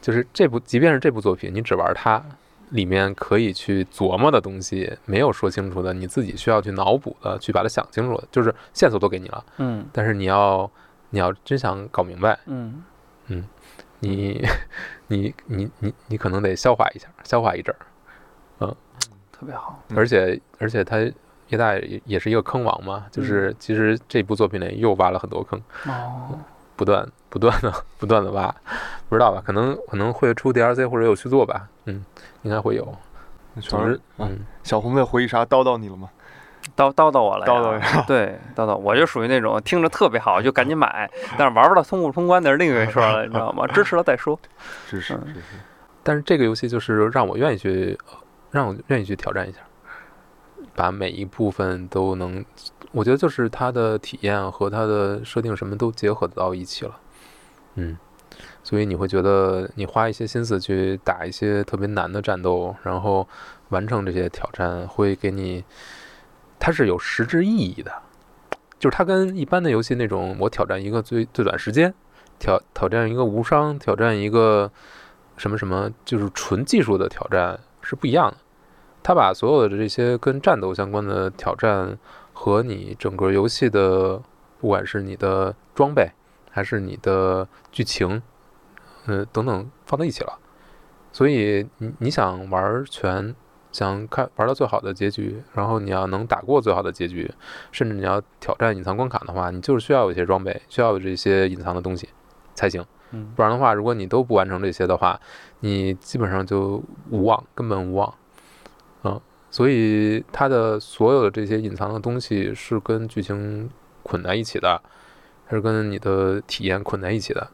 [0.00, 2.22] 就是这部即便是这部作品，你只玩它，
[2.72, 10.70] 里面可以去琢磨的东西没有说清楚的，你自己需要去脑补的，去把它想清楚的，就是线索都给你了，嗯但是你要
[11.10, 12.82] 你要真想搞明白，嗯
[14.00, 14.44] 你
[15.06, 17.86] 你你你你可能得消化一下，消化一阵儿。
[18.60, 18.76] 嗯
[19.30, 19.82] 特别好。
[19.88, 20.98] 嗯而且而且他
[21.48, 26.38] 叶大也也是一个坑王嘛，就是其实这部作品里又挖了很多坑，哦，
[26.76, 28.54] 不断 不断的不断的挖，
[29.08, 29.42] 不知道吧？
[29.46, 32.04] 可能可能会出 DLC 或者有续作吧，嗯，
[32.42, 32.84] 应该会有。
[33.60, 36.08] 总之那全是，啊嗯，小红的回忆杀叨叨你了吗？
[36.76, 43.66] 叨叨叨我了呀，叨叨对，叨叨，我就属于那种听着特别好就赶紧买，但是玩不到通不通关那是另一回事了，你知道吗？
[43.66, 44.38] 支持了再说。
[44.88, 45.56] 支持嗯支持，
[46.02, 47.98] 但是这个游戏就是让我愿意去，
[48.50, 49.58] 让我愿意去挑战一下，
[50.74, 52.44] 把每一部分都能，
[52.92, 56.98] 我觉得就是它的体验和它的设定什么都结合到一起了。
[57.74, 57.96] 嗯，
[58.62, 63.26] 所以你会觉得你花一些心思去打一些特别难的战斗，然后
[63.70, 65.64] 完成这些挑战，会给你，
[66.58, 67.92] 它是有实质意义的。
[68.78, 71.94] 就是它跟一般的游戏那种，我挑战一个最最短时间，
[72.38, 74.70] 挑挑战一个无伤，挑战一个
[75.36, 78.36] 什么什么，就是纯技术的挑战是不一样的。
[79.02, 81.98] 它把所有的这些跟战斗相关的挑战
[82.32, 84.22] 和你整个游戏的，
[84.60, 86.08] 不管是你的装备
[86.50, 88.22] 还是你的剧情，
[89.06, 90.38] 呃等等放在一起了。
[91.10, 93.34] 所以你你想玩全，
[93.70, 97.30] 想看玩到最好的结局，然后你要能打过最好的结局，
[97.70, 102.08] 甚至你要挑战隐藏关卡的话，你就是需要有一些装备，需要有这些隐藏的东西
[102.54, 102.84] 才行。
[103.10, 105.20] 嗯不然的话，如果你都不完成这些的话，
[105.60, 108.14] 你基本上就无望，根本无望。
[109.52, 113.68] 嗯，所以它的所有的这些隐藏的东西是跟剧情
[114.02, 114.80] 捆在一起的，
[115.46, 117.48] 它是跟你的体验捆在一起的。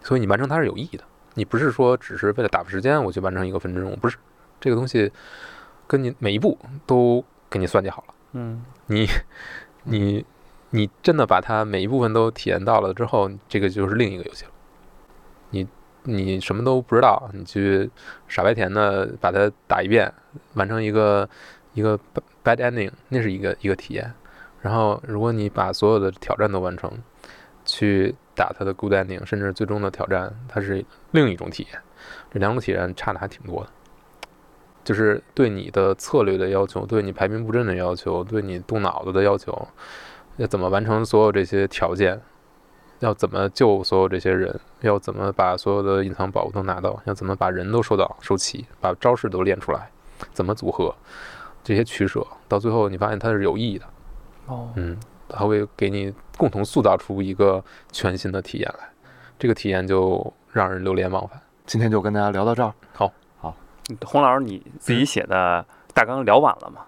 [0.00, 1.04] 所以你完成它是有意义的，
[1.34, 4.16] 你不是说只是为了打发时间我去完成一个分支任务，不是
[4.60, 5.12] 这个东西
[5.86, 8.14] 跟你每一步都给你算计好了。
[8.32, 9.06] 嗯 你
[9.84, 10.24] 你
[10.70, 14.50] 你真的把它每一部分都体验到了之后，这个就是另一个游戏了。
[15.50, 15.68] 你
[16.04, 17.90] 你什么都不知道，你去
[18.28, 20.12] 傻白甜的把它打一遍，
[20.54, 21.28] 完成一个
[21.74, 21.98] 一个
[22.42, 24.12] bad ending，那是一个一个体验。
[24.60, 26.90] 然后如果你把所有的挑战都完成，
[27.64, 31.80] 去打它的 good ending，甚至最终的挑战，它是另一种体验。
[32.32, 33.70] 这两种体验差的还挺多的。
[34.84, 39.68] 就是对你的策略的要求，对你排兵布阵的要求，对你动脑子的要求，
[40.38, 42.20] 要怎么完成所有这些条件，
[43.02, 48.16] 要怎么救所有这些人，要怎么把所有的隐藏宝物都拿到，要怎么把人都收到？
[48.20, 49.90] 收齐，把招式都练出来，
[50.32, 50.94] 怎么组合？
[51.64, 53.84] 这些取舍，到最后你发现它是有意义的，
[54.46, 54.68] 哦。
[54.76, 54.96] 嗯，
[55.28, 58.88] 它会给你共同塑造出一个全新的体验来，
[59.36, 61.40] 这个体验就让人流连忘返。
[61.66, 62.72] 今天就跟大家聊到这儿。
[62.92, 63.52] 好，好。
[64.04, 66.82] 洪老师你自己写的大纲聊完了吗？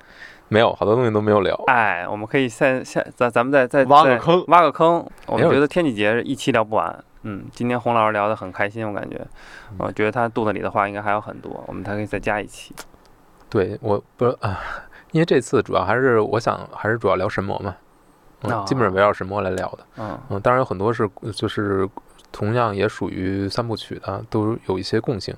[0.49, 1.55] 没有，好多东西都没有聊。
[1.67, 5.05] 哎，我们可以下下咱咱们再再再挖个坑挖个坑。
[5.27, 7.05] 我们觉得天气节一期聊不完。
[7.23, 9.17] 嗯，今天洪老师聊得很开心，我感觉，
[9.71, 12.75] 嗯我觉得他肚子里的话应该还有很多，我们还可以再加一期。
[13.49, 14.61] 对，我不啊，
[15.13, 17.75] 因为这次主要还是我想还是主要聊神魔嘛，
[18.43, 19.79] 嗯，基本上围绕神魔来聊的。
[19.97, 21.89] 嗯嗯，当然有很多是就是
[22.35, 25.33] 同样也属于三部曲的，都有一些共性。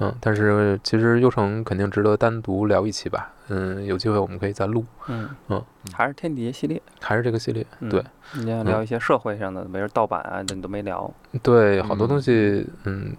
[0.00, 3.30] 嗯，但是其实优城肯定值得单独聊一期吧。
[3.48, 5.62] 嗯，有机会我们可以再录，嗯嗯，
[5.92, 6.80] 还是天地节系列。
[7.00, 7.66] 还是这个系列。
[7.80, 8.02] 嗯对
[8.34, 11.12] 你要聊一些社会上的，比如盗版啊，这你都没聊。
[11.42, 13.16] 对，好多东嗯西，嗯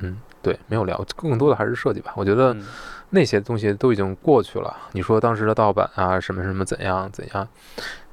[0.00, 2.12] 嗯，对，没有聊，更多的还是设计吧。
[2.16, 2.66] 我觉得嗯
[3.10, 4.76] 那些东西都已经过去了。
[4.92, 7.46] 你说当时的盗版啊，什么什么怎样怎样，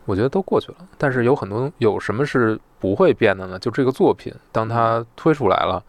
[0.10, 0.77] 我觉得都过去了。
[0.98, 3.60] 但是有很多有什么是不会变的呢？
[3.60, 5.84] 就这个作品，当它推出来了，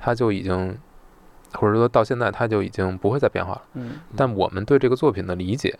[0.00, 0.78] 它就已经，
[1.52, 3.62] 或者说到现在它就已经不会再变化了。
[3.74, 5.78] 嗯但我们对这个作品的理解，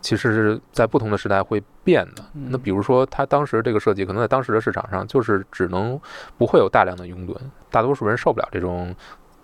[0.00, 2.24] 其实是在不同的时代会变的。
[2.32, 6.00] 那嗯比如说，它当时这个设计，可能在当时的市场上，就是只能
[6.36, 7.36] 不会有大量的拥趸，
[7.70, 8.92] 大多数人受不了这种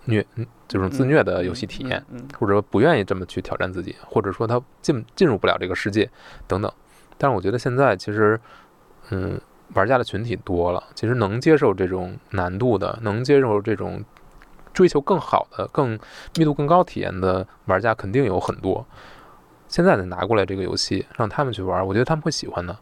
[0.05, 2.03] 虐，嗯这种自虐的游戏体验。
[2.09, 6.09] 嗯，嗯或者说不愿意这么去挑战自己，或者说他进进入不了这个世界
[6.47, 6.69] 等等。
[7.17, 8.39] 但是我觉得现在其实，
[9.09, 9.39] 嗯，
[9.73, 14.03] 玩家的群体多了，其实能接受这种难度的，能接受这种
[14.73, 15.97] 追求更好的、更
[16.35, 18.85] 密度更高体验的玩家肯定有很多。
[19.67, 22.77] 现在再拿过来这个游戏让他们去玩，我觉得他们会喜欢的。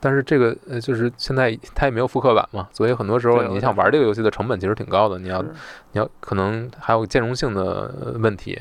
[0.00, 5.48] 但是这个呃，就是现在它也没有复刻版嘛，所以很多时候你想玩这个游戏的成本其实挺高的，你要你
[5.92, 8.60] 要可能还有兼容性的呃问题，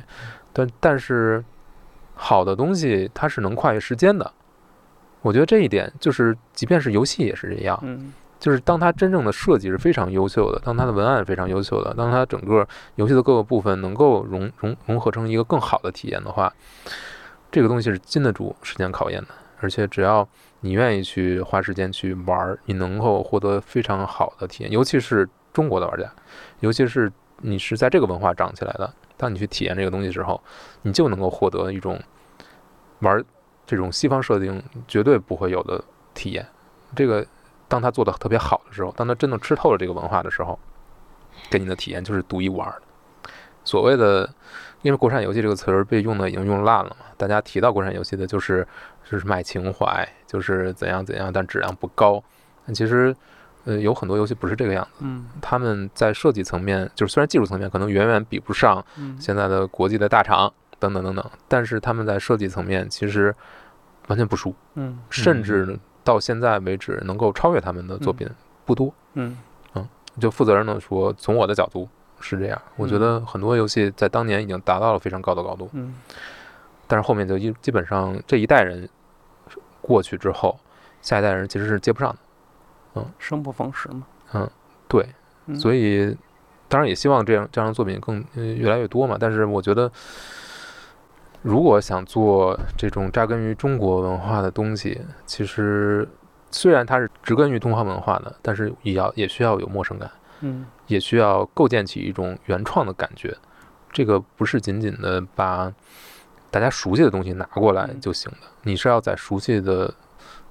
[0.54, 1.44] 但但是
[2.16, 4.32] 好的东西它是能跨越时间的，
[5.24, 8.14] 我觉得这一点就是，即便是游戏也是这样，嗯。
[8.40, 16.54] 就是当它真正的设计是非常优秀的，当它的文案非常优秀的，当它整个游戏的各个部分能够融融融合成一个更好的体验的话，
[17.50, 19.30] 这个东西是经得住时间考验的，
[19.62, 20.28] 而且只要
[20.60, 26.12] 你愿意去花时间去玩儿，你能够获得非常好的体验，尤其是中国的玩家，
[26.60, 30.44] 尤其是你是在这个文化长起来的，当你去体验这个东西之后，
[30.82, 31.98] 你就能够获得一种
[33.00, 33.24] 玩儿
[33.66, 35.84] 这种西方设定绝对不会有的
[36.14, 36.46] 体验。
[36.96, 37.26] 这个
[37.68, 40.58] 当他做的特别好的时候，当他真的吃透了这个文化的时候，
[41.50, 42.82] 给你的体验就是独一无二的。
[43.64, 44.30] 所谓的，
[44.82, 48.68] 因为国产游戏这个词儿被用的已经用烂了嘛，大家提到国产游戏的就是
[49.10, 52.22] 就是卖情怀，就是怎样怎样，但质量不高。
[52.66, 53.16] 但其实，
[53.64, 60.54] 呃，有很多游戏不是这个样子，嗯他们在设计层面，就是虽然技术层面可能远远比不上嗯现在的国际的大厂
[60.84, 63.34] 等等等等，但是他们在设计层面其实
[64.08, 68.30] 完全不输，嗯甚至到现在为止能够超越他们的作品
[68.66, 68.94] 不多。
[69.14, 69.38] 嗯
[69.76, 69.88] 嗯
[70.20, 71.88] 就负责任的说，从我的角度
[72.20, 75.96] 是这样，我觉得很多游戏在当年已经达到了非常高的高度，嗯
[76.86, 78.88] 但是后面就一基本上这一代人
[79.82, 80.60] 过去之后，
[81.02, 82.18] 下一代人其实是接不上的。
[82.96, 84.04] 嗯生不逢时嘛。
[84.34, 84.50] 嗯
[84.88, 85.08] 对，
[85.48, 86.16] 嗯所以
[86.68, 89.18] 当然也希望这样这样的作品更呃越来越多嘛。
[89.20, 89.92] 但是我觉得，
[91.44, 96.08] 如果想做这种扎根于中国文化的东西，其实
[96.50, 100.10] 虽然它是植根于东方文化的，但是也要也需要有陌生感，
[100.40, 103.36] 嗯也需要构建起一种原创的感觉。
[103.92, 105.72] 这个不是仅仅的把
[106.50, 109.94] 大家熟悉的东西拿过来嗯就行的，你是要在熟悉的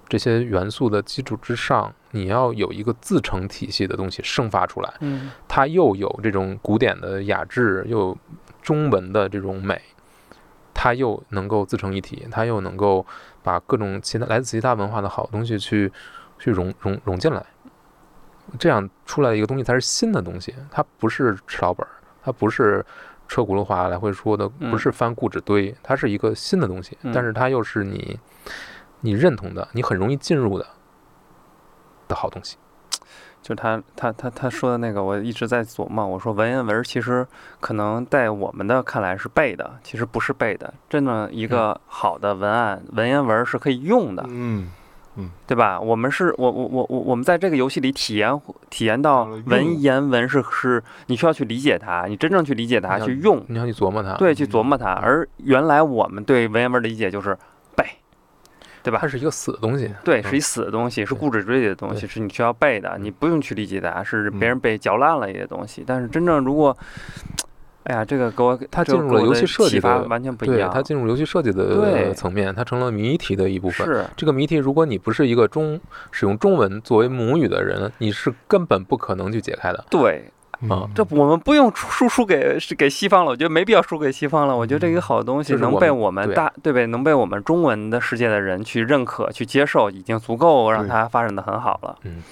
[0.08, 4.92] 这些元素的基础之上，你要有一个自成体系的东西生发出来。
[5.00, 8.18] 嗯它又有这种古典的雅致，又有
[8.60, 9.80] 中文的这种美，
[10.82, 13.06] 它又能够自成一体，它又能够
[13.40, 15.92] 把各种其他来自其他文化的好东西去
[16.40, 17.46] 去融融融进来，
[18.58, 21.90] 这样出来的一个东西才是新的东西，它不是吃老本儿，
[22.20, 22.84] 它不是
[23.28, 24.72] 车轱辘话来回说的，嗯。
[24.72, 27.12] 不是翻故纸堆，它是一个新的东西，嗯。
[27.14, 28.18] 但是它又是你
[29.02, 30.66] 你认同的，你很容易进入的
[32.08, 32.56] 的好东西。
[33.42, 36.06] 就他他他他说的那个，我一直在琢磨。
[36.06, 37.26] 我说文言文其实
[37.60, 40.72] 可能在我们的看来是背的，其实不是背的。
[40.88, 44.70] 真的，一个好的文案文言文是可以用的，嗯
[45.16, 45.78] 嗯，对吧？
[45.78, 48.40] 我们是我我我我我们在这个游戏里体验
[48.70, 54.92] 体验到文言文是是你需要去理解它，你真正去理解它，去用，你要去琢磨它，对，去琢磨它。
[54.92, 57.36] 而原来我们对文言文的理解就是
[57.76, 57.84] 背，
[58.82, 59.06] 对吧它？
[59.08, 59.90] 是一个死的东西。
[60.04, 65.84] 对，嗯是一死的东西，是固执堆里的东西，是你需要背的，你不用去理解它，是嗯别人被嚼烂了一些东西。
[65.86, 66.76] 但是真正如果，
[67.84, 70.70] 哎呀，这个给我它进入了游戏设计的完全不一，样。
[70.72, 73.86] 它进入游戏设计的层面，它成了谜题的一部分。
[73.86, 75.80] 是这个谜题，如果你不是一个中
[76.10, 79.84] 使用中文作为母语的人，你是根本不可能去解开的。
[79.90, 80.24] 对，
[80.68, 84.56] 啊这我们不用输输给是给西方了，我觉得没必要输给西方了。
[84.56, 91.96] 我觉得这一个好东西能被我们对我们大对呗，能被我们中文的世界的人去认可、去接受，已经足够让对它发展的很好了。
[92.02, 92.22] 嗯，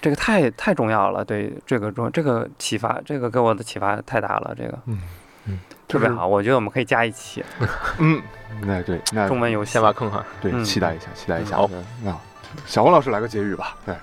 [0.00, 5.00] 这个太太重要了，对这个中这个启发，这个给我的启发太大了，这个嗯
[5.46, 6.26] 嗯，特别好。
[6.26, 7.42] 我觉得我们可以加一期
[7.98, 8.20] 嗯，
[8.62, 9.82] 那对，那中文游戏先。
[9.82, 10.24] 挖坑哈。
[10.40, 11.56] 对，嗯期待一下，期待一下。
[11.56, 11.70] 好
[12.04, 12.14] 那
[12.66, 13.76] 小红老师来个结语吧。
[13.84, 13.94] 对，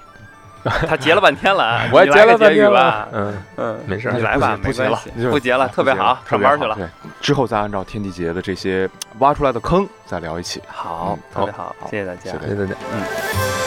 [0.88, 3.10] 他截了半天了啊，我 也你来个截了半天了。。
[3.14, 6.76] 嗯，嗯，没事你来吧，不结了不结了，特别好，上班去了。
[6.76, 6.88] 对，
[7.22, 8.90] 之后再按照天地节的这些
[9.20, 10.62] 挖出来的坑再聊一起。
[10.68, 12.38] 好嗯，特别好，谢谢大家谢谢。
[12.40, 12.76] 对对对。
[12.94, 13.65] 嗯。